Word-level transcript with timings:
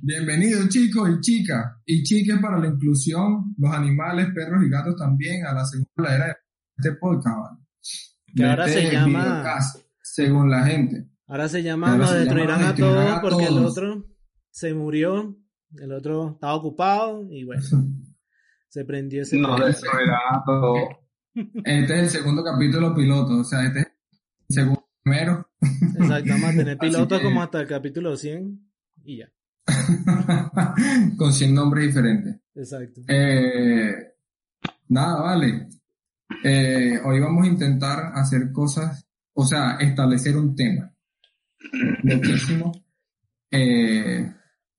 Bienvenidos 0.00 0.68
chicos 0.68 1.08
y 1.10 1.20
chicas 1.20 1.64
y 1.84 2.02
chiques 2.02 2.38
para 2.40 2.58
la 2.58 2.68
inclusión, 2.68 3.54
los 3.58 3.72
animales, 3.74 4.28
perros 4.34 4.62
y 4.64 4.70
gatos 4.70 4.96
también 4.96 5.44
a 5.46 5.52
la 5.52 5.64
segunda 5.64 6.14
era 6.14 6.26
de 6.26 6.34
este 6.76 6.92
podcast. 6.92 7.36
¿vale? 7.36 7.58
Que 8.34 8.44
ahora 8.44 8.66
este 8.66 8.82
se 8.86 8.92
llama- 8.92 9.58
según 10.02 10.50
la 10.50 10.64
gente. 10.66 11.08
Ahora 11.26 11.48
se 11.48 11.62
llama 11.62 11.88
Ahora 11.92 11.98
Nos 11.98 12.08
se 12.10 12.14
llama 12.14 12.24
destruirán 12.24 12.62
a 12.62 12.66
Destruirán 12.68 13.04
todos 13.06 13.18
a 13.18 13.20
porque 13.22 13.42
el 13.44 13.48
todos. 13.48 13.70
otro 13.72 14.06
se 14.50 14.74
murió, 14.74 15.36
el 15.78 15.92
otro 15.92 16.30
estaba 16.34 16.54
ocupado 16.54 17.26
y 17.30 17.44
bueno, 17.44 17.62
se 18.68 18.84
prendió 18.84 19.22
ese 19.22 19.36
No 19.38 19.56
tren. 19.56 19.68
destruirá 19.68 20.18
todo. 20.46 20.74
Este 21.64 21.94
es 21.96 22.02
el 22.02 22.08
segundo 22.08 22.42
capítulo 22.44 22.94
piloto, 22.94 23.38
o 23.40 23.44
sea, 23.44 23.64
este 23.66 23.80
es 23.80 23.86
el 24.48 24.54
segundo 24.54 24.88
primero. 25.02 25.48
Exacto, 25.60 26.30
vamos 26.30 26.44
a 26.50 26.56
tener 26.56 26.78
que- 27.18 27.22
como 27.22 27.42
hasta 27.42 27.60
el 27.60 27.66
capítulo 27.66 28.16
100 28.16 28.70
y 29.04 29.18
ya. 29.18 29.28
con 31.16 31.32
100 31.32 31.54
nombres 31.54 31.86
diferentes. 31.86 32.40
Exacto. 32.54 33.02
Eh, 33.08 34.14
nada, 34.88 35.20
vale. 35.22 35.68
Eh, 36.42 36.98
hoy 37.04 37.20
vamos 37.20 37.44
a 37.44 37.50
intentar 37.50 38.12
hacer 38.14 38.52
cosas, 38.52 39.06
o 39.34 39.44
sea, 39.44 39.76
establecer 39.80 40.36
un 40.36 40.54
tema. 40.54 40.92
Loquísimo. 42.02 42.72
Eh, 43.50 44.32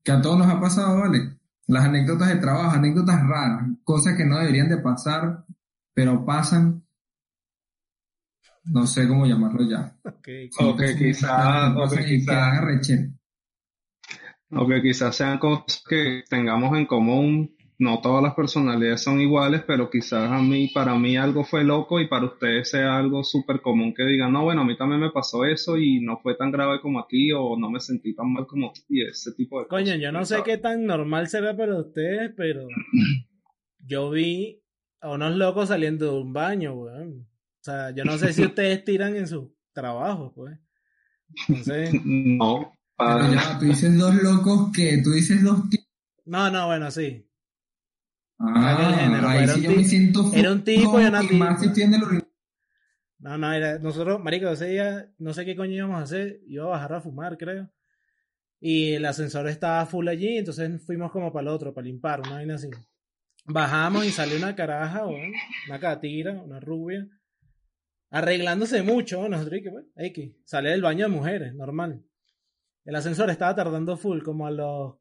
que 0.04 0.12
a 0.12 0.22
todos 0.22 0.40
nos 0.40 0.48
ha 0.48 0.60
pasado, 0.60 1.00
¿vale? 1.00 1.38
Las 1.68 1.86
anécdotas 1.86 2.30
de 2.30 2.38
trabajo, 2.38 2.76
anécdotas 2.76 3.22
raras, 3.28 3.68
cosas 3.84 4.16
que 4.16 4.26
no 4.26 4.40
deberían 4.40 4.70
de 4.70 4.78
pasar, 4.78 5.46
pero 5.94 6.26
pasan. 6.26 6.84
No 8.66 8.86
sé 8.86 9.08
cómo 9.08 9.26
llamarlo 9.26 9.70
ya. 9.70 9.98
Ok. 10.04 10.28
O 10.60 10.76
que 10.76 10.96
quizás, 10.96 11.74
o 11.76 11.90
que 11.90 12.06
quizás. 12.06 12.62
O 14.52 14.68
que 14.68 14.82
quizás 14.82 15.16
sean 15.16 15.38
cosas 15.40 15.84
que 15.88 16.24
tengamos 16.30 16.78
en 16.78 16.86
común. 16.86 17.54
No 17.80 18.02
todas 18.02 18.24
las 18.24 18.34
personalidades 18.34 19.04
son 19.04 19.22
iguales, 19.22 19.62
pero 19.68 19.92
quizás 19.92 20.32
a 20.32 20.42
mí, 20.42 20.70
para 20.74 20.96
mí 20.96 21.16
algo 21.16 21.44
fue 21.44 21.64
loco 21.64 22.00
y 22.00 22.08
para 22.08 22.26
ustedes 22.26 22.72
sea 22.72 22.98
algo 22.98 23.24
súper 23.24 23.62
común 23.62 23.94
que 23.94 24.04
digan, 24.04 24.34
no, 24.34 24.44
bueno, 24.44 24.62
a 24.62 24.66
mí 24.66 24.76
también 24.76 25.00
me 25.00 25.12
pasó 25.12 25.46
eso 25.46 25.78
y 25.78 26.00
no 26.02 26.18
fue 26.18 26.36
tan 26.36 26.50
grave 26.52 26.82
como 26.82 27.00
a 27.00 27.08
ti 27.08 27.32
o 27.34 27.56
no 27.56 27.70
me 27.70 27.80
sentí 27.80 28.16
tan 28.16 28.34
mal 28.34 28.48
como 28.48 28.70
a 28.70 28.74
ti 28.74 28.82
y 28.90 29.04
ese 29.04 29.32
tipo 29.34 29.60
de 29.60 29.68
cosas. 29.68 29.84
Coño, 29.86 29.96
yo 29.98 30.12
no 30.12 30.26
sé 30.26 30.42
qué 30.44 30.58
tan 30.58 30.88
normal 30.88 31.28
será 31.28 31.56
para 31.56 31.78
ustedes, 31.78 32.32
pero 32.36 32.68
yo 33.86 34.10
vi 34.10 34.64
a 35.00 35.12
unos 35.12 35.36
locos 35.36 35.68
saliendo 35.70 36.12
de 36.14 36.20
un 36.20 36.34
baño, 36.34 36.74
weón. 36.74 37.28
O 37.30 37.64
sea, 37.64 37.92
yo 37.92 38.04
no 38.06 38.18
sé 38.18 38.34
si 38.34 38.42
ustedes 38.46 38.84
tiran 38.86 39.16
en 39.16 39.28
sus 39.28 39.50
trabajos, 39.72 40.32
pues. 40.36 40.58
Entonces, 41.48 41.92
No, 42.04 42.74
ya, 43.00 43.60
tú 43.60 43.66
dices 43.66 43.98
dos 43.98 44.16
locos 44.16 44.72
que 44.76 45.02
tú 45.04 45.12
dices 45.12 45.44
dos 45.44 45.70
tipos. 45.70 45.88
no, 46.26 46.50
no, 46.52 46.68
bueno, 46.68 46.90
sí. 46.92 47.24
Ah, 48.40 48.88
el 48.90 48.96
género, 49.00 49.28
ahí 49.30 49.44
era 49.44 49.54
sí 49.54 49.60
un 49.60 49.64
yo 49.66 49.72
me 49.72 49.78
ti- 49.78 49.84
siento 49.86 50.32
era 50.34 50.52
un 50.52 50.64
tipo 50.64 51.00
y 51.02 51.06
una 51.06 51.24
y 51.24 51.38
más 51.38 51.60
tipa. 51.60 51.74
si 51.74 51.74
tiene 51.74 51.98
el 51.98 52.04
urin- 52.04 52.28
No, 53.20 53.38
no, 53.38 53.52
era, 53.52 53.80
nosotros, 53.80 54.22
marico, 54.24 54.50
ese 54.50 54.68
día, 54.68 55.12
no 55.18 55.34
sé 55.34 55.44
qué 55.44 55.56
coño 55.56 55.74
íbamos 55.74 56.00
a 56.00 56.04
hacer, 56.04 56.40
iba 56.48 56.66
a 56.66 56.68
bajar 56.70 56.94
a 56.94 57.02
fumar, 57.02 57.38
creo. 57.38 57.70
Y 58.60 58.94
el 58.94 59.06
ascensor 59.06 59.48
estaba 59.48 59.86
full 59.88 60.08
allí, 60.08 60.38
entonces 60.38 60.84
fuimos 60.86 61.12
como 61.12 61.32
para 61.34 61.44
el 61.44 61.48
otro, 61.50 61.74
para 61.74 61.86
limpar, 61.86 62.22
una 62.22 62.34
vaina 62.36 62.56
así. 62.56 62.70
Bajamos 63.46 64.06
y 64.06 64.12
salió 64.12 64.38
una 64.38 64.56
caraja, 64.56 65.06
una 65.08 65.80
catira, 65.80 66.34
una 66.34 66.60
rubia, 66.60 67.08
arreglándose 68.10 68.84
mucho, 68.84 69.22
¿no? 69.24 69.30
nosotros, 69.30 69.60
y 69.60 69.64
que, 69.64 69.70
bueno, 69.70 69.88
X, 69.96 70.32
sale 70.46 70.70
del 70.72 70.82
baño 70.82 71.06
de 71.06 71.12
mujeres, 71.12 71.54
normal. 71.56 72.04
El 72.88 72.96
ascensor 72.96 73.30
estaba 73.30 73.54
tardando 73.54 73.98
full, 73.98 74.24
como 74.24 74.48
a 74.48 74.52
los 74.52 74.96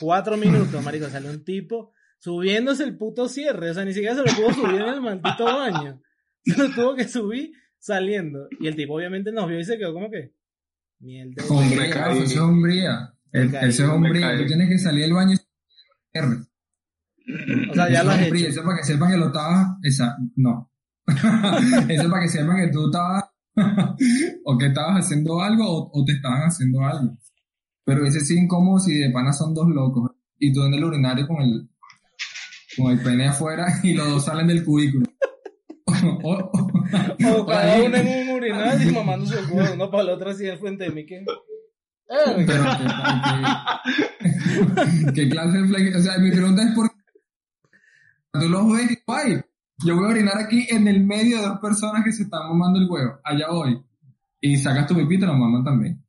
cuatro 0.00 0.38
minutos, 0.38 0.82
marico, 0.82 1.06
salió 1.10 1.30
un 1.30 1.44
tipo 1.44 1.92
subiéndose 2.18 2.82
el 2.84 2.96
puto 2.96 3.28
cierre, 3.28 3.70
o 3.70 3.74
sea, 3.74 3.84
ni 3.84 3.92
siquiera 3.92 4.14
se 4.14 4.22
lo 4.22 4.34
pudo 4.34 4.54
subir 4.54 4.80
en 4.80 4.88
el 4.88 5.00
maldito 5.02 5.44
baño. 5.44 6.00
Se 6.42 6.56
lo 6.56 6.70
tuvo 6.70 6.94
que 6.94 7.06
subir 7.06 7.52
saliendo. 7.78 8.48
Y 8.58 8.68
el 8.68 8.74
tipo 8.74 8.94
obviamente 8.94 9.32
nos 9.32 9.46
vio 9.48 9.60
y 9.60 9.64
se 9.64 9.76
quedó 9.76 9.92
como 9.92 10.10
que. 10.10 10.34
Mierda. 10.98 11.44
Me 11.76 11.90
caí. 11.90 12.18
eso 12.18 12.24
es 12.24 12.38
hombría. 12.38 13.14
Eso 13.30 13.84
es 13.84 13.88
hombría. 13.88 14.38
Tú 14.38 14.46
tienes 14.46 14.70
que 14.70 14.78
salir 14.78 15.02
del 15.02 15.12
baño 15.12 15.34
y 15.34 16.18
R. 16.18 16.26
O 17.70 17.74
sea, 17.74 17.90
ya 17.90 18.00
Eso 18.00 18.04
lo 18.04 18.12
es 18.12 18.18
has 18.18 18.26
hecho. 18.26 18.34
Eso 18.48 18.60
es 18.60 18.66
para 18.66 18.76
que 18.78 18.84
sepas 18.84 19.12
que 19.12 19.18
lo 19.18 19.26
estabas. 19.26 19.66
Esa, 19.82 20.16
no. 20.36 20.72
eso 21.06 22.02
es 22.02 22.08
para 22.08 22.22
que 22.22 22.28
sepas 22.28 22.56
que 22.56 22.72
tú 22.72 22.86
estabas. 22.86 23.19
o 24.44 24.58
que 24.58 24.66
estabas 24.66 25.04
haciendo 25.04 25.40
algo 25.40 25.64
o, 25.66 25.90
o 25.92 26.04
te 26.04 26.12
estaban 26.12 26.42
haciendo 26.42 26.80
algo. 26.84 27.16
Pero 27.84 28.04
ese 28.06 28.20
sí 28.20 28.36
incómodo 28.38 28.78
si 28.78 28.96
de 28.98 29.10
pana 29.10 29.32
son 29.32 29.54
dos 29.54 29.68
locos. 29.68 30.10
Y 30.38 30.52
tú 30.52 30.62
en 30.64 30.74
el 30.74 30.84
urinario 30.84 31.26
con 31.26 31.42
el. 31.42 31.68
Con 32.76 32.92
el 32.92 33.00
pene 33.02 33.26
afuera 33.28 33.66
y 33.82 33.94
los 33.94 34.08
dos 34.08 34.24
salen 34.24 34.46
del 34.46 34.64
cubículo. 34.64 35.06
O- 36.02 36.32
o- 36.52 36.60
O 37.40 37.46
cada 37.46 37.82
uno 37.82 37.96
en 37.96 38.28
un 38.28 38.36
urinal 38.36 38.80
y 38.88 38.92
mamándose 38.92 39.38
el 39.40 39.46
huevo, 39.50 39.74
uno 39.74 39.90
para 39.90 40.02
el 40.04 40.08
otro 40.10 40.30
así 40.30 40.48
al 40.48 40.58
frente 40.58 40.84
de 40.84 40.90
mí. 40.90 41.04
que- 41.04 41.24
Pero, 42.46 42.64
¿qué, 42.78 42.86
qué- 45.04 45.12
qué 45.12 45.28
clase 45.28 45.58
de 45.58 45.64
flex- 45.64 45.96
O 45.98 46.02
sea, 46.02 46.18
mi 46.18 46.30
pregunta 46.30 46.62
es 46.62 46.74
por 46.74 46.88
qué 46.90 46.96
tú 48.40 48.48
los 48.48 48.72
ves 48.72 48.90
y 48.92 48.98
guay. 49.06 49.40
Yo 49.84 49.96
voy 49.96 50.06
a 50.06 50.08
orinar 50.08 50.38
aquí 50.38 50.66
en 50.70 50.88
el 50.88 51.04
medio 51.04 51.38
de 51.38 51.46
dos 51.46 51.58
personas 51.58 52.02
que 52.04 52.12
se 52.12 52.22
están 52.24 52.48
mamando 52.48 52.78
el 52.78 52.88
huevo. 52.88 53.18
Allá 53.24 53.48
voy. 53.50 53.82
Y 54.40 54.56
sacas 54.56 54.86
tu 54.86 54.94
pipí 54.94 55.16
y 55.16 55.20
te 55.20 55.26
lo 55.26 55.34
maman 55.34 55.64
también. 55.64 56.02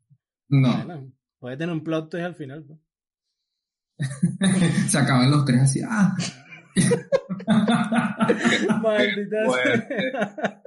No. 0.49 0.83
Bueno, 0.85 1.11
puede 1.39 1.57
tener 1.57 1.73
un 1.73 1.83
plot 1.83 2.09
twist 2.09 2.25
al 2.25 2.35
final. 2.35 2.63
pues. 2.65 2.79
se 4.89 4.97
acaban 4.97 5.29
los 5.31 5.45
tres 5.45 5.61
así. 5.61 5.81
Ah. 5.87 6.15
Maldita 8.81 9.37
sea. 9.49 10.61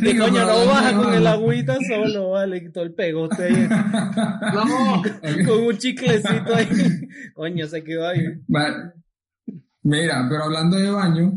Y 0.00 0.16
coño, 0.16 0.46
no 0.46 0.66
baja 0.66 0.96
con 0.96 1.12
el 1.14 1.26
agüita 1.26 1.76
solo, 1.88 2.30
vale, 2.30 2.70
todo 2.70 2.84
el 2.84 2.94
pegoste 2.94 3.44
ahí. 3.44 3.68
No, 4.54 5.02
con 5.46 5.62
un 5.64 5.76
chiclecito 5.76 6.54
ahí. 6.54 6.68
Coño, 7.34 7.66
se 7.66 7.82
quedó 7.82 8.06
ahí. 8.08 8.22
Vale. 8.46 8.92
Mira, 9.82 10.24
pero 10.28 10.44
hablando 10.44 10.76
de 10.76 10.90
baño, 10.90 11.32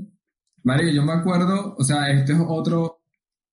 Mario, 0.64 0.92
yo 0.92 1.04
me 1.04 1.14
acuerdo, 1.14 1.76
o 1.78 1.84
sea, 1.84 2.10
este 2.12 2.34
es 2.34 2.40
otro 2.48 3.02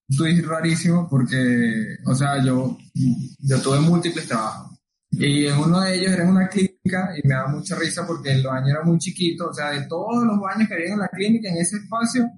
twist 0.08 0.46
rarísimo 0.46 1.08
porque, 1.08 1.96
o 2.04 2.14
sea, 2.14 2.42
yo, 2.44 2.76
yo 2.94 3.60
tuve 3.60 3.80
múltiples 3.80 4.26
trabajos. 4.26 4.78
Y 5.10 5.46
en 5.46 5.56
uno 5.58 5.80
de 5.80 5.96
ellos 5.96 6.12
era 6.12 6.28
una 6.28 6.48
clínica 6.48 7.14
y 7.16 7.26
me 7.26 7.34
da 7.34 7.46
mucha 7.46 7.76
risa 7.76 8.06
porque 8.06 8.32
el 8.32 8.42
baño 8.42 8.68
era 8.68 8.82
muy 8.84 8.98
chiquito, 8.98 9.48
o 9.48 9.54
sea, 9.54 9.70
de 9.70 9.86
todos 9.86 10.24
los 10.24 10.38
baños 10.38 10.68
que 10.68 10.74
había 10.74 10.92
en 10.92 10.98
la 10.98 11.08
clínica, 11.08 11.48
en 11.48 11.58
ese 11.58 11.76
espacio, 11.76 12.28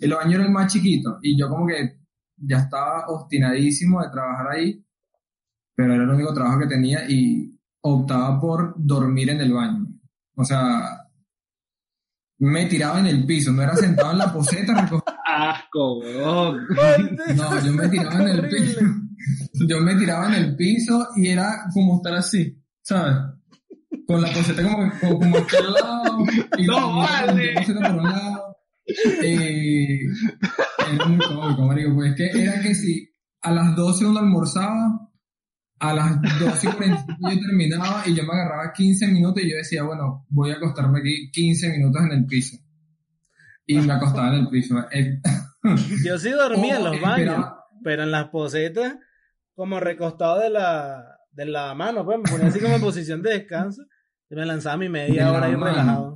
el 0.00 0.14
baño 0.14 0.36
era 0.36 0.44
el 0.44 0.50
más 0.50 0.72
chiquito. 0.72 1.18
Y 1.22 1.38
yo 1.38 1.48
como 1.48 1.66
que 1.66 2.00
ya 2.36 2.58
estaba 2.58 3.06
obstinadísimo 3.08 4.02
de 4.02 4.10
trabajar 4.10 4.48
ahí, 4.52 4.84
pero 5.74 5.94
era 5.94 6.02
el 6.02 6.10
único 6.10 6.34
trabajo 6.34 6.60
que 6.60 6.66
tenía 6.66 7.08
y 7.08 7.56
optaba 7.82 8.40
por 8.40 8.74
dormir 8.76 9.30
en 9.30 9.40
el 9.40 9.52
baño. 9.52 9.86
O 10.34 10.44
sea, 10.44 10.97
me 12.40 12.66
tiraba 12.66 13.00
en 13.00 13.06
el 13.08 13.26
piso, 13.26 13.52
no 13.52 13.62
era 13.62 13.74
sentado 13.76 14.12
en 14.12 14.18
la 14.18 14.32
poseta 14.32 14.74
recogido. 14.74 15.04
asco, 15.26 15.98
weón. 15.98 16.66
No, 17.36 17.64
yo 17.64 17.72
me 17.72 17.88
tiraba 17.88 18.20
en 18.22 18.28
el 18.28 18.48
piso. 18.48 18.80
Yo 19.66 19.80
me 19.80 19.94
tiraba 19.96 20.28
en 20.28 20.34
el 20.34 20.56
piso 20.56 21.08
y 21.16 21.28
era 21.28 21.64
como 21.74 21.96
estar 21.96 22.14
así, 22.14 22.56
¿sabes? 22.82 23.16
Con 24.06 24.22
la 24.22 24.28
poseta 24.30 24.62
como, 24.62 24.90
como, 25.00 25.18
como 25.18 25.36
al 25.36 25.72
lado. 25.72 26.24
Y 26.56 26.66
No, 26.66 26.80
con 26.80 26.96
la 27.00 27.26
vale. 27.26 27.54
poseta 27.54 27.80
por 27.80 27.96
un 27.98 28.04
lado. 28.04 28.56
Y 29.22 29.98
era 30.06 31.06
muy 31.06 31.18
cómico, 31.26 31.62
marico, 31.66 31.94
pues 31.94 32.12
es 32.12 32.16
que 32.32 32.42
era 32.42 32.60
que 32.60 32.74
si 32.74 33.08
a 33.42 33.52
las 33.52 33.76
12 33.76 34.06
uno 34.06 34.20
almorzaba, 34.20 35.07
a 35.80 35.94
las 35.94 36.20
12 36.40 36.68
y 36.68 36.72
40 36.72 37.06
yo 37.20 37.40
terminaba 37.40 38.02
y 38.06 38.14
yo 38.14 38.22
me 38.24 38.32
agarraba 38.32 38.72
15 38.72 39.06
minutos 39.08 39.42
y 39.42 39.50
yo 39.50 39.56
decía, 39.56 39.82
bueno, 39.84 40.26
voy 40.28 40.50
a 40.50 40.54
acostarme 40.56 41.00
aquí 41.00 41.30
15 41.30 41.68
minutos 41.70 42.02
en 42.04 42.12
el 42.18 42.26
piso. 42.26 42.56
Y 43.66 43.78
me 43.78 43.92
acostaba 43.92 44.28
en 44.28 44.34
el 44.40 44.48
piso. 44.48 44.74
Eh, 44.90 45.20
Yo 46.04 46.18
sí 46.18 46.30
dormía 46.30 46.76
en 46.78 46.84
los 46.84 47.00
baños, 47.00 47.18
esperaba- 47.28 47.64
pero 47.84 48.02
en 48.04 48.10
las 48.10 48.28
posetas, 48.28 48.96
como 49.54 49.78
recostado 49.78 50.40
de 50.40 50.48
la, 50.50 51.04
de 51.32 51.44
la 51.44 51.74
mano, 51.74 52.04
pues 52.04 52.18
me 52.18 52.30
ponía 52.30 52.46
así 52.48 52.60
como 52.60 52.74
en 52.76 52.80
posición 52.80 53.22
de 53.22 53.30
descanso 53.38 53.82
y 54.30 54.34
me 54.34 54.46
lanzaba 54.46 54.78
mi 54.78 54.88
media 54.88 55.24
De 55.26 55.30
hora 55.30 55.48
mano. 55.48 55.64
relajado. 55.66 56.14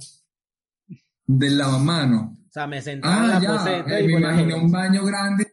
Del 1.27 1.59
lavamano. 1.59 2.39
O 2.49 2.51
sea, 2.53 2.67
me 2.67 2.81
sentaba 2.83 3.17
en 3.17 3.23
Ah, 3.23 3.27
la 3.35 3.41
ya. 3.41 3.49
poseta 3.53 3.99
eh, 3.99 4.05
y 4.05 4.07
me 4.07 4.13
imaginé 4.19 4.55
un 4.55 4.71
baño 4.73 5.05
grande. 5.05 5.53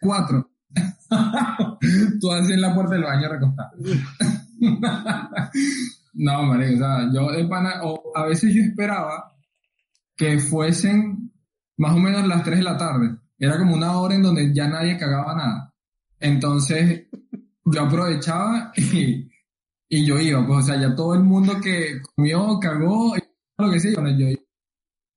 Cuatro. 0.00 0.50
Tú 2.20 2.32
así 2.32 2.52
en 2.52 2.60
la 2.60 2.74
puerta 2.74 2.94
del 2.94 3.04
baño 3.04 3.28
recostado. 3.28 3.70
no, 6.14 6.42
marico, 6.44 6.74
o 6.74 6.78
sea, 6.78 7.10
yo 7.12 7.30
de 7.30 7.44
pana, 7.46 7.80
o 7.82 8.12
a 8.14 8.24
veces 8.26 8.54
yo 8.54 8.62
esperaba 8.62 9.32
que 10.16 10.38
fuesen 10.38 11.32
más 11.76 11.94
o 11.94 11.98
menos 11.98 12.26
las 12.26 12.42
3 12.44 12.58
de 12.58 12.64
la 12.64 12.78
tarde. 12.78 13.16
Era 13.38 13.58
como 13.58 13.74
una 13.74 13.98
hora 13.98 14.14
en 14.14 14.22
donde 14.22 14.54
ya 14.54 14.68
nadie 14.68 14.96
cagaba 14.96 15.34
nada. 15.34 15.74
Entonces, 16.20 17.06
yo 17.64 17.82
aprovechaba 17.82 18.72
y, 18.76 20.06
yo 20.06 20.18
iba, 20.18 20.46
pues, 20.46 20.58
o 20.58 20.62
sea, 20.62 20.80
ya 20.80 20.94
todo 20.94 21.14
el 21.14 21.22
mundo 21.22 21.60
que 21.60 22.00
comió, 22.14 22.58
cagó, 22.60 23.14
lo 23.58 23.70
que 23.70 23.80
sea, 23.80 24.00
bueno, 24.00 24.18
yo 24.18 24.28
iba. 24.28 24.40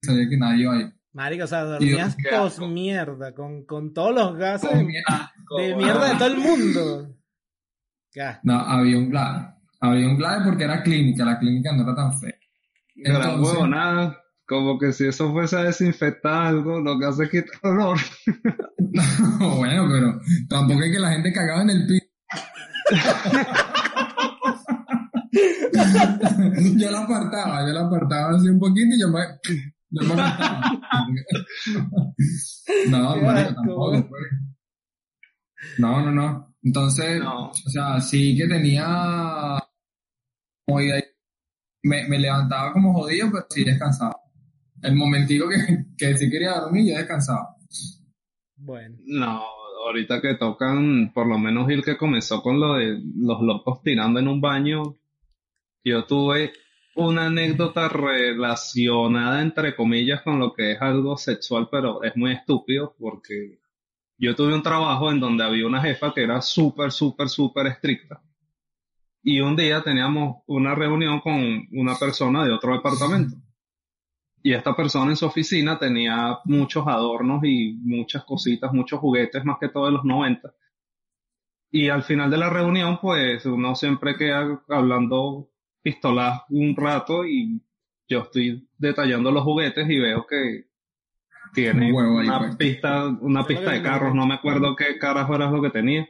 sabía 0.02 0.30
que 0.30 0.38
nadie 0.38 0.64
iba 0.64 0.74
a 0.74 0.80
ir. 0.80 0.97
Marico, 1.18 1.46
o 1.46 1.48
sea, 1.48 1.64
dormías 1.64 2.16
asco. 2.32 2.68
mierda, 2.68 3.34
con, 3.34 3.66
con 3.66 3.92
todos 3.92 4.14
los 4.14 4.38
gases 4.38 4.72
de, 4.72 4.84
mi 4.84 4.94
asco, 5.04 5.58
de 5.58 5.70
weón. 5.70 5.78
mierda 5.80 6.10
de 6.10 6.16
todo 6.16 6.28
el 6.28 6.38
mundo. 6.38 7.18
Qué. 8.12 8.36
No, 8.44 8.60
había 8.60 9.00
un 9.00 9.10
glade. 9.10 9.48
Había 9.82 10.10
un 10.10 10.16
glade 10.16 10.46
porque 10.46 10.66
era 10.66 10.84
clínica, 10.84 11.26
la 11.26 11.40
clínica 11.40 11.76
no 11.76 11.82
era 11.82 11.96
tan 11.96 12.20
fea. 12.20 12.36
Entonces- 12.98 13.40
huevo, 13.40 13.66
nada. 13.66 14.16
Como 14.46 14.78
que 14.78 14.94
si 14.94 15.08
eso 15.08 15.32
fuese 15.32 15.58
a 15.58 15.64
desinfectar 15.64 16.46
algo, 16.46 16.80
lo 16.80 17.00
que 17.00 17.06
hace 17.08 17.24
es 17.24 17.32
quitar 17.32 17.60
olor. 17.64 17.98
bueno, 19.58 19.88
pero 19.92 20.22
tampoco 20.48 20.84
es 20.84 20.92
que 20.92 21.00
la 21.00 21.14
gente 21.14 21.34
cagaba 21.34 21.64
en 21.64 21.70
el 21.72 21.88
piso. 21.88 22.06
yo 26.78 26.92
la 26.92 27.00
apartaba, 27.00 27.68
yo 27.68 27.74
la 27.74 27.88
apartaba 27.88 28.36
así 28.38 28.50
un 28.50 28.60
poquito 28.60 28.96
y 28.96 29.02
yo 29.02 29.10
me, 29.10 29.20
yo 29.90 30.02
no, 32.90 33.14
tampoco, 33.56 33.92
pues. 34.10 34.24
No, 35.80 36.02
no, 36.02 36.12
no. 36.12 36.56
Entonces, 36.64 37.20
No. 37.20 37.50
o 37.50 37.54
sea, 37.54 38.00
sí 38.00 38.36
que 38.38 38.48
tenía 38.48 39.58
como 40.66 40.82
idea- 40.82 41.04
me, 41.84 42.08
me 42.08 42.20
levantaba 42.20 42.74
como 42.74 42.94
jodido, 42.94 43.30
pero 43.32 43.46
sí 43.50 43.64
descansaba. 43.64 44.18
El 44.82 44.96
momentico 44.96 45.48
que, 45.50 45.56
que 45.98 46.18
sí 46.18 46.30
quería 46.30 46.60
dormir, 46.60 46.92
yo 46.92 46.98
descansaba. 46.98 47.56
Bueno, 48.58 48.98
No, 49.06 49.42
ahorita 49.86 50.20
que 50.22 50.36
tocan, 50.36 51.12
por 51.14 51.28
lo 51.28 51.38
menos 51.40 51.68
Gil 51.68 51.84
que 51.84 51.96
comenzó 51.98 52.42
con 52.42 52.60
lo 52.60 52.74
de 52.74 53.00
los 53.16 53.42
locos 53.42 53.82
tirando 53.84 54.20
en 54.20 54.28
un 54.28 54.42
baño, 54.42 54.96
yo 55.86 56.06
tuve 56.06 56.52
una 56.98 57.28
anécdota 57.28 57.88
relacionada 57.90 59.42
entre 59.42 59.76
comillas 59.76 60.24
con 60.24 60.40
lo 60.40 60.54
que 60.54 60.72
es 60.72 60.82
algo 60.82 61.16
sexual, 61.16 61.70
pero 61.72 62.04
es 62.04 62.16
muy 62.18 62.34
estúpido 62.34 62.96
porque 63.00 63.60
yo 64.18 64.36
tuve 64.36 64.54
un 64.56 64.64
trabajo 64.64 65.12
en 65.12 65.20
donde 65.20 65.44
había 65.44 65.68
una 65.68 65.82
jefa 65.82 66.12
que 66.14 66.24
era 66.24 66.42
súper, 66.42 66.92
súper, 66.92 67.30
súper 67.30 67.68
estricta. 67.68 68.22
Y 69.22 69.42
un 69.42 69.56
día 69.56 69.84
teníamos 69.84 70.38
una 70.48 70.74
reunión 70.74 71.20
con 71.20 71.68
una 71.72 71.96
persona 71.96 72.44
de 72.44 72.54
otro 72.54 72.74
departamento. 72.74 73.38
Y 74.42 74.54
esta 74.54 74.76
persona 74.76 75.12
en 75.12 75.18
su 75.18 75.26
oficina 75.28 75.78
tenía 75.78 76.40
muchos 76.46 76.88
adornos 76.88 77.44
y 77.44 77.74
muchas 77.84 78.24
cositas, 78.24 78.74
muchos 78.74 79.00
juguetes, 79.00 79.46
más 79.46 79.58
que 79.60 79.70
todo 79.70 79.86
de 79.86 79.92
los 79.92 80.04
90. 80.04 80.52
Y 81.70 81.90
al 81.90 82.02
final 82.02 82.32
de 82.32 82.38
la 82.38 82.50
reunión, 82.50 82.98
pues 83.00 83.46
uno 83.46 83.76
siempre 83.76 84.16
queda 84.16 84.64
hablando 84.70 85.50
pistolas 85.88 86.42
un 86.50 86.76
rato 86.76 87.26
y 87.26 87.62
yo 88.10 88.24
estoy 88.24 88.68
detallando 88.78 89.32
los 89.32 89.44
juguetes 89.44 89.90
y 89.90 89.98
veo 89.98 90.28
que 90.28 90.66
tiene 91.54 91.88
Un 91.88 91.94
huevo 91.94 92.20
ahí, 92.20 92.28
una 92.28 92.40
pues. 92.40 92.56
pista, 92.58 93.08
una 93.08 93.46
pista 93.48 93.72
de 93.72 93.82
carros, 93.82 94.14
no 94.14 94.28
me 94.28 94.34
acuerdo 94.34 94.76
qué 94.76 95.00
carajo 95.00 95.34
era 95.34 95.50
lo 95.50 95.62
que 95.62 95.70
tenía. 95.70 96.06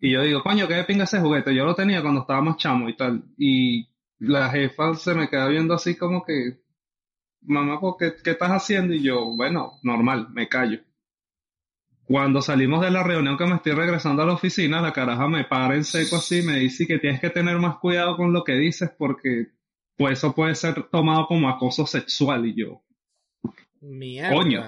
Y 0.00 0.10
yo 0.10 0.22
digo, 0.22 0.42
coño, 0.42 0.66
¿qué 0.66 0.82
pinga 0.82 1.04
ese 1.04 1.20
juguete? 1.20 1.54
Yo 1.54 1.64
lo 1.64 1.76
tenía 1.76 2.02
cuando 2.02 2.22
estaba 2.22 2.40
más 2.40 2.56
chamo 2.56 2.88
y 2.88 2.96
tal. 2.96 3.22
Y 3.38 3.88
la 4.18 4.50
jefa 4.50 4.94
se 4.94 5.14
me 5.14 5.28
queda 5.28 5.46
viendo 5.46 5.74
así 5.74 5.96
como 5.96 6.24
que, 6.24 6.58
mamá, 7.42 7.78
¿por 7.78 7.96
qué, 7.96 8.14
qué 8.22 8.32
estás 8.32 8.50
haciendo? 8.50 8.94
Y 8.94 9.02
yo, 9.02 9.26
bueno, 9.36 9.74
normal, 9.84 10.26
me 10.32 10.48
callo. 10.48 10.80
Cuando 12.06 12.42
salimos 12.42 12.82
de 12.82 12.90
la 12.90 13.02
reunión 13.02 13.36
que 13.38 13.46
me 13.46 13.54
estoy 13.56 13.72
regresando 13.72 14.22
a 14.22 14.26
la 14.26 14.34
oficina, 14.34 14.80
la 14.82 14.92
caraja 14.92 15.26
me 15.28 15.44
para 15.44 15.74
en 15.74 15.84
seco 15.84 16.16
así, 16.16 16.42
me 16.42 16.56
dice 16.58 16.86
que 16.86 16.98
tienes 16.98 17.20
que 17.20 17.30
tener 17.30 17.56
más 17.58 17.76
cuidado 17.78 18.16
con 18.16 18.32
lo 18.32 18.44
que 18.44 18.52
dices 18.54 18.90
porque 18.98 19.46
pues 19.96 20.18
eso 20.18 20.34
puede 20.34 20.54
ser 20.54 20.82
tomado 20.90 21.26
como 21.26 21.48
acoso 21.48 21.86
sexual 21.86 22.46
y 22.46 22.54
yo, 22.54 22.82
mierda. 23.80 24.34
Coño. 24.34 24.62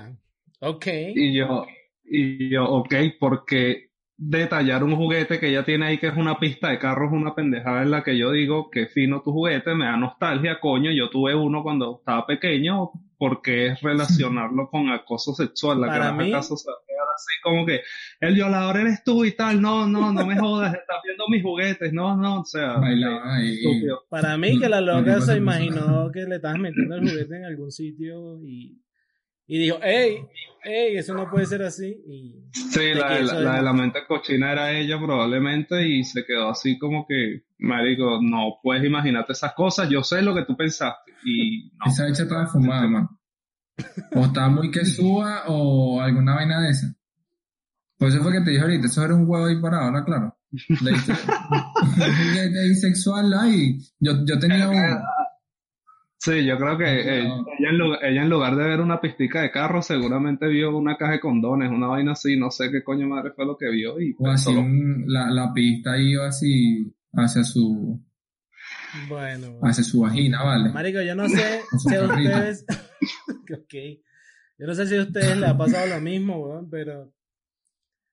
Ok. 0.61 0.87
y 1.15 1.35
yo, 1.35 1.67
y 2.05 2.49
yo, 2.49 2.65
ok, 2.65 2.95
porque 3.21 3.91
detallar 4.17 4.83
un 4.83 4.97
juguete 4.97 5.39
que 5.39 5.49
ella 5.49 5.65
tiene 5.65 5.87
ahí 5.87 5.99
que 5.99 6.07
es 6.07 6.17
una 6.17 6.39
pista 6.39 6.71
de 6.71 6.79
carros, 6.79 7.13
una 7.13 7.35
pendejada 7.35 7.83
en 7.83 7.91
la 7.91 8.03
que 8.03 8.17
yo 8.17 8.31
digo, 8.33 8.71
que 8.71 8.87
fino 8.87 9.21
tu 9.21 9.33
juguete, 9.33 9.75
me 9.75 9.85
da 9.85 9.97
nostalgia, 9.99 10.59
coño, 10.59 10.91
yo 10.91 11.11
tuve 11.11 11.35
uno 11.35 11.63
cuando 11.63 11.99
estaba 11.99 12.27
pequeño, 12.27 12.93
porque 13.19 13.67
es 13.69 13.81
relacionarlo 13.83 14.71
con 14.71 14.89
acoso 14.89 15.35
sexual, 15.35 15.81
la 15.83 15.89
Para 15.89 15.99
caraja 16.05 16.17
mí- 16.23 16.33
acaso 16.33 16.57
se 16.57 16.71
va 16.71 16.77
a 16.77 16.87
quedar 16.87 16.96
así 17.17 17.33
como 17.43 17.67
que 17.67 17.81
el 18.21 18.35
violador 18.35 18.77
eres 18.77 19.03
tú 19.05 19.25
y 19.25 19.33
tal, 19.33 19.61
no, 19.61 19.87
no, 19.89 20.13
no 20.13 20.25
me 20.27 20.39
jodas, 20.39 20.75
estás 20.75 20.99
viendo 21.05 21.25
mis 21.29 21.43
juguetes, 21.43 21.93
no, 21.93 22.17
no, 22.17 22.41
o 22.43 22.45
sea, 22.45 22.75
Bailaba 22.79 23.43
estúpido. 23.43 24.05
Para 24.09 24.37
mí 24.37 24.59
que 24.59 24.69
la 24.69 24.81
loca 24.81 25.21
se 25.21 25.37
imaginó 25.37 26.11
que 26.13 26.21
le 26.25 26.37
estabas 26.37 26.59
metiendo 26.59 26.95
el 26.95 27.09
juguete 27.09 27.37
en 27.37 27.45
algún 27.45 27.71
sitio 27.73 28.41
y, 28.45 28.81
y 29.49 29.59
dijo, 29.59 29.79
hey, 29.83 30.19
hey, 30.65 30.97
eso 30.97 31.15
no 31.15 31.31
puede 31.31 31.47
ser 31.47 31.63
así. 31.63 31.87
Y 32.07 32.35
Sí, 32.53 32.93
la, 32.95 33.15
de 33.15 33.23
la, 33.23 33.33
es- 33.33 33.33
la 33.45 33.57
de 33.57 33.63
la 33.63 33.73
mente 33.73 34.01
cochina 34.09 34.53
era 34.53 34.73
ella 34.73 34.99
probablemente 34.99 35.87
y 35.89 36.03
se 36.05 36.25
quedó 36.25 36.51
así 36.51 36.79
como 36.79 37.07
que, 37.07 37.43
marico, 37.59 38.21
no 38.23 38.59
puedes 38.63 38.85
imaginarte 38.85 39.33
esas 39.33 39.55
cosas, 39.55 39.89
yo 39.89 40.03
sé 40.03 40.21
lo 40.23 40.35
que 40.35 40.45
tú 40.45 40.57
pensaste 40.57 41.13
y 41.25 41.71
no. 41.77 41.91
Esa 41.91 42.09
hecha 42.09 42.25
estaba 42.25 42.47
fumada, 42.47 42.87
man. 42.89 43.09
O 44.15 44.21
estaba 44.25 44.49
muy 44.49 44.71
que 44.71 44.85
suba 44.87 45.45
o 45.49 46.01
alguna 46.01 46.35
vaina 46.35 46.61
de 46.63 46.71
esa. 46.71 46.87
Por 47.99 48.09
eso 48.09 48.23
fue 48.23 48.33
que 48.33 48.41
te 48.43 48.51
dije 48.51 48.63
ahorita, 48.63 48.87
eso 48.87 49.05
era 49.05 49.15
un 49.15 49.25
huevo 49.29 49.47
ahí 49.47 49.61
parado, 49.61 49.91
¿no? 49.91 50.05
Claro. 50.05 50.37
Un 50.81 52.57
ahí 52.59 52.75
sexual 52.75 53.33
ahí. 53.35 53.79
Yo, 54.01 54.13
yo 54.27 54.39
tenía 54.39 54.69
uno. 54.69 54.99
Sí, 56.19 56.45
yo 56.45 56.57
creo 56.59 56.77
que 56.79 56.85
eh, 56.85 57.21
ella, 57.25 57.71
en 57.71 57.79
lugar, 57.79 58.05
ella 58.05 58.23
en 58.23 58.29
lugar 58.31 58.57
de 58.57 58.65
ver 58.65 58.81
una 58.81 59.01
pistica 59.01 59.43
de 59.43 59.51
carro 59.51 59.81
seguramente 59.83 60.49
vio 60.49 60.77
una 60.77 60.97
caja 60.97 61.13
de 61.13 61.21
condones, 61.21 61.71
una 61.71 61.87
vaina 61.89 62.13
así, 62.13 62.37
no 62.37 62.51
sé 62.51 62.71
qué 62.71 62.83
coño 62.83 63.07
madre 63.07 63.33
fue 63.37 63.45
lo 63.47 63.57
que 63.57 63.71
vio 63.71 64.01
y 64.01 64.15
O 64.19 64.29
así, 64.29 64.51
un- 64.51 65.05
la, 65.07 65.31
la 65.31 65.53
pista 65.53 65.97
iba 65.99 66.27
así 66.27 66.93
hacia 67.13 67.45
su, 67.45 68.01
bueno, 69.09 69.59
hacia 69.63 69.85
su 69.85 70.01
vagina, 70.01 70.43
¿vale? 70.43 70.71
Marico, 70.71 71.01
yo 71.03 71.15
no 71.15 71.29
sé 71.29 71.61
si 71.87 71.95
a 71.95 72.03
ustedes, 72.03 72.65
ok, 73.53 73.75
yo 74.59 74.67
no 74.67 74.75
sé 74.75 74.87
si 74.87 74.97
a 74.97 75.03
ustedes 75.03 75.37
les 75.37 75.49
ha 75.51 75.57
pasado 75.57 75.87
lo 75.87 76.01
mismo, 76.01 76.39
weón, 76.39 76.69
pero 76.71 77.13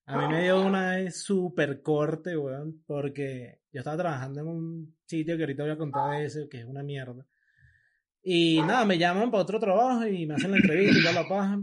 a 0.05 0.17
mí 0.17 0.27
me 0.33 0.43
dio 0.43 0.61
una 0.61 0.91
vez 0.97 1.23
súper 1.23 1.81
corte, 1.81 2.37
weón, 2.37 2.83
porque 2.85 3.59
yo 3.71 3.79
estaba 3.79 3.97
trabajando 3.97 4.41
en 4.41 4.47
un 4.47 4.95
sitio 5.05 5.35
que 5.37 5.43
ahorita 5.43 5.63
voy 5.63 5.71
a 5.71 5.77
contar 5.77 6.11
de 6.19 6.25
ese, 6.25 6.47
que 6.49 6.59
es 6.59 6.65
una 6.65 6.83
mierda. 6.83 7.25
Y 8.23 8.61
nada, 8.61 8.85
me 8.85 8.97
llaman 8.97 9.31
para 9.31 9.43
otro 9.43 9.59
trabajo 9.59 10.05
y 10.07 10.25
me 10.25 10.35
hacen 10.35 10.51
la 10.51 10.57
entrevista 10.57 10.97
y 10.99 11.01
toda 11.03 11.23
la 11.23 11.27
paja. 11.27 11.59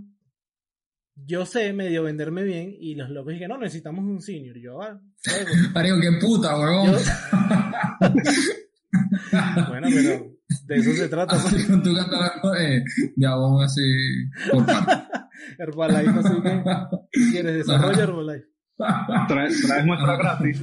Yo 1.27 1.45
sé 1.45 1.73
medio 1.75 2.03
venderme 2.05 2.43
bien 2.45 2.75
y 2.79 2.95
los 2.95 3.11
locos 3.11 3.33
dije, 3.35 3.47
no, 3.49 3.59
necesitamos 3.59 4.05
un 4.05 4.21
senior. 4.23 4.57
Y 4.57 4.63
yo, 4.63 4.81
ah. 4.83 4.99
Marico, 5.75 5.97
qué 6.01 6.13
puta. 6.21 6.53
Yo- 6.53 6.93
bueno, 9.69 9.89
pero 9.93 10.37
de 10.67 10.77
eso 10.77 10.93
se 10.93 11.09
trata. 11.09 11.37
pues. 11.37 11.47
Así 11.55 11.67
tu 11.83 11.95
catálogo 11.95 12.53
de, 12.53 12.85
de 13.17 13.27
abón 13.27 13.63
así 13.65 13.83
por 14.51 14.65
parte. 14.67 15.10
Herbalife, 15.62 16.19
así 16.19 16.43
que 16.43 16.62
quieres 17.33 17.55
desarrollo 17.55 18.02
Herbalife. 18.02 18.47
traes, 19.29 19.62
traes 19.67 19.85
muestra 19.87 20.17
gratis. 20.17 20.62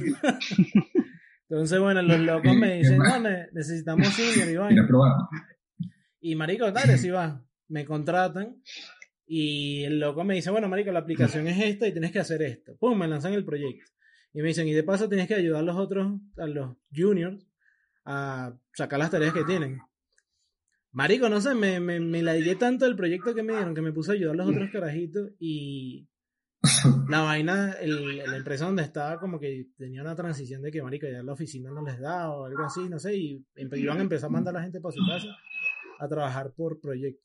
Entonces, 1.48 1.78
bueno, 1.80 2.02
los 2.02 2.20
locos 2.20 2.54
me 2.56 2.78
dicen, 2.78 2.98
no, 2.98 3.20
ne- 3.20 3.46
necesitamos 3.52 4.06
senior 4.14 4.48
y 4.48 4.56
vaina. 4.56 4.68
¿Quieres 4.68 4.86
probar? 4.88 5.12
Y 6.20 6.34
marico, 6.34 6.70
dale, 6.72 6.98
si 6.98 7.10
va. 7.10 7.42
Me 7.68 7.84
contratan. 7.84 8.56
Y 9.26 9.84
el 9.84 10.00
loco 10.00 10.24
me 10.24 10.34
dice, 10.34 10.50
bueno, 10.50 10.68
marico, 10.68 10.90
la 10.90 11.00
aplicación 11.00 11.46
es 11.48 11.58
esta 11.62 11.86
y 11.86 11.92
tienes 11.92 12.12
que 12.12 12.18
hacer 12.18 12.42
esto. 12.42 12.76
Pum, 12.78 12.98
me 12.98 13.06
lanzan 13.08 13.34
el 13.34 13.44
proyecto. 13.44 13.90
Y 14.32 14.40
me 14.42 14.48
dicen, 14.48 14.68
y 14.68 14.72
de 14.72 14.82
paso 14.82 15.08
tienes 15.08 15.26
que 15.28 15.34
ayudar 15.34 15.60
a 15.60 15.64
los 15.64 15.76
otros, 15.76 16.18
a 16.38 16.46
los 16.46 16.76
juniors, 16.94 17.46
a 18.04 18.54
sacar 18.72 18.98
las 18.98 19.10
tareas 19.10 19.32
que 19.34 19.44
tienen. 19.44 19.78
Marico, 20.98 21.28
no 21.28 21.40
sé, 21.40 21.54
me, 21.54 21.78
me, 21.78 22.00
me 22.00 22.24
la 22.24 22.32
dije 22.32 22.56
tanto 22.56 22.84
del 22.84 22.96
proyecto 22.96 23.32
que 23.32 23.44
me 23.44 23.52
dieron 23.52 23.72
que 23.72 23.82
me 23.82 23.92
puse 23.92 24.10
a 24.10 24.14
ayudar 24.14 24.34
a 24.34 24.38
los 24.38 24.48
otros 24.48 24.68
carajitos 24.72 25.30
y 25.38 26.08
la 27.08 27.20
vaina, 27.20 27.70
el, 27.80 28.16
la 28.16 28.36
empresa 28.36 28.64
donde 28.64 28.82
estaba 28.82 29.20
como 29.20 29.38
que 29.38 29.68
tenía 29.76 30.02
una 30.02 30.16
transición 30.16 30.60
de 30.60 30.72
que, 30.72 30.82
marico, 30.82 31.06
ya 31.06 31.22
la 31.22 31.34
oficina 31.34 31.70
no 31.70 31.84
les 31.84 32.00
da 32.00 32.32
o 32.32 32.46
algo 32.46 32.64
así, 32.64 32.88
no 32.88 32.98
sé, 32.98 33.16
y 33.16 33.46
iban 33.54 33.98
a 33.98 34.02
empezar 34.02 34.26
a 34.26 34.32
mandar 34.32 34.56
a 34.56 34.58
la 34.58 34.64
gente 34.64 34.80
para 34.80 34.90
su 34.92 35.00
casa 35.06 35.28
a 36.00 36.08
trabajar 36.08 36.52
por 36.56 36.80
proyecto. 36.80 37.22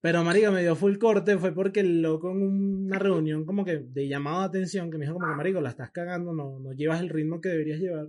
Pero, 0.00 0.24
marico, 0.24 0.50
me 0.50 0.62
dio 0.62 0.74
full 0.74 0.96
corte, 0.96 1.36
fue 1.36 1.52
porque 1.52 1.80
el 1.80 2.00
loco 2.00 2.30
en 2.30 2.86
una 2.86 2.98
reunión 2.98 3.44
como 3.44 3.62
que 3.62 3.76
de 3.76 4.08
llamado 4.08 4.40
de 4.40 4.46
atención, 4.46 4.90
que 4.90 4.96
me 4.96 5.04
dijo 5.04 5.18
como 5.18 5.28
que, 5.28 5.36
marico, 5.36 5.60
la 5.60 5.68
estás 5.68 5.90
cagando, 5.90 6.32
no, 6.32 6.58
no 6.58 6.72
llevas 6.72 7.02
el 7.02 7.10
ritmo 7.10 7.42
que 7.42 7.50
deberías 7.50 7.78
llevar. 7.78 8.06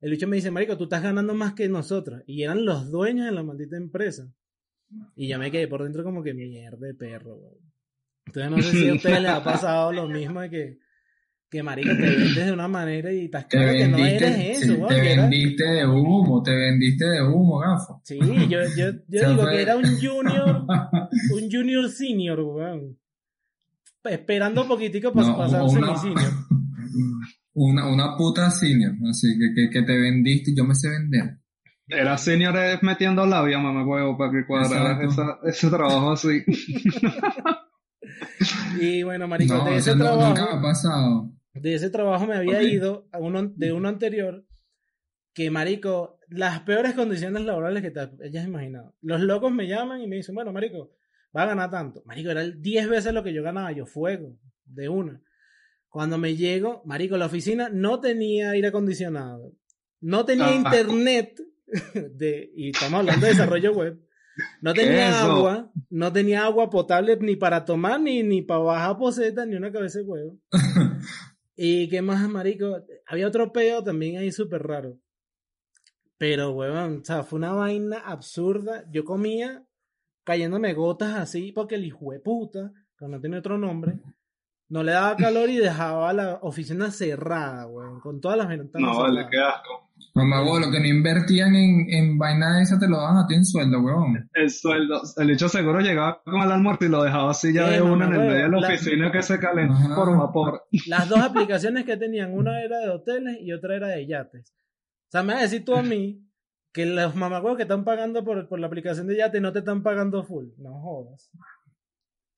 El 0.00 0.10
bicho 0.12 0.26
me 0.26 0.36
dice, 0.36 0.50
marico, 0.50 0.76
tú 0.78 0.84
estás 0.84 1.02
ganando 1.02 1.34
más 1.34 1.52
que 1.54 1.68
nosotros. 1.68 2.22
Y 2.26 2.42
eran 2.42 2.64
los 2.64 2.90
dueños 2.90 3.26
de 3.26 3.32
la 3.32 3.42
maldita 3.42 3.76
empresa. 3.76 4.32
Y 5.14 5.28
ya 5.28 5.38
me 5.38 5.50
quedé 5.50 5.68
por 5.68 5.82
dentro 5.82 6.02
como 6.02 6.22
que 6.22 6.34
mierda 6.34 6.86
de 6.86 6.94
perro, 6.94 7.36
güey. 7.36 7.56
Entonces 8.26 8.50
no 8.50 8.62
sé 8.62 8.70
si 8.72 8.88
a 8.88 8.94
ustedes 8.94 9.20
les 9.22 9.30
ha 9.30 9.44
pasado 9.44 9.92
lo 9.92 10.08
mismo 10.08 10.40
de 10.40 10.50
que, 10.50 10.78
que 11.50 11.62
marico, 11.62 11.90
te 11.90 12.00
vendes 12.02 12.46
de 12.46 12.52
una 12.52 12.68
manera 12.68 13.12
y 13.12 13.24
estás 13.26 13.44
claro 13.46 13.72
que 13.72 13.88
no 13.88 13.98
eres 13.98 14.58
eso, 14.58 14.72
sí, 14.72 14.78
güey. 14.78 14.88
te 15.00 15.12
era- 15.12 15.22
vendiste 15.22 15.64
de 15.64 15.86
humo, 15.86 16.42
te 16.42 16.50
vendiste 16.54 17.04
de 17.04 17.22
humo, 17.22 17.58
gafo. 17.58 18.00
Sí, 18.04 18.18
yo, 18.48 18.60
yo, 18.76 18.90
yo 19.08 19.28
digo 19.30 19.42
fue. 19.42 19.50
que 19.52 19.62
era 19.62 19.76
un 19.76 19.84
junior, 19.84 20.64
un 21.34 21.50
junior 21.50 21.88
senior, 21.90 22.40
weón. 22.40 22.98
Esperando 24.04 24.66
poquitico 24.66 25.12
para 25.12 25.26
No, 25.28 25.36
pasarse 25.36 25.80
mi 25.80 25.96
senior. 25.98 26.32
Una, 27.62 27.86
una 27.92 28.16
puta 28.16 28.50
senior, 28.50 28.94
así 29.10 29.36
que, 29.38 29.52
que, 29.54 29.68
que 29.70 29.82
te 29.82 29.98
vendiste, 29.98 30.52
yo 30.56 30.64
me 30.64 30.74
sé 30.74 30.88
vender. 30.88 31.36
Era 31.86 32.16
senior 32.16 32.56
es 32.56 32.82
metiendo 32.82 33.26
labia, 33.26 33.58
mamá 33.58 33.84
huevo, 33.84 34.16
para 34.16 34.30
que 34.30 35.04
esa, 35.06 35.38
ese 35.44 35.68
trabajo 35.68 36.12
así. 36.12 36.42
Y 38.80 39.02
bueno, 39.02 39.28
marico, 39.28 39.54
No, 39.54 39.64
de 39.66 39.76
ese 39.76 39.94
no- 39.94 40.04
trabajo, 40.04 40.28
nunca 40.28 40.46
me 40.52 40.58
ha 40.58 40.62
pasado. 40.62 41.30
de 41.54 41.74
ese 41.74 41.90
trabajo 41.90 42.26
me 42.26 42.36
había 42.36 42.62
ido 42.62 43.08
a 43.12 43.18
uno, 43.18 43.42
de 43.54 43.72
uno 43.72 43.88
anterior 43.88 44.44
que, 45.34 45.50
marico, 45.50 46.18
las 46.28 46.60
peores 46.60 46.94
condiciones 46.94 47.44
laborales 47.44 47.82
que 47.82 47.90
te 47.90 48.00
hayas 48.00 48.46
imaginado. 48.46 48.94
Los 49.02 49.20
locos 49.20 49.52
me 49.52 49.66
llaman 49.68 50.00
y 50.00 50.06
me 50.06 50.16
dicen, 50.16 50.34
bueno, 50.34 50.52
marico, 50.52 50.92
va 51.36 51.42
a 51.42 51.46
ganar 51.46 51.70
tanto. 51.70 52.02
Marico, 52.06 52.30
era 52.30 52.40
el 52.42 52.60
10 52.62 52.88
veces 52.88 53.12
lo 53.12 53.22
que 53.22 53.34
yo 53.34 53.42
ganaba, 53.42 53.72
yo 53.72 53.84
fuego, 53.86 54.36
de 54.64 54.88
una. 54.88 55.20
Cuando 55.90 56.16
me 56.18 56.36
llego, 56.36 56.82
marico, 56.86 57.16
la 57.18 57.26
oficina 57.26 57.68
no 57.70 58.00
tenía 58.00 58.50
aire 58.52 58.68
acondicionado, 58.68 59.52
no 60.00 60.24
tenía 60.24 60.46
Ah. 60.48 60.54
internet, 60.54 61.38
de, 61.94 62.50
y 62.54 62.70
estamos 62.70 63.00
hablando 63.00 63.26
de 63.26 63.32
desarrollo 63.32 63.72
web, 63.72 64.00
no 64.62 64.72
tenía 64.72 65.10
Eso. 65.10 65.32
agua, 65.32 65.72
no 65.90 66.12
tenía 66.12 66.44
agua 66.44 66.70
potable 66.70 67.18
ni 67.20 67.36
para 67.36 67.64
tomar, 67.64 68.00
ni, 68.00 68.22
ni 68.22 68.40
para 68.40 68.60
bajar 68.60 68.96
poseta, 68.98 69.44
ni 69.44 69.56
una 69.56 69.70
cabeza 69.72 69.98
de 69.98 70.04
huevo. 70.04 70.38
y 71.56 71.88
qué 71.88 72.00
más, 72.02 72.26
marico, 72.28 72.82
había 73.06 73.26
otro 73.26 73.52
peo 73.52 73.82
también 73.82 74.16
ahí 74.18 74.30
súper 74.32 74.62
raro. 74.62 74.98
Pero, 76.18 76.52
huevón, 76.52 77.00
o 77.00 77.04
sea, 77.04 77.22
fue 77.24 77.38
una 77.38 77.52
vaina 77.52 77.98
absurda. 77.98 78.84
Yo 78.90 79.04
comía 79.04 79.64
cayéndome 80.24 80.74
gotas 80.74 81.14
así 81.18 81.50
porque 81.52 81.74
el 81.76 81.84
hijo 81.86 82.12
de 82.12 82.20
puta, 82.20 82.72
que 82.98 83.08
no 83.08 83.20
tiene 83.20 83.38
otro 83.38 83.56
nombre, 83.58 83.98
no 84.70 84.82
le 84.82 84.92
daba 84.92 85.16
calor 85.16 85.50
y 85.50 85.58
dejaba 85.58 86.12
la 86.12 86.38
oficina 86.42 86.90
cerrada, 86.90 87.66
weón, 87.66 88.00
con 88.00 88.20
todas 88.20 88.38
las 88.38 88.48
ventanas 88.48 88.90
No, 88.90 88.98
vale, 89.00 89.24
cerradas. 89.24 89.30
qué 89.30 89.38
asco. 89.38 89.86
Mamá, 90.14 90.42
lo 90.42 90.70
que 90.72 90.80
no 90.80 90.86
invertían 90.86 91.54
en, 91.54 91.86
en 91.92 92.18
vaina 92.18 92.60
esa 92.60 92.78
te 92.78 92.88
lo 92.88 93.00
dan 93.00 93.16
a 93.18 93.26
ti 93.28 93.34
en 93.34 93.44
sueldo, 93.44 93.80
huevón. 93.80 94.28
El 94.34 94.50
sueldo, 94.50 95.02
el 95.18 95.30
hecho 95.30 95.48
seguro 95.48 95.80
llegaba 95.80 96.20
con 96.24 96.40
el 96.42 96.50
almuerzo 96.50 96.84
y 96.84 96.88
lo 96.88 97.02
dejaba 97.04 97.30
así 97.30 97.52
ya 97.52 97.66
Sí, 97.68 97.74
de 97.74 97.82
una 97.82 98.06
en 98.06 98.12
el 98.14 98.18
medio 98.18 98.32
de 98.34 98.48
la 98.48 98.60
la- 98.60 98.68
oficina 98.68 99.12
que 99.12 99.22
se 99.22 99.38
calentó 99.38 99.74
Ajá. 99.74 99.94
por 99.94 100.16
vapor. 100.18 100.64
Las 100.88 101.08
dos 101.08 101.18
aplicaciones 101.20 101.84
que 101.84 101.96
tenían, 101.96 102.32
una 102.32 102.60
era 102.60 102.78
de 102.80 102.88
hoteles 102.88 103.38
y 103.40 103.52
otra 103.52 103.76
era 103.76 103.86
de 103.88 104.06
yates. 104.06 104.52
O 104.52 105.10
sea, 105.10 105.22
me 105.22 105.32
vas 105.34 105.40
a 105.40 105.44
decir 105.44 105.64
tú 105.64 105.74
a 105.74 105.82
mí 105.82 106.26
que 106.72 106.86
los 106.86 107.14
mamagüeos 107.14 107.56
que 107.56 107.62
están 107.64 107.84
pagando 107.84 108.24
por, 108.24 108.48
por 108.48 108.58
la 108.58 108.66
aplicación 108.66 109.06
de 109.06 109.16
yate 109.16 109.40
no 109.40 109.52
te 109.52 109.60
están 109.60 109.82
pagando 109.82 110.24
full. 110.24 110.46
No 110.58 110.72
jodas. 110.80 111.30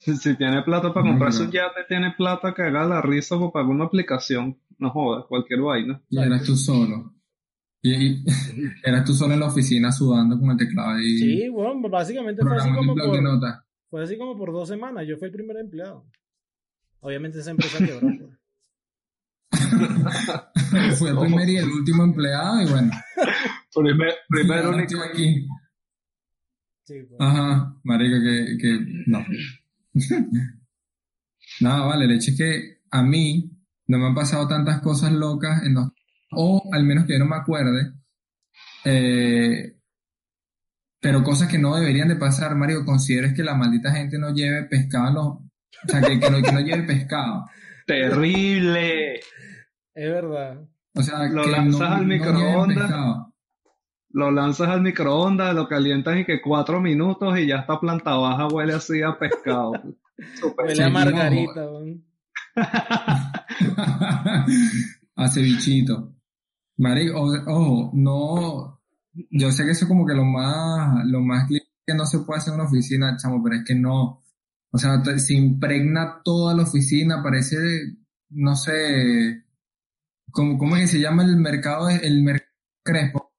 Si, 0.20 0.36
tiene 0.36 0.62
plata 0.62 0.92
para 0.92 1.06
Mm, 1.06 1.10
comprarse 1.10 1.42
un 1.44 1.50
yate, 1.52 1.84
tiene 1.88 2.12
plata 2.16 2.52
que 2.54 2.62
haga 2.62 2.84
la 2.84 3.00
risa 3.00 3.38
por 3.38 3.52
pagar 3.52 3.70
una 3.70 3.84
aplicación. 3.84 4.58
No 4.78 4.90
jodas, 4.90 5.26
cualquier 5.28 5.60
vaina. 5.60 6.02
Y 6.10 6.18
eras 6.18 6.42
tú 6.44 6.56
solo. 6.56 7.14
Y, 7.82 7.94
y 7.94 8.24
eras 8.84 9.04
tú 9.04 9.12
solo 9.14 9.34
en 9.34 9.40
la 9.40 9.46
oficina 9.46 9.92
sudando 9.92 10.38
con 10.38 10.50
el 10.50 10.56
teclado 10.56 10.98
y 11.00 11.18
Sí, 11.18 11.48
bueno, 11.48 11.88
básicamente 11.88 12.42
fue 12.42 12.56
así 12.56 12.70
como 12.72 12.94
por, 12.94 13.40
fue 13.90 14.02
así 14.02 14.18
como 14.18 14.36
por 14.36 14.52
dos 14.52 14.68
semanas. 14.68 15.06
Yo 15.06 15.16
fui 15.18 15.26
el 15.28 15.32
primer 15.34 15.56
empleado. 15.58 16.04
Obviamente 17.00 17.38
esa 17.40 17.50
empresa 17.52 17.78
quebró. 17.78 18.00
pues. 18.00 18.38
Fue 20.98 21.10
el 21.10 21.18
primer 21.18 21.48
y 21.48 21.56
el 21.56 21.68
último 21.68 22.04
empleado 22.04 22.62
y 22.62 22.66
bueno. 22.70 22.90
Primer, 23.74 24.14
primer 24.28 24.58
ahora 24.64 24.76
único. 24.76 25.00
aquí. 25.02 25.46
Sí, 26.84 27.02
pues. 27.08 27.20
Ajá, 27.20 27.76
marica, 27.82 28.16
que, 28.20 28.56
que 28.58 28.78
no. 29.06 29.24
Nada, 31.60 31.86
vale, 31.86 32.04
el 32.06 32.12
hecho 32.12 32.30
es 32.30 32.36
que 32.38 32.78
a 32.90 33.02
mí 33.02 33.50
no 33.86 33.98
me 33.98 34.06
han 34.06 34.14
pasado 34.14 34.48
tantas 34.48 34.80
cosas 34.80 35.12
locas 35.12 35.62
en 35.64 35.74
los, 35.74 35.88
o 36.32 36.70
al 36.72 36.84
menos 36.84 37.04
que 37.06 37.14
yo 37.14 37.18
no 37.18 37.26
me 37.26 37.36
acuerde, 37.36 37.92
eh, 38.84 39.76
pero 41.00 41.22
cosas 41.22 41.48
que 41.48 41.58
no 41.58 41.74
deberían 41.76 42.08
de 42.08 42.16
pasar, 42.16 42.54
Mario, 42.54 42.84
consideres 42.84 43.34
que 43.34 43.42
la 43.42 43.54
maldita 43.54 43.92
gente 43.92 44.18
no 44.18 44.32
lleve 44.32 44.64
pescado 44.64 45.08
en 45.08 45.14
los, 45.14 45.26
o 45.26 45.88
sea, 45.88 46.00
que, 46.00 46.18
que 46.20 46.30
no, 46.30 46.40
que 46.42 46.52
no 46.52 46.60
lleve 46.60 46.84
pescado. 46.84 47.44
Terrible. 47.86 49.16
Es 49.94 50.10
verdad. 50.10 50.62
O 50.94 51.02
sea, 51.02 51.28
Lo 51.28 51.42
que 51.42 51.50
lanzas 51.50 51.80
no, 51.80 51.86
al 51.96 52.02
no 52.02 52.06
microondas. 52.06 52.78
pescado. 52.78 53.31
Lo 54.12 54.30
lanzas 54.30 54.68
al 54.68 54.82
microondas, 54.82 55.54
lo 55.54 55.68
calientas 55.68 56.18
y 56.18 56.24
que 56.24 56.40
cuatro 56.40 56.80
minutos 56.80 57.38
y 57.38 57.46
ya 57.46 57.56
está 57.56 57.80
planta 57.80 58.14
baja, 58.14 58.48
huele 58.48 58.74
así 58.74 59.02
a 59.02 59.18
pescado. 59.18 59.72
Súper 60.34 60.66
Huele 60.70 60.84
a 60.84 60.90
margarita. 60.90 61.66
a 65.16 65.28
cevichito. 65.28 66.14
Marico, 66.76 67.20
ojo, 67.20 67.90
no, 67.94 68.80
yo 69.30 69.52
sé 69.52 69.64
que 69.64 69.70
eso 69.70 69.84
es 69.84 69.88
como 69.88 70.06
que 70.06 70.14
lo 70.14 70.24
más, 70.24 71.04
lo 71.06 71.20
más 71.20 71.48
que 71.48 71.94
no 71.94 72.06
se 72.06 72.20
puede 72.20 72.38
hacer 72.38 72.54
en 72.54 72.60
una 72.60 72.68
oficina, 72.68 73.16
chamo, 73.16 73.42
pero 73.42 73.56
es 73.56 73.64
que 73.64 73.74
no, 73.74 74.22
o 74.70 74.78
sea, 74.78 75.02
se 75.18 75.34
impregna 75.34 76.20
toda 76.24 76.54
la 76.54 76.62
oficina, 76.62 77.22
parece, 77.22 77.56
no 78.30 78.56
sé, 78.56 79.44
¿cómo, 80.30 80.58
cómo 80.58 80.76
es 80.76 80.82
que 80.82 80.88
se 80.88 81.00
llama 81.00 81.24
el 81.24 81.36
mercado, 81.36 81.88
el 81.88 82.22
mercado 82.22 82.50
Crespo? 82.82 83.31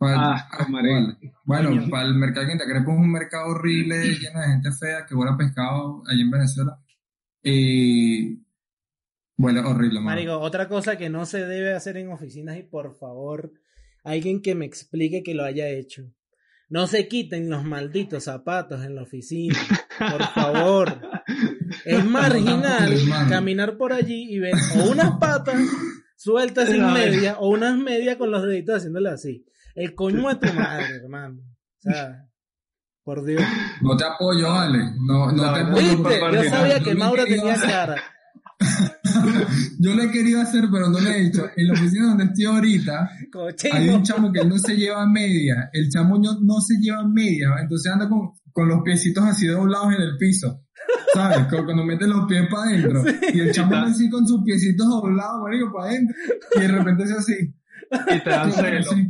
Ah, 0.00 0.66
vale. 0.68 1.16
Bueno, 1.44 1.88
para 1.90 2.06
el 2.06 2.14
mercado 2.14 2.46
de 2.46 2.52
Quinta 2.52 2.64
Crespo 2.66 2.92
es 2.92 2.98
un 2.98 3.10
mercado 3.10 3.48
horrible, 3.48 4.14
lleno 4.14 4.40
de 4.40 4.48
gente 4.48 4.72
fea 4.72 5.06
que 5.06 5.14
huele 5.14 5.32
a 5.32 5.36
pescado 5.36 6.02
allí 6.06 6.20
en 6.20 6.30
Venezuela. 6.30 6.78
Y 7.42 8.42
huele 9.38 9.60
horrible, 9.60 10.00
mano. 10.00 10.10
Marico, 10.10 10.38
otra 10.38 10.68
cosa 10.68 10.98
que 10.98 11.08
no 11.08 11.24
se 11.24 11.46
debe 11.46 11.74
hacer 11.74 11.96
en 11.96 12.10
oficinas 12.10 12.58
y 12.58 12.62
por 12.62 12.94
favor, 12.94 13.52
alguien 14.04 14.42
que 14.42 14.54
me 14.54 14.66
explique 14.66 15.22
que 15.22 15.34
lo 15.34 15.44
haya 15.44 15.68
hecho. 15.68 16.12
No 16.68 16.88
se 16.88 17.06
quiten 17.06 17.48
los 17.48 17.64
malditos 17.64 18.24
zapatos 18.24 18.84
en 18.84 18.96
la 18.96 19.02
oficina, 19.02 19.56
por 19.98 20.22
favor. 20.34 21.00
Es 21.84 22.04
marginal 22.04 22.92
caminar 23.28 23.76
por 23.76 23.92
allí 23.92 24.34
y 24.34 24.40
ver 24.40 24.54
o 24.76 24.90
unas 24.90 25.16
patas 25.18 25.60
sueltas 26.16 26.68
sin 26.70 26.92
media 26.92 27.38
o 27.38 27.50
unas 27.50 27.78
medias 27.78 28.16
con 28.16 28.30
los 28.30 28.42
deditos 28.42 28.78
haciéndole 28.78 29.10
así. 29.10 29.46
El 29.76 29.94
coño 29.94 30.28
de 30.28 30.34
tu 30.48 30.52
madre, 30.54 30.96
hermano. 30.96 31.38
O 31.86 31.90
sea, 31.92 32.26
por 33.04 33.24
Dios. 33.24 33.42
No 33.82 33.96
te 33.96 34.04
apoyo, 34.04 34.50
Ale. 34.50 34.80
No, 35.06 35.30
no 35.30 35.54
te 35.54 35.60
apoyo. 35.60 35.76
¿Viste? 35.76 36.18
por- 36.18 36.34
Yo 36.34 36.50
sabía 36.50 36.80
que 36.80 36.94
Mauro 36.94 37.24
tenía 37.24 37.54
hacer. 37.54 37.70
cara. 37.70 37.96
Yo 39.78 39.94
lo 39.94 40.02
he 40.02 40.10
querido 40.10 40.40
hacer, 40.40 40.64
pero 40.72 40.88
no 40.88 40.98
lo 40.98 41.08
he 41.08 41.26
hecho. 41.26 41.46
En 41.56 41.68
la 41.68 41.74
oficina 41.74 42.06
donde 42.08 42.24
estoy 42.24 42.44
ahorita, 42.46 43.10
hay 43.72 43.88
un 43.90 44.02
chamo 44.02 44.32
que 44.32 44.44
no 44.44 44.58
se 44.58 44.76
lleva 44.76 45.06
media. 45.06 45.68
El 45.72 45.88
chamo 45.90 46.18
no, 46.18 46.38
no 46.40 46.60
se 46.60 46.74
lleva 46.80 47.06
media. 47.06 47.48
Entonces 47.60 47.92
anda 47.92 48.08
con, 48.08 48.32
con 48.52 48.68
los 48.68 48.82
piecitos 48.82 49.24
así 49.24 49.46
doblados 49.46 49.94
en 49.94 50.00
el 50.02 50.16
piso. 50.18 50.62
¿Sabes? 51.12 51.46
Como 51.48 51.64
Cuando 51.64 51.84
mete 51.84 52.06
los 52.06 52.26
pies 52.26 52.46
para 52.50 52.70
adentro. 52.70 53.04
Y 53.32 53.40
el 53.40 53.52
chamo 53.52 53.74
anda 53.76 53.90
así 53.90 54.08
con 54.08 54.26
sus 54.26 54.42
piecitos 54.42 54.86
doblados, 54.88 55.42
marico, 55.42 55.72
para 55.72 55.90
adentro. 55.90 56.16
Y 56.56 56.60
de 56.60 56.68
repente 56.68 57.04
es 57.04 57.12
así. 57.12 57.54
Y 58.14 58.20
te 58.20 58.30
dan 58.30 58.52
celo, 58.52 58.78
Así. 58.80 59.08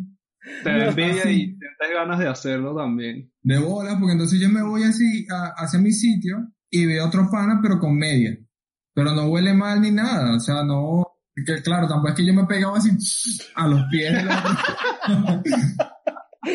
Te 0.65 0.71
da 0.71 0.87
envidia 0.88 1.31
y 1.31 1.47
tienes 1.59 1.95
ganas 1.95 2.19
de 2.19 2.29
hacerlo 2.29 2.75
también. 2.76 3.31
De 3.43 3.59
bolas, 3.59 3.97
porque 3.99 4.12
entonces 4.12 4.41
yo 4.41 4.49
me 4.49 4.62
voy 4.62 4.83
así 4.85 5.26
a- 5.31 5.55
hacia 5.57 5.79
mi 5.81 5.93
sitio 5.93 6.37
y 6.71 6.87
veo 6.87 7.07
otro 7.07 7.29
pana, 7.31 7.59
pero 7.62 7.79
con 7.79 7.97
media. 7.97 8.37
Pero 8.95 9.12
no 9.12 9.26
huele 9.26 9.53
mal 9.55 9.81
ni 9.81 9.91
nada, 9.91 10.37
o 10.37 10.41
sea, 10.41 10.62
no... 10.65 11.05
Que, 11.45 11.61
claro, 11.62 11.87
tampoco 11.87 12.09
es 12.09 12.15
que 12.15 12.25
yo 12.26 12.33
me 12.33 12.47
pegaba 12.47 12.79
así 12.79 12.91
a 13.57 13.67
los 13.69 13.83
pies. 13.91 14.11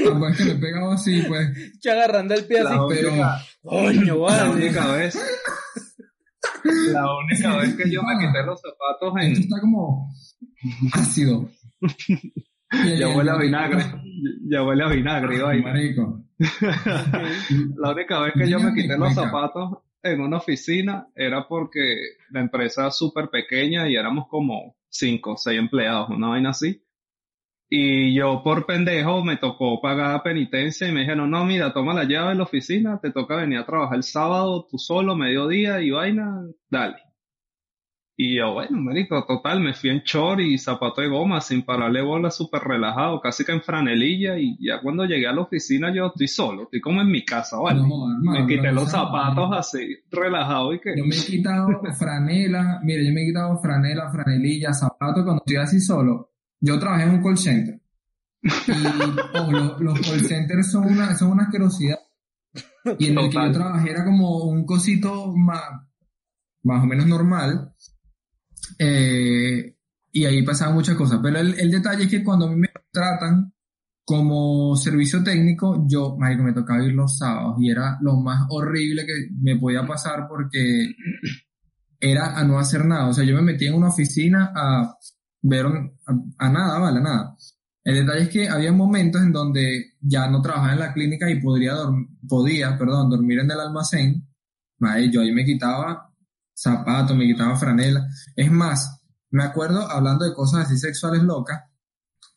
Tampoco 0.05 0.27
es 0.29 0.37
que 0.37 0.45
me 0.45 0.51
he 0.51 0.55
pegado 0.55 0.91
así, 0.91 1.21
pues. 1.27 1.49
Yo 1.83 1.91
agarrando 1.91 2.33
el 2.33 2.45
pie 2.45 2.59
así, 2.61 2.73
La 2.73 2.87
pero. 2.89 3.09
única- 3.11 3.41
Coño, 3.61 4.15
La 4.15 4.43
vale. 4.45 4.49
única 4.49 4.87
vez. 4.93 5.19
La 6.93 7.05
única 7.17 7.57
vez 7.57 7.75
que 7.75 7.91
yo 7.91 8.01
me 8.03 8.17
quité 8.25 8.43
los 8.43 8.59
zapatos 8.61 9.13
en. 9.21 9.31
Esto 9.33 9.41
está 9.43 9.59
como 9.61 10.11
ácido. 10.93 11.49
Ya 12.71 13.09
el- 13.09 13.15
huele 13.15 13.31
a 13.31 13.37
vinagre. 13.37 13.83
Ya 14.47 14.63
huele 14.63 14.83
a 14.83 14.87
vinagre, 14.87 15.41
vaina. 15.41 15.63
marico. 15.71 16.23
La 17.77 17.91
única 17.91 18.19
vez 18.21 18.33
que 18.33 18.49
yo 18.49 18.59
me 18.59 18.73
quité 18.73 18.97
los 18.97 19.13
zapatos 19.13 19.79
en 20.03 20.21
una 20.21 20.37
oficina 20.37 21.07
era 21.15 21.47
porque 21.47 21.95
la 22.31 22.41
empresa 22.41 22.81
era 22.83 22.91
súper 22.91 23.29
pequeña 23.29 23.87
y 23.89 23.95
éramos 23.95 24.27
como 24.27 24.75
cinco 24.89 25.33
o 25.33 25.37
seis 25.37 25.59
empleados, 25.59 26.09
una 26.09 26.29
vaina 26.29 26.49
así. 26.51 26.81
Y 27.69 28.13
yo 28.13 28.41
por 28.43 28.65
pendejo 28.65 29.23
me 29.23 29.37
tocó 29.37 29.79
pagar 29.81 30.21
penitencia 30.23 30.87
y 30.87 30.91
me 30.91 31.01
dijeron, 31.01 31.29
no, 31.31 31.45
mira, 31.45 31.71
toma 31.73 31.93
la 31.93 32.03
llave 32.03 32.29
de 32.29 32.35
la 32.35 32.43
oficina, 32.43 32.99
te 33.01 33.11
toca 33.11 33.37
venir 33.37 33.59
a 33.59 33.65
trabajar 33.65 33.95
el 33.97 34.03
sábado 34.03 34.67
tú 34.69 34.77
solo, 34.77 35.15
mediodía 35.15 35.79
y 35.81 35.89
vaina, 35.91 36.41
dale. 36.69 36.97
Y 38.23 38.35
yo, 38.35 38.53
bueno, 38.53 38.79
marico, 38.79 39.25
total, 39.25 39.61
me 39.61 39.73
fui 39.73 39.89
en 39.89 40.03
short 40.05 40.41
y 40.41 40.55
zapato 40.59 41.01
de 41.01 41.07
goma 41.07 41.41
sin 41.41 41.63
pararle 41.63 42.03
bola, 42.03 42.29
súper 42.29 42.61
relajado, 42.61 43.19
casi 43.19 43.43
que 43.43 43.51
en 43.51 43.63
franelilla 43.63 44.37
y 44.37 44.55
ya 44.63 44.79
cuando 44.79 45.05
llegué 45.05 45.25
a 45.25 45.33
la 45.33 45.41
oficina 45.41 45.91
yo 45.91 46.05
estoy 46.05 46.27
solo, 46.27 46.63
estoy 46.65 46.81
como 46.81 47.01
en 47.01 47.09
mi 47.09 47.25
casa, 47.25 47.57
¿vale? 47.57 47.79
No, 47.79 48.11
hermano, 48.11 48.45
me 48.45 48.47
quité 48.47 48.71
los 48.71 48.91
zapatos 48.91 49.49
así, 49.53 49.97
relajado 50.11 50.71
y 50.71 50.79
que... 50.79 50.95
Yo 50.95 51.03
me 51.03 51.15
he 51.15 51.25
quitado 51.25 51.67
franela, 51.97 52.79
mire, 52.83 53.07
yo 53.07 53.11
me 53.11 53.23
he 53.23 53.25
quitado 53.25 53.59
franela, 53.59 54.11
franelilla, 54.11 54.71
zapatos 54.71 55.23
cuando 55.23 55.41
estoy 55.43 55.55
así 55.55 55.79
solo. 55.79 56.29
Yo 56.59 56.77
trabajé 56.77 57.05
en 57.05 57.09
un 57.15 57.23
call 57.23 57.39
center. 57.39 57.81
Y 58.43 59.51
los, 59.51 59.81
los 59.81 59.99
call 59.99 60.19
centers 60.19 60.71
son 60.71 60.85
una, 60.85 61.15
son 61.15 61.31
una 61.31 61.45
asquerosidad. 61.45 61.97
Y 62.99 63.07
en 63.07 63.17
el 63.17 63.29
que 63.29 63.33
Total. 63.33 63.47
yo 63.47 63.53
trabajé 63.53 63.89
era 63.89 64.05
como 64.05 64.43
un 64.43 64.63
cosito 64.63 65.33
más, 65.35 65.63
más 66.61 66.83
o 66.83 66.85
menos 66.85 67.07
normal. 67.07 67.73
Eh, 68.77 69.75
y 70.11 70.25
ahí 70.25 70.43
pasaban 70.43 70.75
muchas 70.75 70.95
cosas. 70.95 71.19
Pero 71.21 71.39
el, 71.39 71.59
el 71.59 71.71
detalle 71.71 72.03
es 72.03 72.09
que 72.09 72.23
cuando 72.23 72.47
a 72.47 72.49
mí 72.49 72.55
me 72.55 72.69
tratan 72.91 73.53
como 74.03 74.75
servicio 74.75 75.23
técnico, 75.23 75.85
yo, 75.87 76.17
marico, 76.17 76.43
me 76.43 76.53
tocaba 76.53 76.83
ir 76.83 76.93
los 76.93 77.17
sábados 77.17 77.55
y 77.59 77.69
era 77.69 77.97
lo 78.01 78.17
más 78.17 78.45
horrible 78.49 79.05
que 79.05 79.13
me 79.39 79.55
podía 79.57 79.85
pasar 79.85 80.27
porque 80.27 80.93
era 81.99 82.37
a 82.37 82.43
no 82.43 82.59
hacer 82.59 82.85
nada. 82.85 83.07
O 83.07 83.13
sea, 83.13 83.23
yo 83.23 83.35
me 83.35 83.41
metí 83.41 83.67
en 83.67 83.75
una 83.75 83.89
oficina 83.89 84.51
a 84.55 84.97
ver 85.43 85.65
a, 86.37 86.49
nada, 86.49 86.79
vale, 86.79 86.99
a 86.99 87.03
nada. 87.03 87.37
El 87.83 88.05
detalle 88.05 88.23
es 88.23 88.29
que 88.29 88.49
había 88.49 88.71
momentos 88.71 89.21
en 89.21 89.31
donde 89.31 89.93
ya 90.01 90.27
no 90.27 90.41
trabajaba 90.41 90.73
en 90.73 90.79
la 90.79 90.93
clínica 90.93 91.29
y 91.29 91.39
podría 91.39 91.75
podía, 92.27 92.77
perdón, 92.77 93.09
dormir 93.09 93.39
en 93.39 93.51
el 93.51 93.59
almacén. 93.59 94.27
Madre, 94.79 95.09
yo 95.11 95.21
ahí 95.21 95.31
me 95.31 95.45
quitaba 95.45 96.10
zapatos, 96.61 97.15
me 97.17 97.25
quitaba 97.25 97.55
franela. 97.57 98.07
Es 98.35 98.51
más, 98.51 99.01
me 99.31 99.43
acuerdo, 99.43 99.89
hablando 99.89 100.25
de 100.25 100.33
cosas 100.33 100.65
así 100.65 100.77
sexuales 100.77 101.23
locas, 101.23 101.61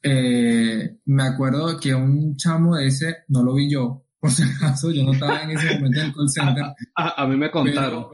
eh, 0.02 0.98
me 1.06 1.22
acuerdo 1.24 1.78
que 1.80 1.94
un 1.94 2.36
chamo 2.36 2.76
de 2.76 2.86
ese, 2.88 3.16
no 3.28 3.42
lo 3.42 3.54
vi 3.54 3.70
yo, 3.70 4.04
por 4.20 4.30
si 4.30 4.42
acaso, 4.42 4.90
yo 4.90 5.04
no 5.04 5.12
estaba 5.12 5.42
en 5.42 5.50
ese 5.50 5.74
momento 5.74 6.00
en 6.00 6.06
el 6.06 6.14
call 6.14 6.28
center. 6.30 6.64
A, 6.96 7.22
a 7.22 7.26
mí 7.26 7.36
me 7.36 7.50
contaron. 7.50 8.06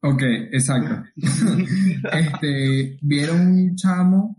Pero- 0.00 0.14
ok, 0.14 0.22
exacto. 0.52 1.02
este, 2.12 2.98
vieron 3.02 3.40
un 3.46 3.76
chamo, 3.76 4.36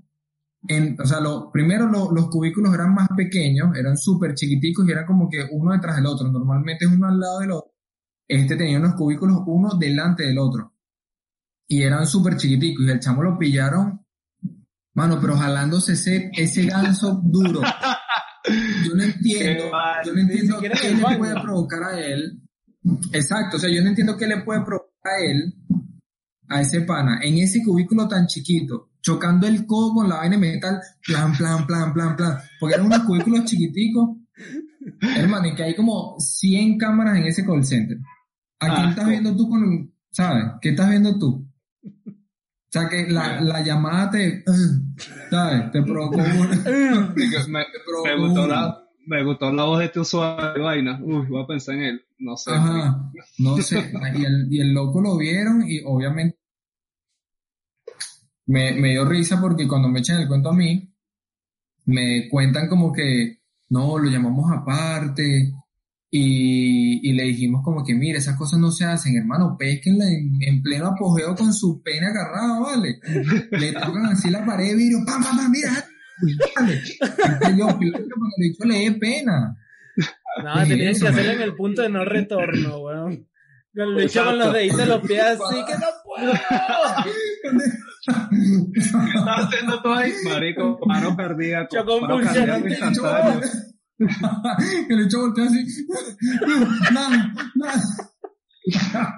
en, 0.67 0.95
o 0.99 1.05
sea, 1.05 1.19
lo, 1.19 1.51
primero 1.51 1.87
lo- 1.87 2.11
los 2.11 2.29
cubículos 2.29 2.73
eran 2.73 2.93
más 2.93 3.09
pequeños, 3.15 3.75
eran 3.77 3.97
súper 3.97 4.33
chiquiticos 4.33 4.87
y 4.87 4.91
eran 4.91 5.05
como 5.05 5.29
que 5.29 5.45
uno 5.51 5.73
detrás 5.73 5.97
del 5.97 6.05
otro. 6.05 6.29
Normalmente 6.31 6.85
es 6.85 6.91
uno 6.91 7.07
al 7.07 7.19
lado 7.19 7.39
del 7.39 7.51
otro. 7.51 7.71
Este 8.27 8.55
tenía 8.55 8.79
unos 8.79 8.95
cubículos 8.95 9.39
uno 9.45 9.75
delante 9.77 10.23
del 10.23 10.37
otro. 10.39 10.72
Y 11.67 11.81
eran 11.81 12.05
súper 12.05 12.37
chiquiticos 12.37 12.85
y 12.85 12.89
el 12.89 12.99
chamo 12.99 13.23
lo 13.23 13.37
pillaron, 13.37 14.05
mano, 14.93 15.19
pero 15.19 15.37
jalándose 15.37 15.93
ese, 15.93 16.29
ese 16.33 16.65
ganso 16.65 17.21
duro. 17.23 17.61
Yo 18.85 18.95
no 18.95 19.03
entiendo, 19.03 19.71
yo 20.05 20.13
no 20.13 20.19
entiendo 20.19 20.59
qué 20.59 20.69
le 20.69 21.17
puede 21.17 21.41
provocar 21.41 21.83
a 21.83 21.99
él. 21.99 22.41
Exacto, 23.13 23.57
o 23.57 23.59
sea, 23.59 23.69
yo 23.69 23.81
no 23.81 23.89
entiendo 23.89 24.17
qué 24.17 24.27
le 24.27 24.41
puede 24.41 24.61
provocar 24.61 25.13
a 25.13 25.25
él, 25.25 25.53
a 26.49 26.61
ese 26.61 26.81
pana, 26.81 27.19
en 27.21 27.37
ese 27.37 27.63
cubículo 27.63 28.07
tan 28.07 28.27
chiquito, 28.27 28.91
chocando 29.01 29.47
el 29.47 29.65
codo 29.65 29.93
con 29.93 30.09
la 30.09 30.17
vaina 30.17 30.37
metal, 30.37 30.81
plan, 31.05 31.35
plan, 31.35 31.65
plan, 31.65 31.93
plan, 31.93 32.15
plan, 32.15 32.37
porque 32.59 32.75
eran 32.75 32.87
unos 32.87 32.99
cubículos 33.03 33.45
chiquiticos, 33.45 34.17
hermano, 35.15 35.47
y 35.47 35.55
que 35.55 35.63
hay 35.63 35.75
como 35.75 36.15
100 36.19 36.77
cámaras 36.77 37.17
en 37.17 37.25
ese 37.25 37.45
call 37.45 37.63
center. 37.63 37.97
¿A 38.59 38.67
quién 38.67 38.89
estás 38.89 38.99
Asco. 38.99 39.09
viendo 39.09 39.35
tú 39.35 39.49
con, 39.49 39.93
sabes? 40.09 40.43
¿Qué 40.61 40.69
estás 40.69 40.89
viendo 40.89 41.17
tú? 41.17 41.45
O 42.73 42.79
sea, 42.79 42.89
que 42.89 43.05
la, 43.07 43.39
la 43.39 43.61
llamada 43.61 44.09
te, 44.09 44.43
¿sabes? 45.29 45.71
Te 45.71 45.83
provocó 45.83 46.17
me, 47.47 48.17
gustó 48.17 48.47
la, 48.47 48.83
me 49.05 49.23
gustó 49.23 49.51
la 49.51 49.63
voz 49.65 49.77
de 49.77 49.85
este 49.85 49.99
usuario 49.99 50.53
de 50.53 50.59
vaina. 50.59 50.99
Uy, 51.03 51.27
voy 51.27 51.43
a 51.43 51.45
pensar 51.45 51.75
en 51.75 51.83
él. 51.83 52.05
No 52.17 52.35
sé. 52.35 52.51
Ajá, 52.51 53.11
no 53.37 53.57
sé. 53.57 53.91
Y 54.15 54.25
el, 54.25 54.47
y 54.49 54.59
el 54.59 54.73
loco 54.73 55.01
lo 55.01 55.15
vieron 55.17 55.63
y 55.69 55.81
obviamente 55.85 56.39
me, 58.47 58.71
me 58.71 58.89
dio 58.89 59.05
risa 59.05 59.39
porque 59.39 59.67
cuando 59.67 59.87
me 59.87 59.99
echan 59.99 60.21
el 60.21 60.27
cuento 60.27 60.49
a 60.49 60.55
mí, 60.55 60.91
me 61.85 62.27
cuentan 62.27 62.67
como 62.67 62.91
que 62.91 63.37
no, 63.69 63.99
lo 63.99 64.09
llamamos 64.09 64.51
aparte 64.51 65.53
y, 66.15 67.09
y 67.09 67.13
le 67.13 67.23
dijimos 67.23 67.63
como 67.63 67.83
que 67.83 67.95
mire, 67.95 68.19
esas 68.19 68.37
cosas 68.37 68.59
no 68.59 68.69
se 68.69 68.85
hacen, 68.85 69.17
hermano, 69.17 69.55
pesquenla 69.57 70.05
en, 70.05 70.37
en 70.41 70.61
pleno 70.61 70.89
apogeo 70.89 71.33
con 71.33 71.51
su 71.51 71.81
pene 71.81 72.05
agarrado, 72.05 72.61
¿vale? 72.61 72.99
Le 73.49 73.73
tocan 73.73 74.05
así 74.05 74.29
la 74.29 74.45
pared 74.45 74.67
de 74.67 74.75
vidrio, 74.75 74.99
pam, 75.07 75.23
pam, 75.23 75.35
pam, 75.35 75.51
mira, 75.51 75.71
dale. 76.55 76.83
Y 77.51 77.57
yo, 77.57 77.79
piloto, 77.79 78.09
porque 78.15 78.35
le 78.37 78.45
dicho, 78.45 78.63
le 78.63 78.77
dé 78.77 78.91
pena. 78.91 79.57
No, 80.43 80.53
¿Qué 80.53 80.61
es 80.61 80.67
tenías 80.67 80.99
que 80.99 81.07
hacerlo 81.07 81.31
en 81.31 81.41
el 81.41 81.55
punto 81.55 81.81
de 81.81 81.89
no 81.89 82.05
retorno, 82.05 82.77
weón. 82.77 83.27
Hecho 83.97 84.23
con 84.23 84.37
los 84.37 84.53
deditos 84.53 84.77
de 84.77 84.85
los 84.85 85.01
pies 85.01 85.23
así 85.23 85.65
que 85.65 85.73
no 85.73 85.87
puedo. 86.05 86.31
¿Qué 88.71 88.79
estás 88.79 89.45
haciendo 89.45 89.81
tú 89.81 89.91
ahí? 89.91 90.11
Marico, 90.25 90.79
paro 90.79 91.15
cardíaco. 91.15 91.75
Yo 91.75 91.83
convulsionando. 91.83 92.67
que 94.87 94.95
le 94.95 95.03
echó 95.03 95.21
volteó 95.21 95.43
así. 95.45 95.65
Nada, 96.93 97.33
nada. 97.55 97.81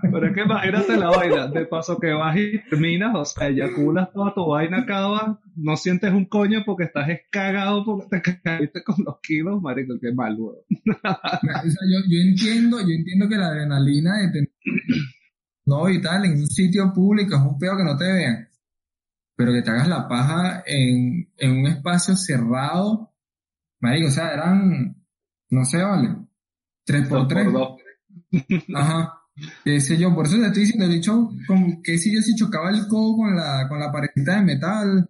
Pero 0.01 0.27
es 0.27 0.33
que 0.33 0.41
imagínate 0.41 0.97
la 0.97 1.09
vaina, 1.09 1.47
de 1.47 1.65
paso 1.67 1.99
que 1.99 2.11
vas 2.13 2.35
y 2.35 2.59
terminas, 2.67 3.15
o 3.15 3.25
sea, 3.25 3.47
eyaculas 3.47 4.11
toda 4.11 4.33
tu 4.33 4.43
vaina, 4.47 4.79
acaba, 4.79 5.39
no 5.55 5.77
sientes 5.77 6.11
un 6.11 6.25
coño 6.25 6.63
porque 6.65 6.85
estás 6.85 7.09
escagado 7.09 7.85
porque 7.85 8.21
te 8.21 8.41
caíste 8.41 8.83
con 8.83 8.95
los 9.05 9.19
kilos, 9.21 9.61
marico, 9.61 9.93
qué 10.01 10.11
mal, 10.13 10.35
weón. 10.39 10.55
O 10.57 11.69
sea, 11.69 11.81
yo, 11.87 11.99
yo 12.09 12.19
entiendo, 12.21 12.79
yo 12.81 12.93
entiendo 12.95 13.29
que 13.29 13.37
la 13.37 13.47
adrenalina 13.47 14.17
de 14.17 14.31
tener 14.31 14.49
no 15.65 15.89
y 15.89 16.01
tal 16.01 16.25
en 16.25 16.33
un 16.33 16.47
sitio 16.47 16.93
público 16.93 17.35
es 17.35 17.41
un 17.41 17.57
peor 17.57 17.77
que 17.77 17.83
no 17.83 17.97
te 17.97 18.11
vean. 18.11 18.49
Pero 19.35 19.51
que 19.51 19.61
te 19.61 19.71
hagas 19.71 19.87
la 19.87 20.07
paja 20.07 20.63
en, 20.65 21.29
en 21.37 21.51
un 21.51 21.67
espacio 21.67 22.15
cerrado, 22.15 23.11
marico, 23.79 24.07
o 24.07 24.11
sea, 24.11 24.33
eran, 24.33 24.95
no 25.49 25.65
sé, 25.65 25.81
vale, 25.81 26.15
tres 26.83 27.07
por 27.07 27.19
Dos 27.19 27.27
tres. 27.27 27.43
por 27.45 27.53
dos. 27.53 27.77
Ajá. 28.75 29.21
Qué 29.65 29.81
sé 29.81 29.97
yo, 29.97 30.15
por 30.15 30.25
eso 30.25 30.37
te 30.37 30.45
estoy 30.47 30.63
diciendo, 30.63 30.87
de 30.87 30.95
hecho, 30.95 31.29
como 31.45 31.81
que 31.83 31.97
si 31.97 32.13
yo 32.13 32.21
si 32.21 32.35
chocaba 32.35 32.69
el 32.69 32.87
codo 32.87 33.17
con 33.17 33.35
la, 33.35 33.67
con 33.67 33.79
la 33.79 33.91
paredita 33.91 34.37
de 34.37 34.43
metal, 34.43 35.09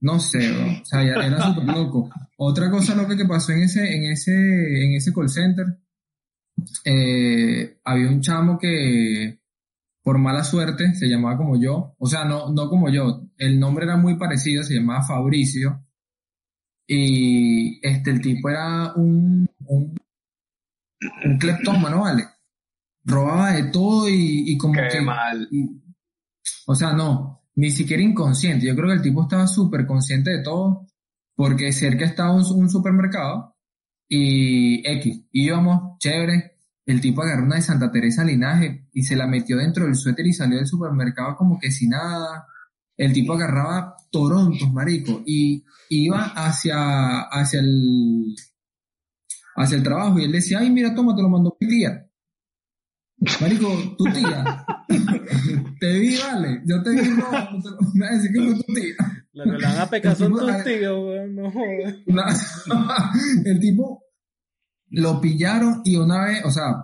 no 0.00 0.20
sé, 0.20 0.52
bro. 0.52 0.66
o 0.82 0.84
sea, 0.84 1.02
ya 1.02 1.12
era 1.26 1.40
súper 1.42 1.64
loco. 1.64 2.10
Otra 2.36 2.70
cosa 2.70 2.94
loca 2.94 3.16
que 3.16 3.24
pasó 3.24 3.52
en 3.52 3.62
ese, 3.62 3.94
en 3.96 4.12
ese, 4.12 4.32
en 4.32 4.92
ese 4.94 5.12
call 5.12 5.30
center, 5.30 5.66
eh, 6.84 7.78
había 7.84 8.08
un 8.08 8.20
chamo 8.20 8.58
que, 8.58 9.40
por 10.02 10.18
mala 10.18 10.44
suerte, 10.44 10.94
se 10.94 11.06
llamaba 11.08 11.38
como 11.38 11.58
yo, 11.58 11.94
o 11.98 12.06
sea, 12.06 12.24
no, 12.26 12.52
no 12.52 12.68
como 12.68 12.90
yo, 12.90 13.26
el 13.38 13.58
nombre 13.58 13.84
era 13.86 13.96
muy 13.96 14.16
parecido, 14.16 14.62
se 14.62 14.74
llamaba 14.74 15.02
Fabricio, 15.06 15.82
y 16.92 17.78
este, 17.86 18.10
el 18.10 18.20
tipo 18.20 18.50
era 18.50 18.92
un, 18.94 19.48
un, 19.66 19.96
un 21.24 21.38
cleptómano, 21.38 22.00
¿vale? 22.00 22.24
Robaba 23.04 23.52
de 23.52 23.64
todo 23.70 24.08
y, 24.08 24.44
y 24.52 24.58
como 24.58 24.74
Qué 24.74 24.88
que... 24.90 25.00
mal. 25.00 25.46
y- 25.52 25.80
o 26.66 26.74
sea, 26.74 26.92
no, 26.92 27.42
ni 27.54 27.70
siquiera 27.70 28.02
inconsciente. 28.02 28.66
Yo 28.66 28.74
creo 28.74 28.88
que 28.88 28.94
el 28.94 29.02
tipo 29.02 29.22
estaba 29.22 29.46
súper 29.46 29.86
consciente 29.86 30.30
de 30.30 30.42
todo, 30.42 30.86
porque 31.36 31.72
cerca 31.72 32.04
estaba 32.04 32.32
un, 32.32 32.44
un 32.54 32.68
supermercado 32.68 33.56
y 34.08 34.82
X. 34.98 35.26
Íbamos, 35.30 35.96
chévere. 35.98 36.56
El 36.86 37.00
tipo 37.00 37.22
agarró 37.22 37.44
una 37.44 37.56
de 37.56 37.62
Santa 37.62 37.92
Teresa 37.92 38.24
Linaje 38.24 38.88
y 38.92 39.04
se 39.04 39.14
la 39.14 39.28
metió 39.28 39.56
dentro 39.58 39.84
del 39.84 39.94
suéter 39.94 40.26
y 40.26 40.32
salió 40.32 40.56
del 40.56 40.66
supermercado 40.66 41.36
como 41.36 41.56
que 41.60 41.70
sin 41.70 41.90
nada. 41.90 42.46
El 43.00 43.14
tipo 43.14 43.32
agarraba 43.32 43.96
torontos, 44.10 44.70
marico, 44.72 45.22
y 45.24 45.64
iba 45.88 46.22
hacia, 46.36 47.20
hacia 47.30 47.60
el, 47.60 48.34
hacia 49.56 49.76
el 49.78 49.82
trabajo 49.82 50.18
y 50.18 50.24
él 50.24 50.32
decía, 50.32 50.58
ay, 50.58 50.70
mira, 50.70 50.94
toma, 50.94 51.16
te 51.16 51.22
lo 51.22 51.30
mandó 51.30 51.56
mi 51.58 51.66
tía. 51.66 52.06
Marico, 53.40 53.68
tu 53.96 54.04
tía. 54.04 54.66
te 55.80 55.98
vi, 55.98 56.16
vale. 56.18 56.62
Yo 56.66 56.82
te 56.82 56.90
vi, 56.90 57.08
no, 57.08 57.30
me 57.94 58.00
vas 58.06 58.10
a 58.10 58.14
decir 58.16 58.32
que 58.34 58.42
fue 58.42 58.54
tu 58.64 58.74
tía. 58.74 58.94
Lo 59.32 59.44
que 59.44 59.50
le 59.58 59.66
van 59.66 59.78
a 59.78 59.86
pecar 59.88 60.16
son 60.16 60.32
tus 60.32 60.64
tíos, 60.64 60.98
weón, 61.06 61.34
no 61.36 61.50
jodas. 61.50 61.94
El 63.46 63.60
tipo 63.60 64.02
lo 64.90 65.20
pillaron 65.20 65.80
y 65.84 65.96
una 65.96 66.24
vez, 66.26 66.44
o 66.44 66.50
sea, 66.50 66.74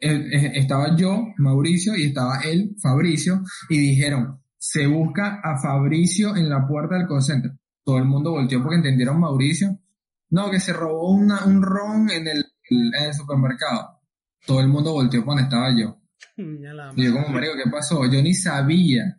él- 0.00 0.32
eh, 0.34 0.52
estaba 0.56 0.94
yo, 0.96 1.28
Mauricio, 1.38 1.96
y 1.96 2.04
estaba 2.04 2.40
él, 2.40 2.74
Fabricio, 2.82 3.42
y 3.70 3.78
dijeron, 3.78 4.39
se 4.60 4.86
busca 4.86 5.40
a 5.42 5.58
Fabricio 5.58 6.36
en 6.36 6.50
la 6.50 6.66
puerta 6.68 6.96
del 6.96 7.08
call 7.08 7.22
center. 7.22 7.52
Todo 7.82 7.96
el 7.96 8.04
mundo 8.04 8.32
volteó 8.32 8.60
porque 8.62 8.76
entendieron 8.76 9.18
Mauricio. 9.18 9.78
No, 10.28 10.50
que 10.50 10.60
se 10.60 10.74
robó 10.74 11.12
una, 11.12 11.46
un 11.46 11.62
ron 11.62 12.10
en 12.10 12.28
el, 12.28 12.44
en 12.68 12.94
el 13.06 13.14
supermercado. 13.14 14.00
Todo 14.46 14.60
el 14.60 14.68
mundo 14.68 14.92
volteó 14.92 15.24
cuando 15.24 15.42
estaba 15.44 15.70
yo. 15.76 15.96
Y 16.36 17.04
yo 17.04 17.12
como, 17.14 17.28
marico, 17.28 17.54
¿qué 17.62 17.70
pasó? 17.70 18.04
Yo 18.04 18.22
ni 18.22 18.34
sabía 18.34 19.18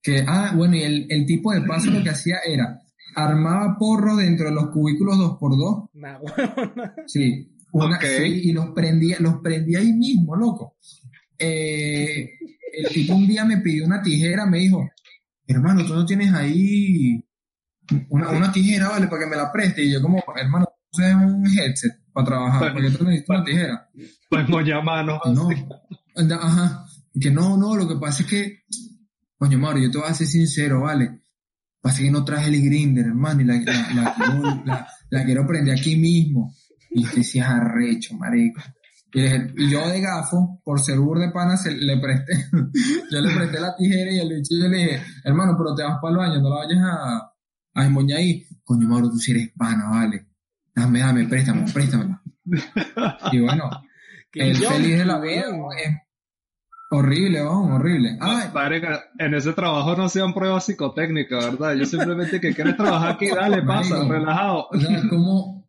que, 0.00 0.24
ah, 0.26 0.52
bueno, 0.56 0.76
y 0.76 0.82
el, 0.82 1.06
el 1.10 1.26
tipo 1.26 1.52
de 1.52 1.62
paso 1.62 1.90
lo 1.90 2.02
que 2.02 2.10
hacía 2.10 2.36
era, 2.46 2.80
armaba 3.16 3.76
porro 3.78 4.16
dentro 4.16 4.46
de 4.46 4.54
los 4.54 4.68
cubículos 4.70 5.16
2x2, 5.16 5.90
Nah, 5.94 6.18
weón. 6.18 6.92
sí, 7.06 7.56
una, 7.72 8.00
sí, 8.00 8.22
y 8.44 8.52
los 8.52 8.70
prendía, 8.70 9.16
los 9.20 9.40
prendía 9.40 9.80
ahí 9.80 9.92
mismo, 9.92 10.36
loco. 10.36 10.76
Eh, 11.38 12.30
el 12.76 12.88
tipo 12.92 13.14
un 13.14 13.26
día 13.26 13.44
me 13.44 13.58
pidió 13.58 13.84
una 13.86 14.02
tijera, 14.02 14.46
me 14.46 14.58
dijo, 14.58 14.88
hermano, 15.46 15.84
tú 15.84 15.94
no 15.94 16.04
tienes 16.06 16.32
ahí 16.32 17.24
una, 18.08 18.30
una 18.30 18.52
tijera, 18.52 18.88
vale, 18.88 19.06
para 19.08 19.24
que 19.24 19.30
me 19.30 19.36
la 19.36 19.52
preste. 19.52 19.84
Y 19.84 19.92
yo 19.92 20.00
como, 20.02 20.22
hermano, 20.36 20.66
tú 20.90 21.00
usas 21.00 21.14
un 21.14 21.46
headset 21.46 21.92
para 22.12 22.26
trabajar, 22.26 22.72
porque 22.72 22.90
tú 22.90 23.04
necesitas 23.04 23.36
una 23.36 23.44
tijera. 23.44 23.90
Podemos 24.28 24.64
llamarnos 24.64 25.20
No, 25.34 25.48
ajá, 26.40 26.84
que 27.20 27.30
no, 27.30 27.56
no, 27.56 27.76
lo 27.76 27.88
que 27.88 27.96
pasa 27.96 28.22
es 28.22 28.28
que, 28.28 28.62
coño, 29.36 29.58
Mario, 29.58 29.84
yo 29.84 29.90
te 29.90 29.98
voy 29.98 30.08
a 30.08 30.14
ser 30.14 30.26
sincero, 30.26 30.82
¿vale? 30.82 31.20
Pasa 31.80 32.02
que 32.02 32.10
no 32.10 32.24
traje 32.24 32.48
el 32.48 32.62
grinder, 32.64 33.06
hermano, 33.06 33.42
y 33.42 33.44
la, 33.44 33.54
la, 33.60 33.92
la 33.94 34.14
quiero, 34.14 34.62
la- 34.64 34.88
la 35.10 35.24
quiero 35.24 35.46
prender 35.46 35.78
aquí 35.78 35.96
mismo. 35.96 36.54
Y 36.90 37.04
te 37.04 37.16
decías 37.16 37.48
arrecho, 37.48 38.14
marico. 38.16 38.60
Y, 39.14 39.20
le 39.20 39.24
dije- 39.28 39.54
y 39.56 39.70
yo 39.70 39.88
de 39.88 40.00
gafo, 40.00 40.60
por 40.64 40.80
ser 40.80 40.98
bur 40.98 41.18
de 41.20 41.30
pana, 41.30 41.56
se, 41.56 41.70
le 41.72 41.96
presté, 41.98 42.32
yo 43.10 43.20
le 43.20 43.34
presté 43.34 43.60
la 43.60 43.74
tijera 43.76 44.10
y 44.12 44.18
el 44.18 44.28
bicho 44.28 44.54
yo 44.60 44.68
le 44.68 44.76
dije, 44.78 45.02
hermano, 45.24 45.54
pero 45.56 45.74
te 45.74 45.82
vas 45.84 45.98
para 46.02 46.12
el 46.12 46.18
baño, 46.18 46.40
no 46.42 46.50
la 46.50 46.56
vayas 46.66 46.82
a, 46.82 47.32
a 47.74 47.86
emboñar 47.86 48.18
ahí. 48.18 48.44
Coño, 48.64 48.88
Mauro, 48.88 49.10
tú 49.10 49.16
sí 49.18 49.30
eres 49.32 49.50
pana, 49.56 49.88
vale. 49.90 50.26
Dame, 50.74 50.98
dame, 51.00 51.24
préstame, 51.28 51.64
préstamela. 51.72 52.20
Y 53.32 53.40
bueno, 53.40 53.70
el 54.32 54.58
yo, 54.58 54.68
feliz 54.70 54.98
de 54.98 55.04
la 55.04 55.20
vida 55.20 55.44
es 55.78 55.94
horrible, 56.90 57.42
weón, 57.42 57.72
horrible. 57.72 58.16
Ay, 58.20 58.48
Marica, 58.52 59.04
en 59.18 59.34
ese 59.34 59.52
trabajo 59.52 59.96
no 59.96 60.04
hacían 60.04 60.32
pruebas 60.34 60.64
psicotécnicas, 60.66 61.44
¿verdad? 61.52 61.74
Yo 61.74 61.86
simplemente 61.86 62.40
que 62.40 62.54
quieres 62.54 62.76
trabajar 62.76 63.12
aquí, 63.12 63.28
dale, 63.28 63.62
pasa, 63.62 64.02
relajado. 64.08 64.68
o 64.70 64.78
sea, 64.78 65.02
¿cómo, 65.08 65.63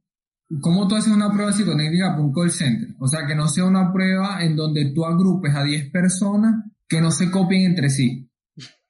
¿cómo 0.62 0.88
tú 0.88 0.96
haces 0.96 1.14
una 1.14 1.32
prueba 1.32 1.52
psicotécnica 1.52 2.12
para 2.12 2.22
un 2.22 2.34
call 2.34 2.52
center? 2.52 2.90
O 3.00 3.08
sea, 3.08 3.26
que 3.28 3.36
no 3.36 3.48
sea 3.48 3.66
una 3.66 3.92
prueba 3.92 4.44
en 4.44 4.56
donde 4.56 4.92
tú 4.94 5.06
agrupes 5.06 5.56
a 5.56 5.64
10 5.64 5.92
personas 5.92 6.64
que 6.88 7.02
no 7.02 7.12
se 7.12 7.32
copien 7.32 7.64
entre 7.64 7.90
sí. 7.90 8.30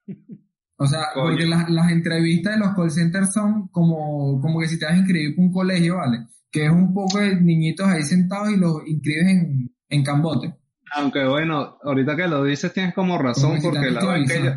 O 0.77 0.85
sea, 0.87 1.03
porque 1.13 1.45
las, 1.45 1.69
las 1.69 1.89
entrevistas 1.89 2.55
de 2.55 2.59
los 2.59 2.75
call 2.75 2.91
centers 2.91 3.31
son 3.31 3.69
como, 3.69 4.41
como 4.41 4.59
que 4.59 4.67
si 4.67 4.77
te 4.77 4.83
vas 4.83 4.95
a 4.95 4.97
inscribir 4.97 5.33
para 5.33 5.47
un 5.47 5.53
colegio, 5.53 5.95
¿vale? 5.95 6.25
Que 6.51 6.65
es 6.65 6.69
un 6.69 6.93
poco 6.93 7.19
de 7.19 7.39
niñitos 7.39 7.87
ahí 7.87 8.03
sentados 8.03 8.51
y 8.51 8.57
los 8.57 8.85
inscribes 8.85 9.25
en, 9.25 9.73
en 9.87 10.03
cambote. 10.03 10.53
Aunque 10.93 11.25
bueno, 11.25 11.77
ahorita 11.81 12.17
que 12.17 12.27
lo 12.27 12.43
dices 12.43 12.73
tienes 12.73 12.93
como 12.93 13.17
razón, 13.17 13.61
Como 13.61 13.71
porque 13.71 13.89
la 13.89 14.05
vez 14.05 14.29
que 14.29 14.43
yo, 14.43 14.51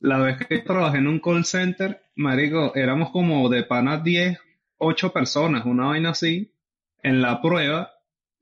la 0.00 0.18
vez 0.18 0.46
que 0.46 0.58
trabajé 0.58 0.98
en 0.98 1.06
un 1.06 1.20
call 1.20 1.44
center, 1.46 2.02
marico, 2.16 2.74
éramos 2.74 3.10
como 3.10 3.48
de 3.48 3.64
panas 3.64 4.02
10, 4.04 4.38
8 4.80 5.12
personas, 5.12 5.64
una 5.64 5.86
vaina 5.86 6.10
así, 6.10 6.52
en 7.02 7.22
la 7.22 7.40
prueba, 7.40 7.90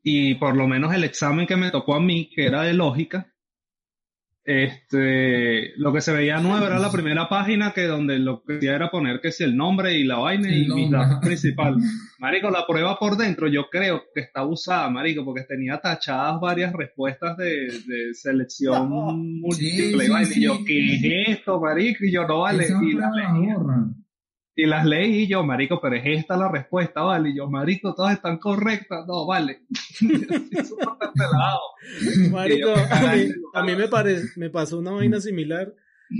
y 0.02 0.34
por 0.36 0.56
lo 0.56 0.66
menos 0.66 0.94
el 0.94 1.04
examen 1.04 1.46
que 1.46 1.56
me 1.56 1.70
tocó 1.70 1.94
a 1.94 2.00
mí, 2.00 2.30
que 2.34 2.46
era 2.46 2.62
de 2.62 2.72
lógica, 2.72 3.32
este, 4.44 5.74
lo 5.76 5.92
que 5.92 6.00
se 6.00 6.10
veía 6.10 6.38
nuevo 6.40 6.64
era 6.64 6.78
la 6.78 6.90
primera 6.90 7.28
página 7.28 7.72
que 7.74 7.82
donde 7.82 8.18
lo 8.18 8.42
que 8.42 8.56
hacía 8.56 8.76
era 8.76 8.90
poner 8.90 9.20
que 9.20 9.30
si 9.30 9.44
el 9.44 9.54
nombre 9.54 9.92
y 9.98 10.04
la 10.04 10.16
vaina 10.16 10.50
y 10.50 10.66
nombre. 10.66 10.98
datos 10.98 11.18
principales. 11.20 11.84
Marico, 12.18 12.48
la 12.50 12.66
prueba 12.66 12.98
por 12.98 13.18
dentro 13.18 13.46
yo 13.48 13.68
creo 13.70 14.04
que 14.14 14.22
está 14.22 14.46
usada, 14.46 14.88
marico, 14.88 15.22
porque 15.24 15.42
tenía 15.42 15.78
tachadas 15.80 16.40
varias 16.40 16.72
respuestas 16.72 17.36
de, 17.36 17.66
de 17.86 18.14
selección 18.14 18.88
No. 18.90 19.12
múltiple. 19.12 20.06
Sí, 20.06 20.12
y 20.22 20.24
sí, 20.24 20.40
y 20.40 20.44
yo, 20.44 20.54
sí. 20.56 20.64
¿qué 20.64 20.92
es 20.94 21.28
esto, 21.38 21.60
marico? 21.60 22.04
Y 22.06 22.12
yo, 22.12 22.26
no 22.26 22.40
vale. 22.40 22.66
Y 22.82 22.92
las, 22.94 23.10
y 24.60 24.66
las 24.66 24.84
leí 24.84 25.22
y 25.22 25.26
yo, 25.28 25.44
marico, 25.44 25.80
pero 25.80 25.94
es 25.96 26.02
esta 26.04 26.36
la 26.36 26.50
respuesta, 26.50 27.02
vale. 27.02 27.30
Y 27.30 27.36
yo, 27.36 27.48
marico, 27.48 27.94
todas 27.94 28.14
están 28.14 28.38
correctas. 28.38 29.04
No, 29.06 29.24
vale. 29.26 29.62
Marico, 32.30 32.68
yo, 32.68 32.74
a 32.90 33.12
mí, 33.14 33.28
a 33.54 33.62
mí 33.62 33.76
me, 33.76 33.88
pare- 33.88 34.22
me 34.36 34.50
pasó 34.50 34.78
una 34.78 34.92
vaina 34.92 35.20
similar, 35.20 35.74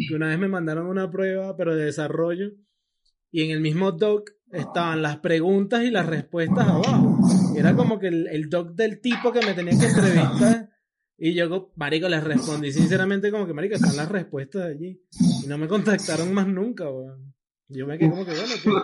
que 0.09 0.14
una 0.14 0.29
vez 0.29 0.38
me 0.38 0.48
mandaron 0.48 0.87
una 0.87 1.11
prueba, 1.11 1.57
pero 1.57 1.74
de 1.77 1.87
desarrollo, 1.87 2.53
y 3.31 3.42
en 3.42 3.51
el 3.51 3.61
mismo 3.61 3.92
doc 3.92 4.31
estaban 4.53 5.03
las 5.03 5.18
preguntas 5.18 5.83
y 5.85 5.90
las 5.90 6.07
respuestas 6.07 6.66
abajo. 6.68 7.18
Era 7.57 7.74
como 7.74 7.98
que 7.98 8.09
el, 8.09 8.27
el 8.29 8.48
doc 8.48 8.74
del 8.74 9.01
tipo 9.01 9.33
que 9.33 9.44
me 9.44 9.55
tenía 9.55 9.79
que 9.79 9.87
entrevistar, 9.87 10.70
y 11.18 11.35
yo, 11.35 11.48
co- 11.51 11.72
marico, 11.77 12.09
les 12.09 12.22
respondí 12.22 12.70
sinceramente 12.72 13.31
como 13.31 13.46
que, 13.46 13.53
marico, 13.53 13.74
están 13.74 13.96
las 13.96 14.09
respuestas 14.09 14.66
allí. 14.66 15.03
Y 15.44 15.48
no 15.48 15.59
me 15.59 15.66
contactaron 15.68 16.33
más 16.33 16.46
nunca, 16.46 16.88
weón. 16.88 17.35
Yo 17.68 17.87
me 17.87 17.98
quedé 17.98 18.11
como 18.11 18.24
que, 18.24 18.33
bueno, 18.33 18.54
pues, 18.64 18.76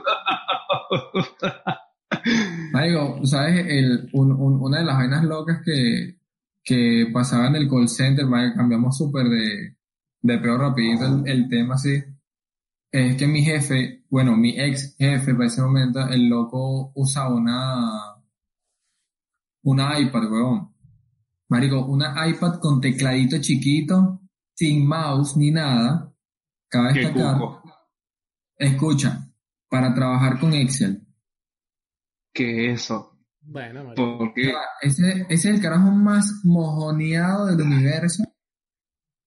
Marico, 2.73 3.25
¿sabes? 3.27 3.66
El, 3.68 4.09
un- 4.12 4.33
un- 4.33 4.61
una 4.62 4.79
de 4.79 4.85
las 4.85 4.97
vainas 4.97 5.25
locas 5.25 5.61
que, 5.64 6.18
que 6.62 7.11
pasaba 7.12 7.49
en 7.49 7.57
el 7.57 7.68
call 7.68 7.88
center, 7.88 8.27
marico, 8.27 8.57
cambiamos 8.57 8.97
súper 8.97 9.27
de, 9.29 9.77
de 10.23 10.38
peor 10.38 10.61
rapidito 10.61 11.05
el, 11.07 11.23
el 11.29 11.49
tema 11.49 11.75
así, 11.75 12.03
es 12.90 13.16
que 13.16 13.27
mi 13.27 13.42
jefe, 13.42 14.05
bueno, 14.09 14.37
mi 14.37 14.59
ex 14.59 14.97
jefe 14.97 15.35
para 15.35 15.47
ese 15.47 15.62
momento, 15.62 16.01
el 16.09 16.29
loco 16.29 16.92
usaba 16.94 17.35
una, 17.35 17.90
una 19.64 19.99
iPad, 19.99 20.31
weón. 20.31 20.75
Marico, 21.49 21.85
una 21.87 22.27
iPad 22.29 22.59
con 22.61 22.81
tecladito 22.81 23.38
chiquito, 23.40 24.20
sin 24.55 24.87
mouse 24.87 25.37
ni 25.37 25.51
nada. 25.51 26.12
Cabe 26.68 26.92
destacar, 26.94 27.38
cuco. 27.38 27.62
Escucha, 28.57 29.31
para 29.69 29.95
trabajar 29.95 30.38
con 30.38 30.53
Excel. 30.55 31.07
¿Qué 32.33 32.71
es 32.71 32.83
eso? 32.83 33.19
bueno, 33.40 33.85
marico. 33.85 34.19
¿Por 34.19 34.35
qué? 34.35 34.53
Ese, 34.83 35.27
ese 35.29 35.29
es 35.29 35.45
el 35.47 35.61
carajo 35.61 35.90
más 35.90 36.40
mojoneado 36.45 37.47
del 37.47 37.61
universo. 37.61 38.25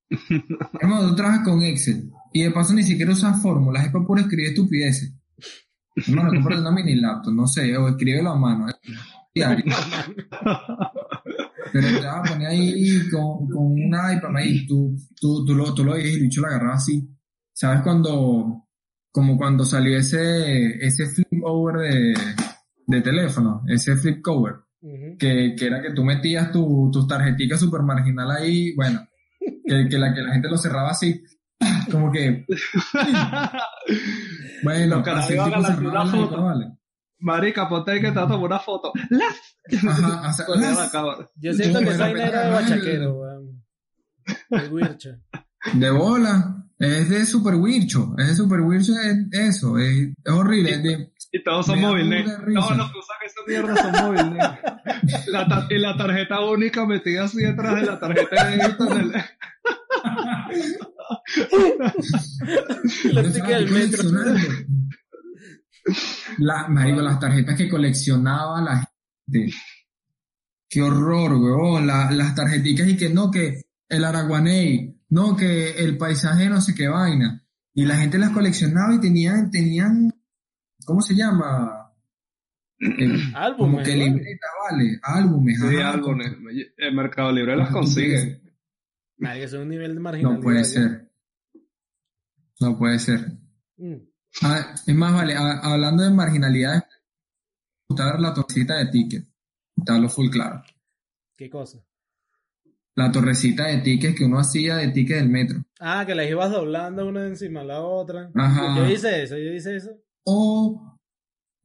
Hermano, 0.80 1.10
tú 1.10 1.16
trabajas 1.16 1.44
con 1.44 1.62
Excel 1.63 2.12
y 2.34 2.44
de 2.44 2.52
paso 2.52 2.74
ni 2.74 2.84
siquiera 2.84 3.12
usas 3.12 3.42
fórmulas, 3.42 3.86
es 3.86 3.92
para 3.92 4.06
puro 4.06 4.22
escribir 4.22 4.50
estupideces. 4.50 5.13
Hermano, 5.96 6.30
cómprate 6.30 6.62
una 6.62 6.72
mini 6.72 6.96
laptop, 6.96 7.34
no 7.34 7.48
sé, 7.48 7.76
o 7.76 7.88
escríbelo 7.88 8.32
a 8.32 8.36
mano. 8.38 8.68
Diario. 9.34 9.66
Pero 11.74 11.88
te 11.88 12.06
vas 12.06 12.18
a 12.18 12.34
poner 12.34 12.48
ahí 12.48 13.10
con, 13.10 13.48
con 13.48 13.72
una 13.74 14.13
iPad 14.13 14.36
ahí, 14.36 14.66
tú, 14.68 14.96
tú, 15.20 15.44
tú, 15.46 15.56
lo, 15.56 15.74
tú 15.74 15.84
lo 15.84 15.94
veías 15.94 16.12
y 16.12 16.13
el 16.16 16.22
bicho 16.22 16.42
lo 16.42 16.48
agarraba 16.48 16.76
así. 16.76 17.10
¿Sabes 17.52 17.82
cuando, 17.82 18.66
como 19.17 19.36
cuando 19.36 19.65
salió 19.65 19.97
ese, 19.97 20.75
ese 20.86 21.08
flip 21.08 21.41
over 21.43 21.77
de, 21.77 22.13
de 22.86 23.01
teléfono, 23.01 23.63
ese 23.67 23.95
flip 23.95 24.21
cover? 24.21 24.58
Que, 25.17 25.56
que 25.58 25.65
era 25.65 25.82
que 25.82 25.91
tú 25.91 26.03
metías 26.03 26.51
tu, 26.51 26.91
tus 26.93 27.08
tarjeticas 27.08 27.60
super 27.60 27.82
marginal 27.82 28.30
ahí, 28.30 28.75
bueno, 28.75 29.08
que, 29.39 29.88
que 29.89 29.97
la 29.97 30.13
que 30.13 30.21
la 30.21 30.34
gente 30.34 30.47
lo 30.47 30.58
cerraba 30.60 30.91
así, 30.91 31.23
como 31.91 32.12
que, 32.12 32.45
bueno, 34.63 35.03
así 35.03 35.34
tipo 35.34 35.45
cerraba 35.45 36.06
la 36.06 36.06
foto. 36.06 36.43
vale. 36.43 36.77
Marica, 37.17 37.67
ponte 37.67 37.93
ahí 37.93 37.99
que 37.99 38.10
te 38.12 38.19
va 38.19 38.25
a 38.25 38.27
tomar 38.27 38.45
una 38.45 38.60
foto. 38.60 38.93
¡La! 39.10 39.25
Ajá, 39.89 40.30
o 40.30 40.34
sea, 40.34 40.45
las-. 41.01 41.32
Yo 41.38 41.53
siento 41.53 41.80
que 41.80 41.86
Bueno, 41.86 42.06
esa 42.06 42.12
era 42.12 42.43
de 42.45 42.51
bachaquero, 42.51 43.19
weón. 43.19 43.63
El 44.51 44.71
Wircha. 44.71 45.19
de 45.73 45.89
bola, 45.89 46.57
es 46.80 47.10
de 47.10 47.26
super 47.26 47.56
wircho, 47.56 48.13
es 48.18 48.28
de 48.28 48.36
super 48.36 48.62
wircho, 48.62 48.94
es 48.94 49.18
eso, 49.32 49.78
es, 49.80 50.10
es 50.24 50.32
horrible, 50.34 50.72
es 50.72 50.84
de, 50.84 51.12
Y 51.32 51.44
todos 51.44 51.66
son 51.66 51.82
móviles. 51.82 52.26
Todos 52.26 52.78
los 52.78 52.92
que 52.92 52.98
usan 53.00 53.18
esa 53.26 53.42
mierda 53.48 53.76
son 53.76 53.92
móviles. 54.06 54.48
La 55.28 55.68
y 55.70 55.78
la 55.80 55.98
tarjeta 55.98 56.40
única 56.46 56.86
metida 56.86 57.24
así 57.26 57.38
detrás 57.42 57.76
de 57.76 57.82
la 57.86 58.00
tarjeta 58.00 58.46
de 58.50 58.58
débito 58.58 58.92
en 58.92 59.00
el- 59.02 59.12
La 63.13 63.22
Pero 63.22 63.32
chica 63.32 63.38
estaba 63.38 63.58
del 63.58 63.70
metro. 63.72 64.04
coleccionando. 64.04 64.40
La, 66.40 66.68
marico, 66.68 67.02
las 67.02 67.20
tarjetas 67.20 67.56
que 67.58 67.70
coleccionaba 67.70 68.62
la 68.62 68.92
Qué 70.70 70.82
horror, 70.82 71.34
weón. 71.34 71.88
La- 71.88 72.12
las 72.12 72.36
tarjeticas 72.36 72.88
y 72.90 72.98
que 72.98 73.10
no, 73.10 73.32
que 73.32 73.62
el 73.90 74.04
Araguaney, 74.04 74.97
no, 75.10 75.36
que 75.36 75.72
el 75.84 75.98
paisaje 75.98 76.50
no 76.50 76.62
sé 76.62 76.74
qué 76.76 76.88
vaina. 76.88 77.43
Y 77.74 77.86
la 77.86 77.98
gente 77.98 78.17
las 78.17 78.32
coleccionaba 78.32 78.93
y 78.96 79.00
tenían, 79.00 79.52
tenían, 79.52 80.12
¿cómo 80.86 81.02
se 81.02 81.15
llama? 81.15 81.93
Eh, 82.80 82.88
como 82.98 83.38
Álbumes, 83.38 83.88
que 83.88 83.96
¿no? 83.98 84.04
libreta, 84.06 84.48
vale, 84.70 85.00
álbumes. 85.02 85.60
Sí, 85.60 85.76
ajá, 85.78 86.02
con- 86.02 86.22
El 86.22 86.93
Mercado 86.96 87.32
Libre 87.32 87.56
las 87.56 87.70
con- 87.70 87.82
consigue. 87.84 88.41
Marico, 89.17 89.46
eso 89.46 89.58
es 89.58 89.63
un 89.63 89.70
nivel 89.70 89.93
de 89.96 90.00
marginalidad. 90.00 90.38
No 90.38 90.43
puede 90.43 90.63
ser. 90.63 91.12
No 92.60 92.78
puede 92.78 93.00
ser. 93.00 93.32
Mm. 93.78 93.96
Ah, 94.43 94.76
es 94.86 94.96
más, 94.96 95.13
vale, 95.13 95.36
a- 95.36 95.60
hablando 95.60 96.04
de 96.04 96.12
marginalidades, 96.12 96.84
la 98.20 98.34
torrecita 98.34 98.76
de 98.78 98.88
ticket. 98.88 99.26
Te 99.86 99.91
hablo 99.91 100.10
full 100.10 100.30
claro. 100.30 100.63
¿Qué 101.36 101.50
cosa? 101.50 101.80
La 102.98 103.12
torrecita 103.12 103.68
de 103.68 103.78
tickets 103.78 104.16
que 104.18 104.26
uno 104.26 104.40
hacía 104.40 104.78
de 104.78 104.88
ticket 104.90 105.18
del 105.18 105.30
metro. 105.30 105.64
Ah, 105.80 106.04
que 106.06 106.16
las 106.16 106.28
ibas 106.28 106.52
doblando 106.52 107.08
una 107.08 107.28
encima 107.28 107.60
de 107.60 107.68
la 107.68 107.82
otra. 107.82 108.32
Ajá. 108.34 108.76
Yo 108.76 108.88
hice 108.90 109.22
eso, 109.24 109.38
yo 109.38 109.54
hice 109.54 109.76
eso. 109.76 109.92
O, 110.26 110.98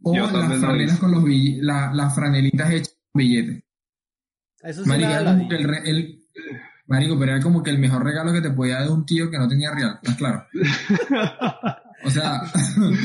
o 0.03 0.14
Yo 0.14 0.31
las 0.31 0.61
franelas 0.61 0.99
con 0.99 1.11
los 1.11 1.25
bill- 1.25 1.61
la- 1.64 1.90
las 1.95 2.14
franelitas 2.14 2.71
hechas 2.71 2.99
con 3.11 3.18
billetes. 3.21 3.64
Eso 4.62 4.83
sí 4.85 4.88
Marico, 4.90 5.09
nada, 5.09 5.21
era 5.23 5.33
como 5.33 5.49
que 5.49 5.57
el, 5.57 5.64
re- 5.64 5.90
el- 5.90 6.18
Marico, 6.87 7.18
pero 7.18 7.33
era 7.33 7.40
como 7.42 7.62
que 7.62 7.71
el 7.71 7.79
mejor 7.79 8.05
regalo 8.05 8.33
que 8.35 8.42
te 8.42 8.51
podía 8.51 8.75
dar 8.75 8.85
de 8.88 8.92
un 8.92 9.07
tío 9.07 9.31
que 9.31 9.38
no 9.38 9.49
tenía 9.49 9.71
real, 9.75 9.99
¿estás 10.03 10.16
claro? 10.16 10.45
O 12.04 12.10
sea, 12.10 12.42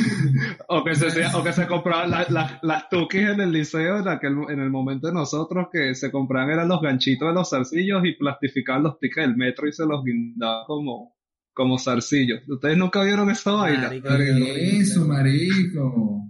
O 0.69 0.83
que 0.83 0.95
se, 0.95 1.25
o 1.35 1.43
que 1.43 1.53
se 1.53 1.67
compraban 1.67 2.09
la- 2.11 2.25
la- 2.29 2.59
las 2.61 2.89
tukis 2.89 3.21
en 3.21 3.41
el 3.41 3.51
liceo 3.51 3.99
en, 3.99 4.07
aquel, 4.07 4.35
en 4.49 4.59
el 4.59 4.69
momento 4.69 5.07
de 5.07 5.13
nosotros 5.13 5.67
que 5.71 5.95
se 5.95 6.11
compraban 6.11 6.49
eran 6.51 6.67
los 6.67 6.81
ganchitos 6.81 7.27
de 7.27 7.33
los 7.33 7.49
zarcillos 7.49 8.03
y 8.05 8.13
plastificaban 8.13 8.83
los 8.83 8.99
tickets 8.99 9.27
del 9.27 9.37
metro 9.37 9.67
y 9.67 9.73
se 9.73 9.85
los 9.85 10.03
guindaban 10.03 10.65
como, 10.65 11.15
como 11.53 11.77
zarcillos. 11.79 12.41
¿Ustedes 12.47 12.77
nunca 12.77 13.03
vieron 13.03 13.29
esa 13.29 13.51
vaina? 13.51 13.83
Marico, 13.83 14.07
¿qué 14.09 14.15
qué 14.17 14.31
horrible. 14.31 14.67
es 14.79 14.89
eso, 14.91 15.05
marico? 15.07 16.23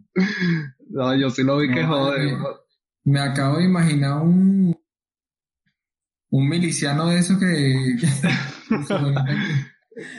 No, 0.89 1.15
yo 1.15 1.29
sí 1.29 1.43
lo 1.43 1.57
vi 1.57 1.69
que 1.73 1.83
No, 1.83 1.87
joder. 1.89 2.33
me- 3.05 3.19
acabo 3.19 3.57
de 3.57 3.65
imaginar 3.65 4.21
un 4.21 4.75
un 6.29 6.49
miliciano 6.49 7.07
de 7.07 7.19
esos 7.19 7.37
que, 7.39 7.95
que- 7.99 8.07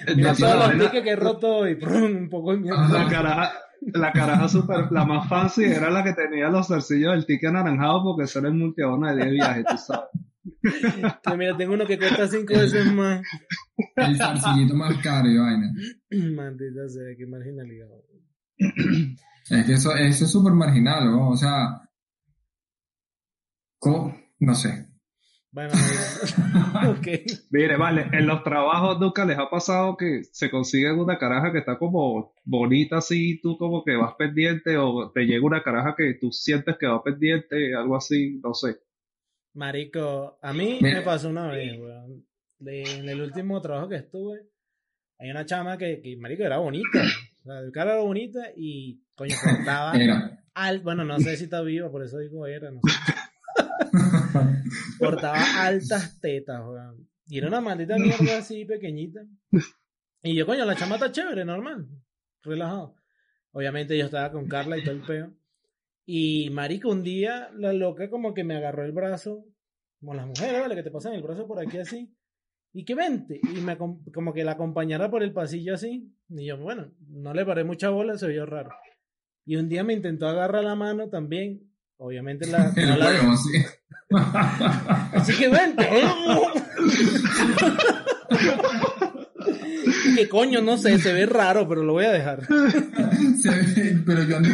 Sí 0.34 0.42
todos 0.42 0.58
la 0.58 0.74
los 0.74 0.90
que 0.90 0.98
he 0.98 1.16
roto 1.16 1.68
y 1.68 1.74
¡prum! 1.76 2.16
un 2.16 2.28
poco 2.28 2.56
mierda. 2.56 2.84
Ajá. 2.84 3.04
La 3.04 3.08
caraja, 3.08 3.52
la 3.80 4.12
caraja 4.12 4.48
super, 4.48 4.90
la 4.90 5.04
más 5.04 5.28
fancy 5.28 5.64
era 5.64 5.90
la 5.90 6.02
que 6.04 6.12
tenía 6.12 6.48
los 6.48 6.68
zarcillos 6.68 7.12
del 7.12 7.26
ticket 7.26 7.50
anaranjado 7.50 8.02
porque 8.04 8.24
eso 8.24 8.38
era 8.38 8.48
el 8.48 8.54
multiabono 8.54 9.08
de 9.08 9.16
10 9.16 9.30
viajes, 9.32 9.64
tú 9.68 9.76
sabes. 9.78 10.08
Que 11.22 11.36
mira, 11.36 11.56
tengo 11.56 11.74
uno 11.74 11.86
que 11.86 11.98
cuesta 11.98 12.26
cinco 12.26 12.54
veces 12.54 12.92
más. 12.92 13.22
el 13.96 14.16
zarcillito 14.16 14.74
más 14.74 14.96
caro 14.98 15.28
y 15.28 15.38
vaina. 15.38 15.72
Maldita 16.10 16.88
sea, 16.88 17.14
qué 17.16 17.26
marginalidad. 17.26 17.88
Es 19.50 19.64
que 19.64 19.72
eso, 19.72 19.94
eso 19.96 20.26
es 20.26 20.30
súper 20.30 20.52
marginal, 20.52 21.10
¿no? 21.10 21.30
O 21.30 21.36
sea, 21.36 21.80
¿cómo? 23.78 24.14
no 24.40 24.54
sé. 24.54 24.87
Bueno, 25.58 25.72
ok. 26.92 27.08
Mire, 27.50 27.76
vale, 27.76 28.06
en 28.12 28.28
los 28.28 28.44
trabajos 28.44 29.00
nunca 29.00 29.24
les 29.24 29.36
ha 29.36 29.50
pasado 29.50 29.96
que 29.96 30.22
se 30.30 30.52
consiguen 30.52 31.00
una 31.00 31.18
caraja 31.18 31.50
que 31.50 31.58
está 31.58 31.76
como 31.76 32.32
bonita 32.44 32.98
así, 32.98 33.32
y 33.32 33.40
tú 33.40 33.58
como 33.58 33.82
que 33.82 33.96
vas 33.96 34.14
pendiente 34.14 34.76
o 34.76 35.10
te 35.10 35.22
llega 35.22 35.44
una 35.44 35.64
caraja 35.64 35.96
que 35.96 36.14
tú 36.14 36.30
sientes 36.30 36.76
que 36.78 36.86
va 36.86 37.02
pendiente, 37.02 37.74
algo 37.74 37.96
así, 37.96 38.38
no 38.40 38.54
sé. 38.54 38.76
Marico, 39.54 40.38
a 40.40 40.52
mí 40.52 40.78
me 40.80 41.02
pasó 41.02 41.28
una 41.28 41.48
vez, 41.48 41.76
weón. 41.76 42.24
En 42.64 43.08
el 43.08 43.20
último 43.20 43.60
trabajo 43.60 43.88
que 43.88 43.96
estuve, 43.96 44.42
hay 45.18 45.30
una 45.32 45.44
chama 45.44 45.76
que, 45.76 46.00
que 46.00 46.16
marico, 46.18 46.44
era 46.44 46.58
bonita. 46.58 47.02
O 47.40 47.42
sea, 47.42 47.62
de 47.62 47.72
cara 47.72 47.94
era 47.94 48.02
bonita 48.02 48.52
y, 48.56 49.02
coño, 49.16 49.34
cortaba 49.42 49.92
al, 50.54 50.80
bueno, 50.80 51.04
no 51.04 51.18
sé 51.18 51.36
si 51.36 51.44
está 51.44 51.62
viva, 51.62 51.90
por 51.90 52.04
eso 52.04 52.18
digo 52.18 52.46
era, 52.46 52.70
no 52.70 52.80
sé. 52.84 53.17
Cortaba 54.98 55.66
altas 55.66 56.20
tetas, 56.20 56.60
weón. 56.66 57.08
Y 57.26 57.38
era 57.38 57.48
una 57.48 57.60
maldita 57.60 57.96
mierda 57.98 58.38
así 58.38 58.64
pequeñita. 58.64 59.20
Y 60.22 60.34
yo, 60.34 60.46
coño, 60.46 60.64
la 60.64 60.74
chama 60.74 60.96
está 60.96 61.12
chévere, 61.12 61.44
normal. 61.44 61.88
Relajado. 62.42 62.96
Obviamente 63.52 63.96
yo 63.96 64.06
estaba 64.06 64.32
con 64.32 64.48
Carla 64.48 64.78
y 64.78 64.84
todo 64.84 64.94
el 64.94 65.02
peo. 65.02 65.34
Y 66.06 66.48
marico, 66.50 66.88
un 66.88 67.02
día 67.02 67.50
la 67.54 67.72
loca 67.72 68.08
como 68.08 68.32
que 68.32 68.44
me 68.44 68.56
agarró 68.56 68.84
el 68.84 68.92
brazo, 68.92 69.44
como 70.00 70.14
las 70.14 70.26
mujeres, 70.26 70.60
¿vale? 70.60 70.74
Que 70.74 70.82
te 70.82 70.90
pasan 70.90 71.12
el 71.12 71.22
brazo 71.22 71.46
por 71.46 71.60
aquí 71.60 71.76
así. 71.76 72.14
Y 72.72 72.84
que 72.84 72.94
vente. 72.94 73.40
Y 73.42 73.60
me 73.60 73.76
como 73.76 74.32
que 74.32 74.44
la 74.44 74.52
acompañara 74.52 75.10
por 75.10 75.22
el 75.22 75.32
pasillo 75.32 75.74
así. 75.74 76.14
Y 76.30 76.46
yo, 76.46 76.56
bueno, 76.56 76.92
no 77.08 77.34
le 77.34 77.44
paré 77.44 77.64
mucha 77.64 77.90
bola, 77.90 78.16
se 78.16 78.28
vio 78.28 78.46
raro. 78.46 78.70
Y 79.44 79.56
un 79.56 79.68
día 79.68 79.84
me 79.84 79.94
intentó 79.94 80.28
agarrar 80.28 80.64
la 80.64 80.74
mano 80.74 81.08
también. 81.08 81.67
Obviamente 81.98 82.46
la, 82.46 82.72
no 82.76 82.82
El 82.82 82.98
la- 82.98 83.06
huevo, 83.06 83.36
sí. 83.36 83.64
Así 85.12 85.36
que 85.36 85.48
vente. 85.48 85.86
Y 90.06 90.14
que 90.16 90.28
coño, 90.28 90.60
no 90.62 90.76
sé, 90.78 90.98
se 90.98 91.12
ve 91.12 91.26
raro, 91.26 91.68
pero 91.68 91.82
lo 91.82 91.92
voy 91.94 92.04
a 92.06 92.12
dejar. 92.12 92.46
Se 92.46 93.50
ve, 93.50 94.02
pero 94.04 94.22
yo 94.24 94.36
ando 94.38 94.48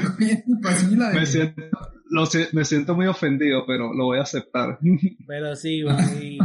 pasillo 0.63 0.93
y 0.93 0.97
la 0.97 1.11
Me 1.11 1.27
siento, 1.27 1.63
lo 2.11 2.25
me 2.53 2.65
siento 2.65 2.95
muy 2.95 3.07
ofendido, 3.07 3.65
pero 3.67 3.93
lo 3.95 4.05
voy 4.07 4.19
a 4.19 4.23
aceptar. 4.23 4.79
Pero 5.27 5.57
sí, 5.57 5.85
weón, 5.85 5.99
y, 6.23 6.39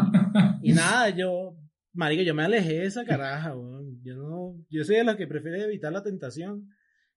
y 0.61 0.73
nada, 0.73 1.09
yo, 1.09 1.55
marico, 1.93 2.23
yo 2.23 2.33
me 2.35 2.43
alejé 2.43 2.73
de 2.79 2.85
esa 2.85 3.05
caraja, 3.05 3.55
weón. 3.55 3.99
Yo 4.03 4.15
no, 4.15 4.55
yo 4.69 4.83
soy 4.83 4.97
de 4.97 5.03
los 5.03 5.15
que 5.15 5.27
prefiere 5.27 5.63
evitar 5.63 5.91
la 5.91 6.03
tentación. 6.03 6.69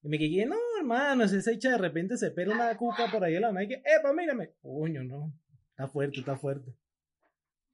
Y 0.04 0.08
me 0.08 0.18
quedé, 0.18 0.46
no, 0.46 0.56
hermano, 0.78 1.28
si 1.28 1.36
esa 1.36 1.52
hecha 1.52 1.70
de 1.70 1.78
repente 1.78 2.16
se 2.16 2.30
pela 2.32 2.54
una 2.54 2.76
cuca 2.76 3.10
por 3.10 3.22
ahí 3.24 3.36
en 3.36 3.42
la 3.42 3.52
Nike, 3.52 3.82
epa, 3.84 4.12
mírame. 4.12 4.50
Coño, 4.60 5.04
no. 5.04 5.32
Está 5.70 5.86
fuerte, 5.88 6.20
está 6.20 6.36
fuerte. 6.36 6.74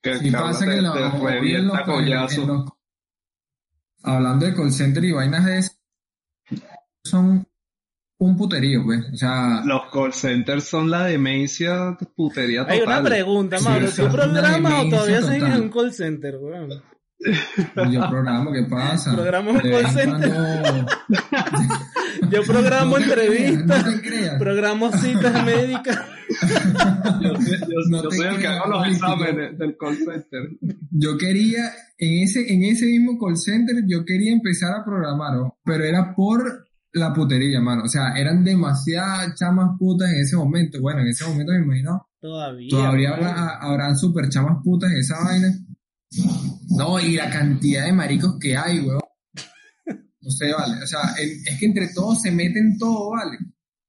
Que 0.02 0.14
Sí 0.18 0.30
pasa 0.30 0.64
te- 0.66 0.72
que 0.76 0.82
lo- 0.82 0.92
te 0.92 0.98
en 1.00 1.04
los- 1.12 1.20
revienta 1.22 1.80
en 1.80 1.84
collazo. 1.86 2.46
los- 2.46 2.70
hablando 4.02 4.46
de 4.46 4.54
call 4.54 4.70
center 4.72 5.04
y 5.04 5.12
vainas 5.12 5.44
de 5.46 5.58
eso, 5.58 5.72
son 7.02 7.46
un 8.18 8.36
puterío, 8.36 8.84
pues. 8.84 9.06
O 9.12 9.16
sea, 9.16 9.62
Los 9.64 9.90
call 9.90 10.12
centers 10.12 10.64
son 10.64 10.90
la 10.90 11.04
demencia, 11.04 11.96
putería 12.14 12.64
Hay 12.68 12.80
una 12.80 12.96
total. 12.98 13.04
pregunta, 13.04 13.58
Sí, 13.58 13.64
Mauro. 13.64 13.86
¿Tú 13.90 14.02
una 14.02 14.12
programas 14.12 14.72
o 14.86 14.88
todavía 14.90 15.22
sigues 15.22 15.38
total. 15.40 15.56
en 15.56 15.62
un 15.62 15.70
call 15.70 15.92
center, 15.92 16.36
weón? 16.36 16.82
Yo 17.90 18.08
programo, 18.08 18.52
¿qué 18.52 18.62
pasa? 18.64 19.12
Programa 19.14 19.50
un 19.50 19.60
cuando- 19.60 20.28
Yo 22.30 22.42
programo 22.42 22.98
No 22.98 23.04
te 23.04 23.10
creas, 23.12 23.54
entrevistas, 23.54 24.32
No 24.32 24.38
programo 24.38 24.92
citas 24.92 25.44
médicas. 25.44 25.98
Yo, 27.22 27.34
soy- 27.36 27.58
yo- 27.60 27.66
No 27.88 28.02
yo 28.02 28.08
te 28.10 28.16
soy 28.16 28.26
el 28.28 28.38
que 28.38 28.46
hago 28.46 28.70
los 28.70 28.86
exámenes 28.88 29.58
del 29.58 29.76
call 29.78 29.96
center. 29.96 30.48
Yo 30.90 31.16
quería, 31.16 31.70
en 31.98 32.22
ese, 32.22 32.52
en 32.52 32.62
ese 32.64 32.86
mismo 32.86 33.18
call 33.18 33.36
center, 33.36 33.76
yo 33.86 34.04
quería 34.04 34.32
empezar 34.32 34.74
a 34.74 34.84
programar, 34.84 35.32
pero 35.64 35.84
era 35.84 36.14
por 36.14 36.66
la 36.92 37.12
putería, 37.14 37.60
mano. 37.60 37.84
O 37.84 37.88
sea, 37.88 38.12
eran 38.16 38.44
demasiadas 38.44 39.34
chamas 39.36 39.70
putas 39.78 40.10
en 40.10 40.20
ese 40.20 40.36
momento. 40.36 40.80
Bueno, 40.80 41.00
en 41.00 41.08
ese 41.08 41.24
momento 41.26 41.52
me 41.52 41.58
imagino, 41.64 42.06
Todavía. 42.20 42.68
todavía 42.70 43.10
habrá- 43.14 43.58
habrán 43.60 43.96
super 43.96 44.28
chamas 44.28 44.58
putas 44.62 44.90
en 44.92 44.98
esa 44.98 45.22
vaina. 45.24 45.48
No, 46.76 46.98
y 47.00 47.16
la 47.16 47.30
cantidad 47.30 47.84
de 47.84 47.92
maricos 47.92 48.38
que 48.40 48.56
hay, 48.56 48.80
weón. 48.80 49.00
No 50.20 50.30
sé, 50.30 50.52
vale. 50.52 50.82
O 50.82 50.86
sea, 50.86 51.00
es 51.18 51.58
que 51.58 51.66
entre 51.66 51.88
todos 51.94 52.20
se 52.22 52.30
meten 52.30 52.76
todo, 52.78 53.10
vale. 53.10 53.38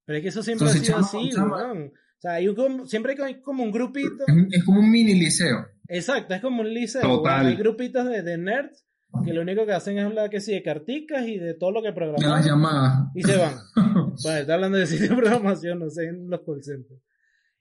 Pero 0.05 0.17
es 0.17 0.23
que 0.23 0.29
eso 0.29 0.41
siempre 0.43 0.67
Entonces, 0.67 0.89
ha 0.95 1.03
sido 1.03 1.19
así, 1.21 1.36
weón. 1.39 1.88
O 1.88 2.21
sea, 2.21 2.34
hay 2.34 2.47
un 2.47 2.55
como- 2.55 2.86
siempre 2.86 3.15
hay 3.23 3.41
como 3.41 3.63
un 3.63 3.71
grupito. 3.71 4.25
Es, 4.51 4.63
como 4.63 4.79
un 4.79 4.89
mini 4.91 5.13
liceo. 5.13 5.65
Exacto, 5.88 6.34
es 6.34 6.41
como 6.41 6.62
un 6.62 6.73
liceo. 6.73 7.01
Total. 7.01 7.47
Hay 7.47 7.55
grupitos 7.55 8.05
de, 8.08 8.21
de 8.23 8.38
nerds 8.38 8.86
que 9.25 9.34
lo 9.34 9.41
único 9.41 9.65
que 9.65 9.71
hacen 9.73 9.97
es 9.97 10.05
hablar 10.05 10.29
que 10.29 10.39
sí 10.39 10.51
de 10.53 10.62
carticas 10.62 11.25
y 11.27 11.38
de 11.39 11.53
todo 11.55 11.71
lo 11.71 11.82
que 11.82 11.91
De 11.91 11.99
las 11.99 12.12
programan. 12.15 12.43
llamadas. 12.43 13.08
Y 13.15 13.23
se 13.23 13.38
van. 13.38 13.53
Bueno, 14.21 14.39
está 14.39 14.53
hablando 14.55 14.77
de 14.77 14.86
sitio 14.88 15.10
de 15.10 15.15
programación, 15.15 15.79
no 15.79 15.89
sé, 15.89 16.05
en 16.08 16.29
los 16.29 16.41
call 16.41 16.62
centers. 16.63 16.99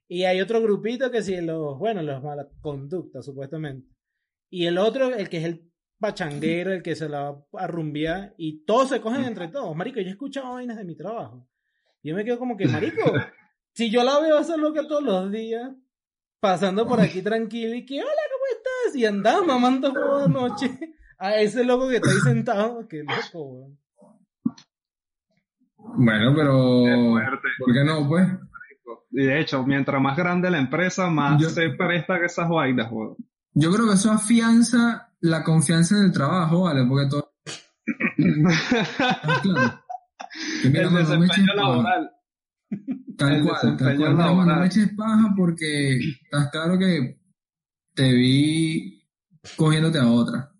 Y 0.08 0.24
hay 0.24 0.40
otro 0.40 0.60
grupito 0.60 1.10
que 1.10 1.22
sí, 1.22 1.40
los, 1.40 1.78
bueno, 1.78 2.02
los 2.02 2.22
malas 2.22 2.46
conductas, 2.60 3.24
supuestamente. 3.24 3.86
Y 4.50 4.66
el 4.66 4.78
otro, 4.78 5.14
el 5.14 5.28
que 5.28 5.38
es 5.38 5.44
el 5.44 5.70
pachanguero, 5.98 6.72
el 6.72 6.82
que 6.82 6.94
se 6.94 7.08
la 7.08 7.32
va 7.32 7.44
a 7.54 7.66
rumbear, 7.66 8.34
y 8.38 8.64
todos 8.64 8.88
se 8.88 9.00
cogen 9.00 9.24
entre 9.24 9.48
todos. 9.48 9.74
Marico, 9.76 10.00
yo 10.00 10.06
he 10.06 10.11
escuchado 10.11 10.54
vainas 10.54 10.76
de 10.76 10.84
mi 10.84 10.96
trabajo. 10.96 11.46
Yo 12.02 12.14
me 12.14 12.24
quedo 12.24 12.38
como 12.38 12.56
que, 12.56 12.66
marico, 12.66 13.02
si 13.74 13.90
yo 13.90 14.04
la 14.04 14.18
veo 14.20 14.38
hacer 14.38 14.58
loca 14.58 14.87
todos 14.87 15.02
los 15.02 15.30
días, 15.32 15.70
pasando 16.40 16.87
por 16.87 17.00
aquí 17.00 17.20
tranquilo, 17.22 17.74
y 17.74 17.84
que, 17.84 18.00
hola, 18.00 18.11
¿cómo 18.11 18.44
estás? 18.56 18.96
Y 18.96 19.04
andaba 19.04 19.44
mamando 19.44 19.92
toda 19.92 20.22
la 20.22 20.28
noche 20.28 20.78
a 21.18 21.37
ese 21.37 21.64
loco 21.64 21.88
que 21.88 21.96
está 21.96 22.11
ahí 22.11 22.20
sentado, 22.22 22.87
que 22.88 23.02
loco, 23.02 23.42
weón. 23.42 23.78
Bueno, 25.76 26.34
Qué 26.34 26.37
pero... 26.37 26.84
¿Por 27.58 27.74
qué 27.74 27.84
no, 27.84 28.08
pues? 28.08 28.28
Y 29.11 29.24
de 29.24 29.40
hecho, 29.40 29.64
mientras 29.64 30.00
más 30.00 30.16
grande 30.16 30.50
la 30.50 30.58
empresa, 30.58 31.08
más 31.08 31.40
Yo- 31.40 31.48
se 31.48 31.70
presta 31.70 32.18
que 32.20 32.26
esas 32.26 32.48
vainas, 32.48 32.90
weón. 32.92 33.16
Yo 33.54 33.72
creo 33.72 33.87
que 33.87 33.94
eso 33.94 34.11
afianza 34.11 35.12
la 35.20 35.42
confianza 35.42 35.96
en 35.96 36.04
el 36.04 36.12
trabajo, 36.12 36.62
¿vale? 36.62 36.84
Porque 36.87 37.08
todo... 37.08 37.34
Claro. 39.42 39.84
Que 40.62 40.68
mira, 40.68 40.82
el 40.82 40.87
no 40.87 40.90
me 40.92 41.00
desempeño 41.00 41.46
paja. 41.46 41.56
laboral. 41.56 42.11
Tal 43.16 43.34
el 43.34 43.42
cual, 43.44 43.61
tal 43.61 43.76
cual. 43.78 43.96
Mira, 43.96 44.11
mano, 44.11 44.28
no 44.30 44.37
laboral. 44.37 44.61
me 44.61 44.66
eches 44.66 44.90
paja 44.94 45.34
porque 45.37 45.98
estás 45.98 46.50
claro 46.50 46.78
que 46.78 47.20
te 47.94 48.12
vi 48.12 49.02
cogiéndote 49.56 49.98
a 49.98 50.08
otra. 50.08 50.52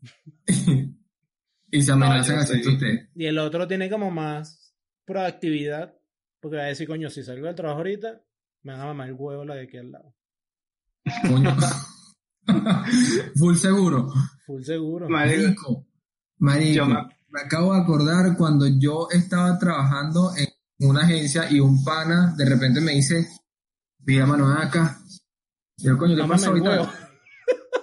y 1.70 1.83
se 1.83 1.92
amenazan 1.92 2.37
yo 2.37 2.42
así 2.42 2.68
ustedes. 2.68 3.09
Y 3.14 3.27
el 3.27 3.38
otro 3.38 3.66
tiene 3.68 3.90
como 3.90 4.11
más 4.11 4.74
proactividad. 5.05 5.94
Porque 6.40 6.57
va 6.57 6.62
a 6.64 6.66
decir, 6.66 6.87
coño, 6.87 7.11
si 7.11 7.22
salgo 7.24 7.46
del 7.46 7.57
trabajo 7.57 7.79
ahorita, 7.79 8.22
me 8.62 8.72
van 8.72 8.81
a 8.81 8.87
mamar 8.87 9.09
el 9.09 9.14
huevo 9.14 9.44
la 9.44 9.57
de 9.57 9.64
aquí 9.64 9.77
al 9.77 9.90
lado. 9.90 10.14
Coño. 11.29 11.57
Full 13.37 13.56
seguro. 13.56 14.12
Full 14.46 14.62
seguro. 14.62 15.08
Marico, 15.08 15.87
Marico, 16.38 16.87
me- 16.87 17.08
me 17.30 17.40
acabo 17.42 17.74
de 17.74 17.80
acordar 17.80 18.37
cuando 18.37 18.66
yo 18.66 19.08
estaba 19.11 19.58
trabajando 19.58 20.32
en 20.37 20.48
una 20.88 21.02
agencia 21.02 21.50
y 21.50 21.61
un 21.61 21.84
pana 21.84 22.34
de 22.37 22.44
repente 22.44 22.80
me 22.80 22.92
dice, 22.92 23.28
mira, 24.06 24.26
mano, 24.26 24.48
acá. 24.50 24.98
Y 25.76 25.84
yo, 25.84 25.98
coño, 25.98 26.16
¿qué 26.16 26.22
el 26.22 26.44
ahorita? 26.44 26.70
huevo. 26.70 26.90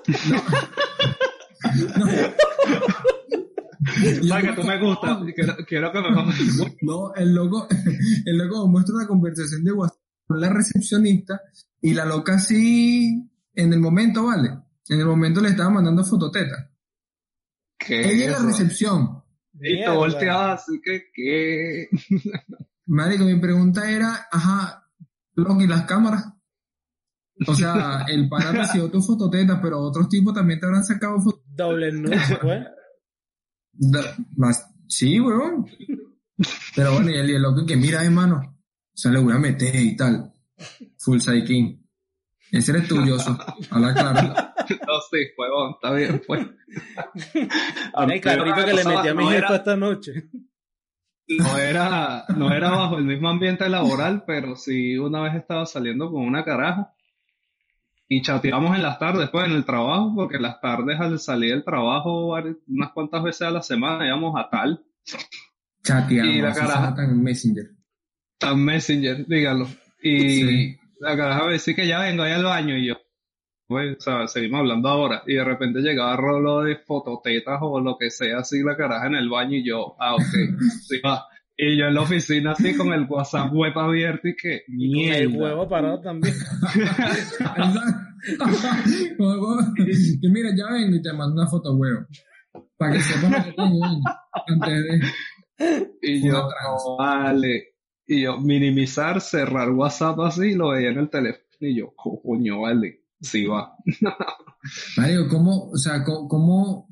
Que 3.85 4.53
tú 4.55 4.63
me 4.63 4.79
gustas. 4.81 5.17
Quiero, 5.35 5.55
quiero 5.67 5.91
que 5.91 6.01
me. 6.01 6.09
No, 6.81 7.13
el 7.15 7.33
loco, 7.33 7.67
el 8.25 8.37
loco 8.37 8.67
muestra 8.67 8.95
una 8.95 9.07
conversación 9.07 9.63
de 9.63 9.71
WhatsApp 9.71 9.99
con 10.27 10.41
la 10.41 10.49
recepcionista 10.49 11.39
y 11.81 11.93
la 11.93 12.05
loca 12.05 12.35
así, 12.35 13.29
en 13.55 13.73
el 13.73 13.79
momento, 13.79 14.25
¿vale? 14.25 14.49
En 14.87 14.99
el 14.99 15.05
momento 15.05 15.41
le 15.41 15.49
estaba 15.49 15.69
mandando 15.69 16.03
fototeta. 16.03 16.71
¿Qué 17.77 18.01
Ella 18.01 18.13
es 18.13 18.21
en 18.21 18.31
la 18.31 18.39
recepción. 18.39 19.23
Y 19.59 19.83
tú 19.83 19.91
volteabas 19.93 20.61
así 20.61 20.81
que, 20.81 21.05
¿qué? 21.13 21.89
Marico, 22.87 23.23
mi 23.23 23.39
pregunta 23.39 23.89
era, 23.89 24.27
ajá, 24.31 24.89
¿y 25.35 25.67
las 25.67 25.83
cámaras? 25.83 26.33
O 27.47 27.55
sea, 27.55 28.05
el 28.07 28.29
pana 28.29 28.51
recibió 28.51 28.89
tu 28.89 29.01
fototeta, 29.01 29.61
pero 29.61 29.79
otros 29.79 30.07
tipos 30.09 30.33
también 30.33 30.59
te 30.59 30.65
habrán 30.65 30.83
sacado 30.83 31.19
fotos. 31.19 31.41
Doble 31.47 31.91
nude, 31.91 32.17
pues. 32.41 32.65
Más, 34.35 34.67
sí, 34.87 35.19
weón. 35.19 35.67
Pero 36.75 36.93
bueno, 36.93 37.11
y 37.11 37.15
el, 37.15 37.29
el 37.29 37.41
loco 37.41 37.65
que 37.65 37.77
mira, 37.77 38.03
hermano, 38.03 38.57
o 38.93 38.97
sea, 38.97 39.11
le 39.11 39.19
voy 39.19 39.33
a 39.33 39.39
meter 39.39 39.75
y 39.75 39.95
tal. 39.95 40.31
Full 40.99 41.19
Saikin. 41.19 41.84
Ese 42.51 42.71
eres 42.71 42.87
tuyoso. 42.87 43.37
Habla 43.71 43.93
claro. 43.93 44.33
No, 44.67 44.99
sí, 45.11 45.17
huevón, 45.37 45.73
está 45.75 45.93
bien, 45.93 46.23
pues. 46.25 46.47
Era 47.93 48.13
el 48.15 48.19
carrito 48.21 48.65
que 48.65 48.73
le 48.73 48.83
metí 48.83 49.07
a 49.09 49.13
mi 49.13 49.23
no 49.25 49.29
jefa 49.29 49.47
era, 49.47 49.55
esta 49.57 49.75
noche. 49.75 50.29
no 51.27 51.57
era, 51.59 52.25
no 52.35 52.51
era 52.51 52.71
bajo 52.71 52.97
el 52.97 53.03
mismo 53.03 53.29
ambiente 53.29 53.69
laboral, 53.69 54.23
pero 54.25 54.55
sí 54.55 54.97
una 54.97 55.21
vez 55.21 55.35
estaba 55.35 55.67
saliendo 55.67 56.09
con 56.09 56.23
una 56.23 56.43
caraja 56.43 56.95
y 58.07 58.23
chateamos 58.23 58.75
en 58.75 58.81
las 58.81 58.97
tardes, 58.97 59.29
pues 59.29 59.45
en 59.45 59.51
el 59.53 59.65
trabajo, 59.65 60.13
porque 60.15 60.37
en 60.37 60.43
las 60.43 60.59
tardes 60.61 60.99
al 60.99 61.19
salir 61.19 61.51
del 61.51 61.63
trabajo 61.63 62.35
unas 62.67 62.91
cuantas 62.91 63.21
veces 63.21 63.43
a 63.43 63.51
la 63.51 63.61
semana 63.61 64.07
íbamos 64.07 64.33
a 64.35 64.49
tal, 64.49 64.83
Chateamos. 65.83 66.33
Y 66.33 66.41
la 66.41 66.53
caraja. 66.53 66.95
en 67.03 67.21
Messenger. 67.21 67.69
tal 68.39 68.57
Messenger, 68.57 69.27
dígalo. 69.27 69.67
Y 70.01 70.19
Sí. 70.19 70.77
La 71.05 71.15
caraja 71.15 71.45
me 71.45 71.53
decía 71.53 71.75
que 71.75 71.87
ya 71.87 71.99
vengo 71.99 72.23
ahí 72.23 72.31
al 72.31 72.43
baño 72.43 72.75
y 72.75 72.87
yo, 72.87 72.95
pues, 73.67 73.97
o 73.97 74.01
sea, 74.01 74.27
seguimos 74.27 74.61
hablando 74.61 74.89
ahora. 74.89 75.21
Y 75.27 75.35
de 75.35 75.43
repente 75.43 75.81
llegaba 75.81 76.17
rolo 76.17 76.61
de 76.61 76.77
fototetas 76.77 77.59
o 77.61 77.79
lo 77.79 77.97
que 77.97 78.09
sea, 78.09 78.39
así 78.39 78.63
la 78.63 78.75
caraja 78.75 79.05
en 79.07 79.15
el 79.15 79.29
baño 79.29 79.57
y 79.57 79.67
yo, 79.67 79.95
ah, 79.99 80.15
ok, 80.15 80.21
sí 80.87 80.99
va. 81.05 81.27
Y 81.57 81.77
yo 81.77 81.85
en 81.85 81.93
la 81.93 82.01
oficina 82.01 82.51
así 82.51 82.75
con 82.75 82.91
el 82.91 83.05
WhatsApp 83.07 83.49
web 83.53 83.77
abierto 83.77 84.27
y 84.27 84.35
que, 84.35 84.63
Y 84.67 84.91
con 84.91 84.97
mierda. 84.97 85.17
el 85.19 85.37
huevo 85.37 85.69
parado 85.69 86.01
también. 86.01 86.33
Que 88.25 90.29
mira, 90.29 90.49
ya 90.55 90.71
vengo 90.71 90.95
y 90.95 91.01
te 91.01 91.13
mando 91.13 91.41
una 91.41 91.47
foto, 91.47 91.75
huevo. 91.75 92.05
Para 92.75 92.93
que 92.93 92.99
sepas 92.99 93.31
lo 93.31 93.43
que 93.43 93.51
tengo, 93.51 93.85
antes 94.47 94.83
de... 94.83 95.01
Y 96.01 96.27
yo, 96.27 96.33
no, 96.33 96.97
vale. 96.97 97.74
Y 98.07 98.21
yo, 98.23 98.39
minimizar, 98.39 99.19
cerrar 99.21 99.71
WhatsApp 99.71 100.19
así, 100.21 100.53
lo 100.53 100.69
veía 100.69 100.89
en 100.91 100.99
el 100.99 101.09
teléfono. 101.09 101.43
Y 101.59 101.75
yo, 101.77 101.93
coño, 101.95 102.61
vale. 102.61 103.03
Sí 103.21 103.45
va. 103.45 103.75
Mario, 104.97 105.27
¿cómo, 105.29 105.69
o 105.69 105.77
sea, 105.77 106.03
cómo, 106.03 106.87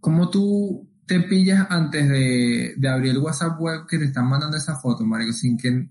cómo, 0.00 0.30
tú 0.30 0.88
te 1.06 1.20
pillas 1.20 1.66
antes 1.70 2.08
de, 2.08 2.74
de 2.76 2.88
abrir 2.88 3.12
el 3.12 3.18
WhatsApp 3.18 3.60
web 3.60 3.86
que 3.88 3.98
te 3.98 4.04
están 4.06 4.28
mandando 4.28 4.56
esa 4.56 4.76
foto, 4.76 5.04
Mario, 5.04 5.32
sin 5.32 5.56
que 5.56 5.88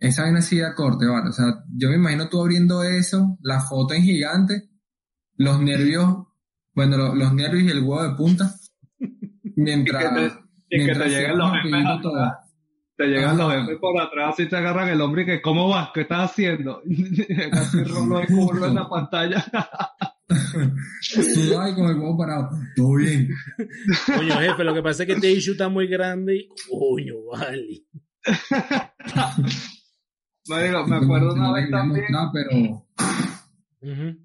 esa 0.00 0.22
vaina 0.22 0.42
siga 0.42 0.74
corte, 0.74 1.06
¿vale? 1.06 1.30
O 1.30 1.32
sea, 1.32 1.64
yo 1.74 1.88
me 1.88 1.96
imagino 1.96 2.28
tú 2.28 2.40
abriendo 2.40 2.82
eso, 2.82 3.38
la 3.42 3.60
foto 3.60 3.94
en 3.94 4.02
gigante, 4.02 4.68
los 5.36 5.60
nervios, 5.60 6.26
bueno, 6.74 6.96
lo- 6.96 7.14
los 7.14 7.32
nervios 7.34 7.64
y 7.64 7.68
el 7.70 7.82
huevo 7.82 8.02
de 8.02 8.14
punta, 8.16 8.54
mientras, 9.56 10.04
Y 10.04 10.08
que 10.08 10.20
te- 10.20 10.26
y 10.26 10.78
que 10.78 10.84
mientras 10.84 11.08
te 11.08 11.14
lleguen 11.14 11.38
los 11.38 12.02
todo. 12.02 12.32
Te 12.96 13.06
llegan 13.06 13.36
los 13.36 13.52
jefes 13.52 13.76
por 13.78 14.00
atrás 14.00 14.40
y 14.40 14.48
te 14.48 14.56
agarran 14.56 14.88
el 14.88 15.00
hombre 15.02 15.22
y 15.22 15.26
que, 15.26 15.42
¿cómo 15.42 15.68
vas? 15.68 15.90
¿Qué 15.92 16.00
estás 16.02 16.30
haciendo? 16.30 16.82
Casi 17.50 17.84
rolo 17.84 18.20
de 18.20 18.26
culo 18.26 18.66
en 18.66 18.74
la 18.74 18.88
pantalla. 18.90 19.44
Sudado 21.00 21.68
y 21.68 21.74
con 21.74 21.86
el 21.90 21.98
huevo 21.98 22.16
parado. 22.16 22.50
Todo 22.74 22.94
bien. 22.94 23.28
Coño, 24.06 24.34
jefe, 24.40 24.64
lo 24.64 24.72
que 24.74 24.82
pasa 24.82 25.02
es 25.02 25.06
que 25.06 25.12
este 25.12 25.30
issue 25.30 25.52
está 25.52 25.68
muy 25.68 25.86
grande 25.86 26.36
y. 26.36 26.48
Coño, 26.68 27.16
vale. 27.32 27.84
Marico, 30.48 30.86
me 30.86 30.96
acuerdo 30.96 31.34
una 31.34 31.52
vez 31.52 31.70
también 31.70 32.06
No, 32.10 32.30
pero 32.32 32.86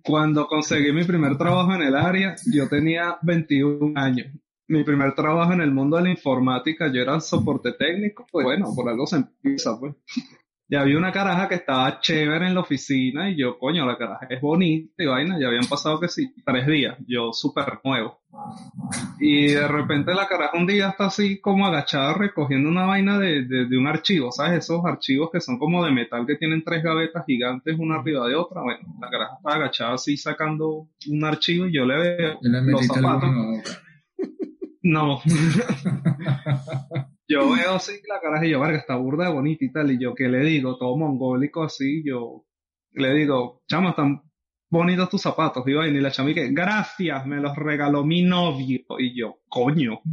cuando 0.04 0.48
conseguí 0.48 0.92
mi 0.92 1.04
primer 1.04 1.38
trabajo 1.38 1.74
en 1.76 1.82
el 1.84 1.96
área, 1.96 2.36
yo 2.52 2.68
tenía 2.68 3.18
21 3.22 3.94
años. 3.96 4.28
Mi 4.72 4.86
primer 4.86 5.14
trabajo 5.14 5.52
en 5.52 5.60
el 5.60 5.72
mundo 5.72 5.98
de 5.98 6.04
la 6.04 6.10
informática, 6.12 6.90
yo 6.90 7.02
era 7.02 7.20
soporte 7.20 7.74
técnico, 7.74 8.26
pues 8.32 8.46
bueno, 8.46 8.68
por 8.74 8.88
algo 8.88 9.06
se 9.06 9.18
empieza, 9.18 9.78
pues. 9.78 9.96
Y 10.70 10.78
había 10.78 10.98
una 10.98 11.12
caraja 11.12 11.50
que 11.50 11.56
estaba 11.56 12.00
chévere 12.00 12.48
en 12.48 12.54
la 12.54 12.62
oficina 12.62 13.30
y 13.30 13.36
yo, 13.36 13.60
coño, 13.60 13.86
la 13.86 13.98
caraja 13.98 14.28
es 14.30 14.40
bonita 14.40 15.04
y 15.04 15.06
vaina, 15.06 15.38
ya 15.38 15.48
habían 15.48 15.66
pasado 15.66 16.00
que 16.00 16.08
sí, 16.08 16.34
tres 16.46 16.66
días, 16.68 16.98
yo 17.06 17.34
súper 17.34 17.82
nuevo. 17.84 18.22
Y 19.20 19.48
de 19.48 19.68
repente 19.68 20.14
la 20.14 20.26
caraja 20.30 20.58
un 20.58 20.66
día 20.66 20.88
está 20.88 21.08
así 21.08 21.42
como 21.42 21.66
agachada 21.66 22.14
recogiendo 22.14 22.70
una 22.70 22.86
vaina 22.86 23.20
de, 23.20 23.44
de, 23.44 23.66
de 23.66 23.78
un 23.78 23.88
archivo, 23.88 24.32
¿sabes? 24.32 24.60
Esos 24.60 24.86
archivos 24.86 25.32
que 25.34 25.42
son 25.42 25.60
como 25.60 25.84
de 25.84 25.92
metal 25.92 26.26
que 26.26 26.38
tienen 26.38 26.64
tres 26.64 26.82
gavetas 26.82 27.26
gigantes 27.26 27.78
una 27.78 27.96
arriba 27.96 28.26
de 28.26 28.36
otra. 28.36 28.62
Bueno, 28.62 28.88
la 29.02 29.10
caraja 29.10 29.34
está 29.36 29.54
agachada 29.54 29.96
así 29.96 30.16
sacando 30.16 30.88
un 31.10 31.26
archivo 31.26 31.68
y 31.68 31.74
yo 31.74 31.84
le 31.84 31.98
veo 31.98 32.40
los 32.42 32.88
zapatos. 32.88 33.30
No. 34.84 35.22
yo 37.28 37.50
veo 37.52 37.76
así 37.76 37.94
la 38.08 38.20
caraja 38.22 38.46
y 38.46 38.52
yo, 38.52 38.60
verga, 38.60 38.78
está 38.78 38.96
burda 38.96 39.26
de 39.28 39.34
bonita 39.34 39.66
y 39.66 39.72
tal. 39.72 39.92
Y 39.92 40.00
yo, 40.00 40.14
¿qué 40.16 40.28
le 40.28 40.40
digo? 40.40 40.78
Todo 40.78 40.98
mongólico 40.98 41.64
así. 41.64 42.04
Yo 42.06 42.46
le 42.94 43.14
digo, 43.14 43.62
chama, 43.68 43.92
están 43.92 44.22
bonitos 44.70 45.10
tus 45.10 45.22
zapatos. 45.22 45.64
Y, 45.68 45.72
y 45.72 46.00
la 46.00 46.12
chama 46.12 46.32
y 46.32 46.34
que, 46.34 46.52
gracias, 46.52 47.26
me 47.26 47.38
los 47.38 47.56
regaló 47.56 48.04
mi 48.06 48.24
novio. 48.24 48.80
Y 49.00 49.18
yo, 49.20 49.40
coño. 49.48 50.00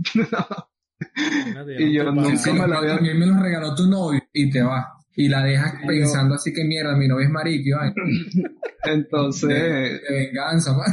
Y 1.78 1.92
yo 1.94 2.10
nunca 2.10 2.52
me 2.52 2.66
lo 2.66 2.78
había- 2.78 2.96
A 2.96 3.00
mí 3.00 3.14
me 3.14 3.26
lo 3.26 3.40
regaló 3.40 3.72
tu 3.74 3.86
novio 3.86 4.20
y 4.32 4.50
te 4.50 4.60
vas. 4.62 4.84
Y 5.14 5.28
la 5.28 5.44
dejas 5.44 5.74
Y 5.74 5.80
yo- 5.82 5.86
pensando 5.86 6.34
así 6.34 6.52
que 6.52 6.64
mierda, 6.64 6.96
mi 6.96 7.06
novio 7.06 7.26
es 7.26 7.32
vaina. 7.32 7.94
Entonces, 8.84 9.48
de, 9.48 9.98
de 10.00 10.26
venganza, 10.26 10.72
man. 10.76 10.92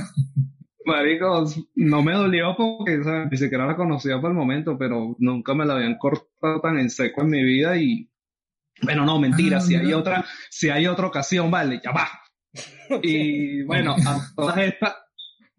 Marico, 0.85 1.45
no 1.75 2.01
me 2.01 2.13
dolió 2.13 2.55
porque 2.55 2.99
ni 3.29 3.37
siquiera 3.37 3.65
la 3.65 3.75
conocía 3.75 4.19
por 4.19 4.31
el 4.31 4.37
momento, 4.37 4.77
pero 4.77 5.15
nunca 5.19 5.53
me 5.53 5.65
la 5.65 5.75
habían 5.75 5.97
cortado 5.97 6.61
tan 6.61 6.77
en 6.77 6.89
seco 6.89 7.21
en 7.21 7.29
mi 7.29 7.43
vida 7.43 7.77
y, 7.77 8.09
bueno, 8.81 9.05
no, 9.05 9.19
mentira, 9.19 9.57
Ah, 9.57 9.61
si 9.61 9.75
hay 9.75 9.93
otra, 9.93 10.25
si 10.49 10.69
hay 10.69 10.87
otra 10.87 11.07
ocasión, 11.07 11.49
vale, 11.51 11.81
ya 11.83 11.91
va. 11.91 12.07
Y 13.01 13.63
bueno, 13.63 13.95
a 14.05 14.19
todas 14.35 14.57
estas, 14.59 14.95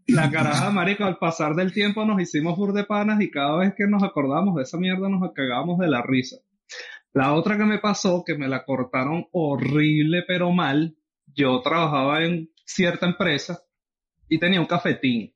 la 0.07 0.31
caraja, 0.31 0.71
marico, 0.71 1.05
al 1.05 1.19
pasar 1.19 1.55
del 1.55 1.73
tiempo 1.73 2.05
nos 2.05 2.21
hicimos 2.21 2.57
bur 2.57 2.73
de 2.73 2.85
panas 2.85 3.21
y 3.21 3.31
cada 3.31 3.57
vez 3.59 3.75
que 3.77 3.87
nos 3.87 4.03
acordamos 4.03 4.55
de 4.55 4.63
esa 4.63 4.79
mierda 4.79 5.09
nos 5.09 5.33
cagábamos 5.33 5.79
de 5.79 5.89
la 5.89 6.03
risa. 6.03 6.37
La 7.13 7.33
otra 7.33 7.57
que 7.57 7.65
me 7.65 7.79
pasó, 7.79 8.23
que 8.25 8.37
me 8.37 8.47
la 8.47 8.65
cortaron 8.65 9.27
horrible 9.33 10.23
pero 10.27 10.53
mal, 10.53 10.97
yo 11.35 11.61
trabajaba 11.61 12.23
en 12.23 12.51
cierta 12.65 13.07
empresa 13.07 13.66
y 14.29 14.39
tenía 14.39 14.61
un 14.61 14.67
cafetín. 14.67 15.33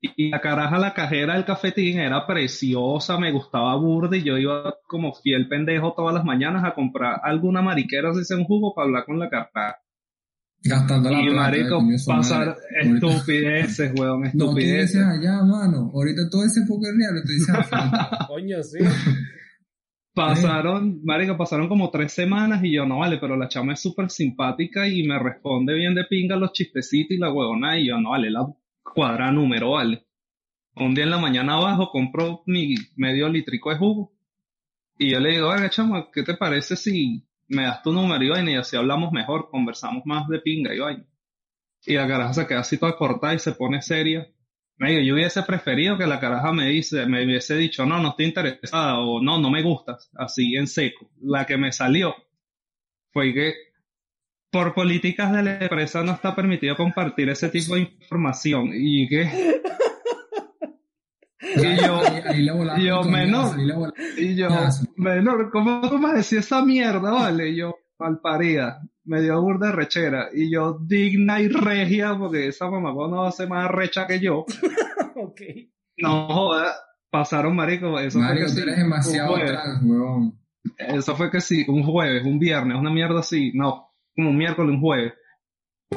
Y 0.00 0.30
la 0.30 0.40
caraja, 0.40 0.78
la 0.78 0.94
cajera 0.94 1.34
del 1.34 1.44
cafetín 1.44 2.00
era 2.00 2.26
preciosa, 2.26 3.18
me 3.18 3.30
gustaba 3.30 3.76
burda 3.76 4.16
y 4.16 4.24
yo 4.24 4.36
iba 4.36 4.74
como 4.88 5.14
fiel 5.14 5.46
pendejo 5.48 5.94
todas 5.96 6.12
las 6.12 6.24
mañanas 6.24 6.64
a 6.64 6.74
comprar 6.74 7.20
alguna 7.22 7.62
mariquera, 7.62 8.12
si 8.14 8.24
sea 8.24 8.36
un 8.36 8.44
jugo, 8.44 8.74
para 8.74 8.86
hablar 8.86 9.04
con 9.04 9.18
la 9.20 9.30
carta. 9.30 9.76
Gastando 10.64 11.08
la 11.10 11.20
Y 11.20 11.26
plata. 11.26 11.40
marico, 11.40 11.82
pasar 12.06 12.56
estupideces, 12.80 13.92
weón, 13.98 14.22
No, 14.22 14.30
tú 14.30 14.38
estupideces. 14.58 14.92
dices 14.92 15.06
allá, 15.06 15.42
mano. 15.44 15.90
Ahorita 15.94 16.22
todo 16.30 16.44
ese 16.44 16.62
poker 16.66 16.94
real, 16.96 17.22
tú 17.24 17.32
dices 17.32 17.48
afuera. 17.54 18.26
Coño, 18.28 18.62
sí. 18.62 18.78
Pasaron, 20.14 21.00
marico, 21.04 21.38
pasaron 21.38 21.68
como 21.68 21.90
tres 21.90 22.12
semanas 22.12 22.62
y 22.62 22.72
yo, 22.72 22.84
no 22.84 22.98
vale, 22.98 23.16
pero 23.16 23.34
la 23.34 23.48
chama 23.48 23.72
es 23.72 23.80
súper 23.80 24.10
simpática 24.10 24.86
y 24.86 25.04
me 25.04 25.18
responde 25.18 25.72
bien 25.74 25.94
de 25.94 26.04
pinga 26.04 26.36
los 26.36 26.52
chistecitos 26.52 27.16
y 27.16 27.18
la 27.18 27.32
huevona 27.32 27.78
y 27.78 27.88
yo, 27.88 27.98
no 27.98 28.10
vale, 28.10 28.30
la 28.30 28.46
cuadra 28.82 29.32
número, 29.32 29.70
vale. 29.70 30.04
Un 30.76 30.94
día 30.94 31.04
en 31.04 31.10
la 31.10 31.18
mañana 31.18 31.54
abajo 31.54 31.90
compro 31.90 32.42
mi 32.46 32.74
medio 32.96 33.28
litrico 33.28 33.70
de 33.70 33.76
jugo 33.76 34.12
y 34.98 35.10
yo 35.10 35.20
le 35.20 35.32
digo, 35.32 35.48
oiga, 35.48 35.70
chama, 35.70 36.08
¿qué 36.12 36.22
te 36.22 36.34
parece 36.34 36.76
si 36.76 37.26
me 37.48 37.62
das 37.62 37.82
tu 37.82 37.90
número 37.92 38.22
y 38.22 38.28
vaina 38.28 38.50
y 38.52 38.54
así 38.56 38.76
hablamos 38.76 39.12
mejor, 39.12 39.48
conversamos 39.50 40.04
más 40.04 40.28
de 40.28 40.40
pinga 40.40 40.74
y 40.74 40.78
vaina? 40.78 41.06
Y 41.86 41.94
la 41.94 42.06
caraja 42.06 42.34
se 42.34 42.46
queda 42.46 42.60
así 42.60 42.78
toda 42.78 42.96
cortada 42.96 43.34
y 43.34 43.38
se 43.38 43.52
pone 43.52 43.80
seria. 43.80 44.26
Me 44.78 44.90
digo, 44.90 45.02
yo 45.02 45.14
hubiese 45.14 45.42
preferido 45.42 45.96
que 45.96 46.06
la 46.06 46.18
caraja 46.18 46.52
me 46.52 46.66
dice, 46.66 47.06
me 47.06 47.24
hubiese 47.24 47.56
dicho, 47.56 47.86
no, 47.86 48.00
no 48.00 48.10
estoy 48.10 48.26
interesada 48.26 48.98
o 48.98 49.20
no, 49.22 49.38
no 49.38 49.50
me 49.50 49.62
gustas, 49.62 50.10
así 50.16 50.56
en 50.56 50.66
seco. 50.66 51.08
La 51.20 51.44
que 51.46 51.56
me 51.56 51.70
salió 51.72 52.14
fue 53.12 53.32
que 53.32 53.54
por 54.50 54.74
políticas 54.74 55.32
de 55.32 55.42
la 55.42 55.58
empresa 55.60 56.02
no 56.02 56.12
está 56.12 56.34
permitido 56.34 56.76
compartir 56.76 57.28
ese 57.28 57.48
tipo 57.48 57.74
de 57.74 57.82
información 57.82 58.70
y 58.74 59.08
que 59.08 59.22
Y 61.56 61.76
yo- 61.84 62.02
y 62.78 62.84
yo, 62.86 63.02
menor. 63.04 63.58
y 64.16 64.36
yo, 64.36 64.48
menor, 64.96 65.50
¿cómo 65.50 65.88
tú 65.88 65.98
me 65.98 66.12
decías 66.14 66.46
esa 66.46 66.64
mierda, 66.64 67.10
vale? 67.10 67.50
Y 67.50 67.56
yo, 67.56 67.76
malparida, 67.98 68.80
me 69.04 69.20
dio 69.20 69.40
burda 69.40 69.68
de 69.68 69.72
rechera 69.72 70.28
y 70.32 70.50
yo 70.50 70.78
digna 70.80 71.40
y 71.40 71.48
regia 71.48 72.16
porque 72.16 72.48
esa 72.48 72.70
mamá 72.70 72.92
no 72.92 73.22
va 73.22 73.28
a 73.28 73.32
ser 73.32 73.48
más 73.48 73.70
recha 73.70 74.06
que 74.06 74.20
yo. 74.20 74.44
No 75.98 76.26
joda, 76.26 76.74
pasaron 77.10 77.54
marico, 77.54 77.98
eso 78.00 78.18
tú 78.18 78.60
eres 78.60 78.76
demasiado 78.76 79.34
trans. 79.34 79.82
Eso 80.78 81.16
fue 81.16 81.30
que 81.30 81.40
sí, 81.40 81.64
un 81.68 81.84
jueves, 81.84 82.24
un 82.24 82.38
viernes, 82.38 82.78
una 82.78 82.90
mierda 82.90 83.20
así, 83.20 83.52
no, 83.54 83.90
como 84.16 84.30
un 84.30 84.36
miércoles, 84.36 84.74
un 84.74 84.80
jueves. 84.80 85.12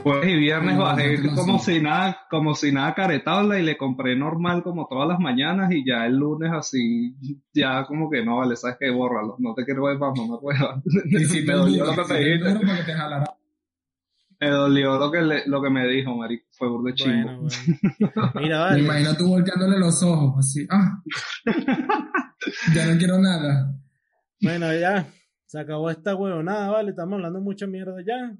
Jueves 0.03 0.29
y 0.29 0.35
viernes 0.37 0.77
bajé 0.77 1.17
no 1.19 1.35
como 1.35 1.59
si 1.59 1.81
nada, 1.81 2.17
como 2.29 2.53
si 2.55 2.71
nada 2.71 2.93
caretabla 2.93 3.59
y 3.59 3.63
le 3.63 3.77
compré 3.77 4.15
normal 4.15 4.61
como 4.63 4.87
todas 4.87 5.07
las 5.07 5.19
mañaas 5.19 5.71
y 5.71 5.85
ya 5.85 6.05
el 6.05 6.15
lunes 6.17 6.51
así, 6.53 7.15
ya 7.53 7.85
como 7.85 8.09
que 8.09 8.23
no 8.23 8.37
vale, 8.37 8.55
sabes 8.55 8.77
que 8.79 8.89
bórralo, 8.91 9.35
no 9.39 9.53
te 9.53 9.65
quiero 9.65 9.83
ver 9.85 9.97
más, 9.97 10.11
no 10.15 10.39
puedo. 10.39 10.81
Hiciste 11.05 11.45
me 11.47 11.53
el 11.53 11.59
dolió 11.59 11.85
lo 11.85 12.05
que 12.05 12.13
me 12.13 12.19
dijiste, 12.19 12.83
te 12.85 12.93
jalara. 12.93 13.25
me 14.39 14.49
dolió 14.49 14.97
lo 14.99 15.11
que, 15.11 15.21
le- 15.21 15.47
lo 15.47 15.61
que 15.61 15.69
me 15.69 15.87
dijo, 15.87 16.15
marico, 16.15 16.45
fue 16.51 16.69
burda 16.69 16.89
de 16.91 16.95
chimbo. 16.95 17.23
Bueno, 17.23 17.41
bueno. 17.41 18.31
Mira, 18.35 18.57
Me 18.57 18.63
vale. 18.65 18.79
imagino 18.79 19.15
tú 19.15 19.27
volteándole 19.29 19.79
los 19.79 20.03
ojos, 20.03 20.35
así, 20.39 20.67
ah. 20.69 21.01
ya 22.75 22.85
no 22.85 22.97
quiero 22.97 23.17
nada. 23.19 23.73
Bueno, 24.41 24.73
ya. 24.77 25.05
Se 25.47 25.59
acabó 25.59 25.89
esta 25.89 26.15
huevonada, 26.15 26.69
¿vale? 26.71 26.89
Estamos 26.89 27.13
hablando 27.15 27.39
mucha 27.39 27.65
mierda 27.67 27.95
ya. 28.05 28.35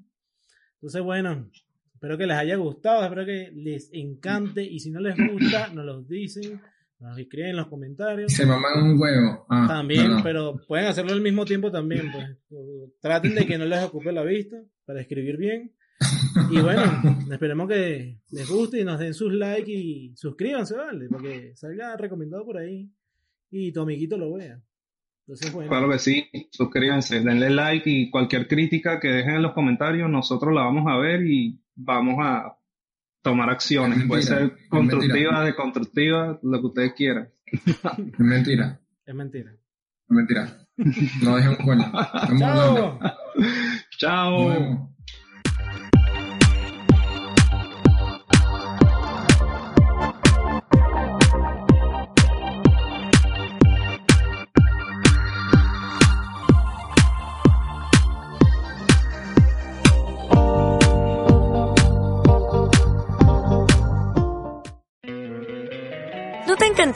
Entonces, 0.76 1.02
bueno. 1.02 1.50
Espero 1.94 2.18
que 2.18 2.26
les 2.26 2.36
haya 2.36 2.56
gustado. 2.56 3.02
Espero 3.04 3.24
que 3.24 3.50
les 3.54 3.90
encante. 3.92 4.62
Y 4.62 4.80
si 4.80 4.90
no 4.90 5.00
les 5.00 5.16
gusta, 5.16 5.68
nos 5.68 5.84
lo 5.84 6.02
dicen. 6.02 6.60
Nos 6.98 7.18
escriben 7.18 7.50
en 7.50 7.56
los 7.56 7.68
comentarios. 7.68 8.32
Se 8.32 8.46
maman 8.46 8.82
un 8.82 9.00
huevo. 9.00 9.46
Ah, 9.50 9.66
También, 9.68 10.22
pero 10.22 10.56
pueden 10.66 10.86
hacerlo 10.86 11.12
al 11.12 11.20
mismo 11.20 11.44
tiempo 11.44 11.70
también, 11.70 12.10
pues. 12.10 12.26
Traten 13.00 13.34
de 13.34 13.46
que 13.46 13.58
no 13.58 13.66
les 13.66 13.84
ocupe 13.84 14.12
la 14.12 14.22
vista 14.22 14.56
para 14.86 15.00
escribir 15.00 15.36
bien. 15.36 15.72
Y 16.50 16.60
bueno, 16.60 16.82
esperemos 17.30 17.68
que 17.68 18.18
les 18.30 18.48
guste 18.48 18.80
y 18.80 18.84
nos 18.84 18.98
den 18.98 19.14
sus 19.14 19.32
likes 19.32 19.70
y 19.70 20.14
suscríbanse, 20.16 20.76
¿vale? 20.76 21.08
Para 21.08 21.22
que 21.22 21.56
salga 21.56 21.96
recomendado 21.96 22.44
por 22.44 22.58
ahí 22.58 22.90
y 23.50 23.72
tu 23.72 23.80
amiguito 23.80 24.16
lo 24.16 24.32
vea. 24.34 24.60
Entonces, 25.26 25.52
bueno. 25.52 25.68
Claro 25.70 25.90
que 25.90 25.98
sí, 25.98 26.28
suscríbanse, 26.52 27.20
denle 27.20 27.50
like 27.50 27.90
y 27.90 28.10
cualquier 28.10 28.46
crítica 28.46 29.00
que 29.00 29.08
dejen 29.08 29.34
en 29.36 29.42
los 29.42 29.52
comentarios, 29.54 30.08
nosotros 30.08 30.54
la 30.54 30.62
vamos 30.62 30.84
a 30.86 30.96
ver 30.98 31.26
y 31.26 31.58
vamos 31.74 32.16
a 32.20 32.56
tomar 33.22 33.50
acciones. 33.50 33.98
Es 33.98 34.04
Puede 34.06 34.22
ser 34.22 34.56
constructiva, 34.68 35.14
mentira. 35.14 35.44
deconstructiva, 35.44 36.38
lo 36.42 36.60
que 36.60 36.66
ustedes 36.66 36.92
quieran. 36.94 37.28
Es 37.46 38.18
mentira, 38.18 38.80
Es 39.04 39.14
mentira. 39.14 39.50
es 39.52 40.10
mentira. 40.10 40.58
No 41.22 41.36
dejen 41.36 41.50
un 41.50 41.56
coño. 41.56 41.92
¡Chao! 42.38 42.98
Nos 43.00 43.98
Chao. 43.98 44.95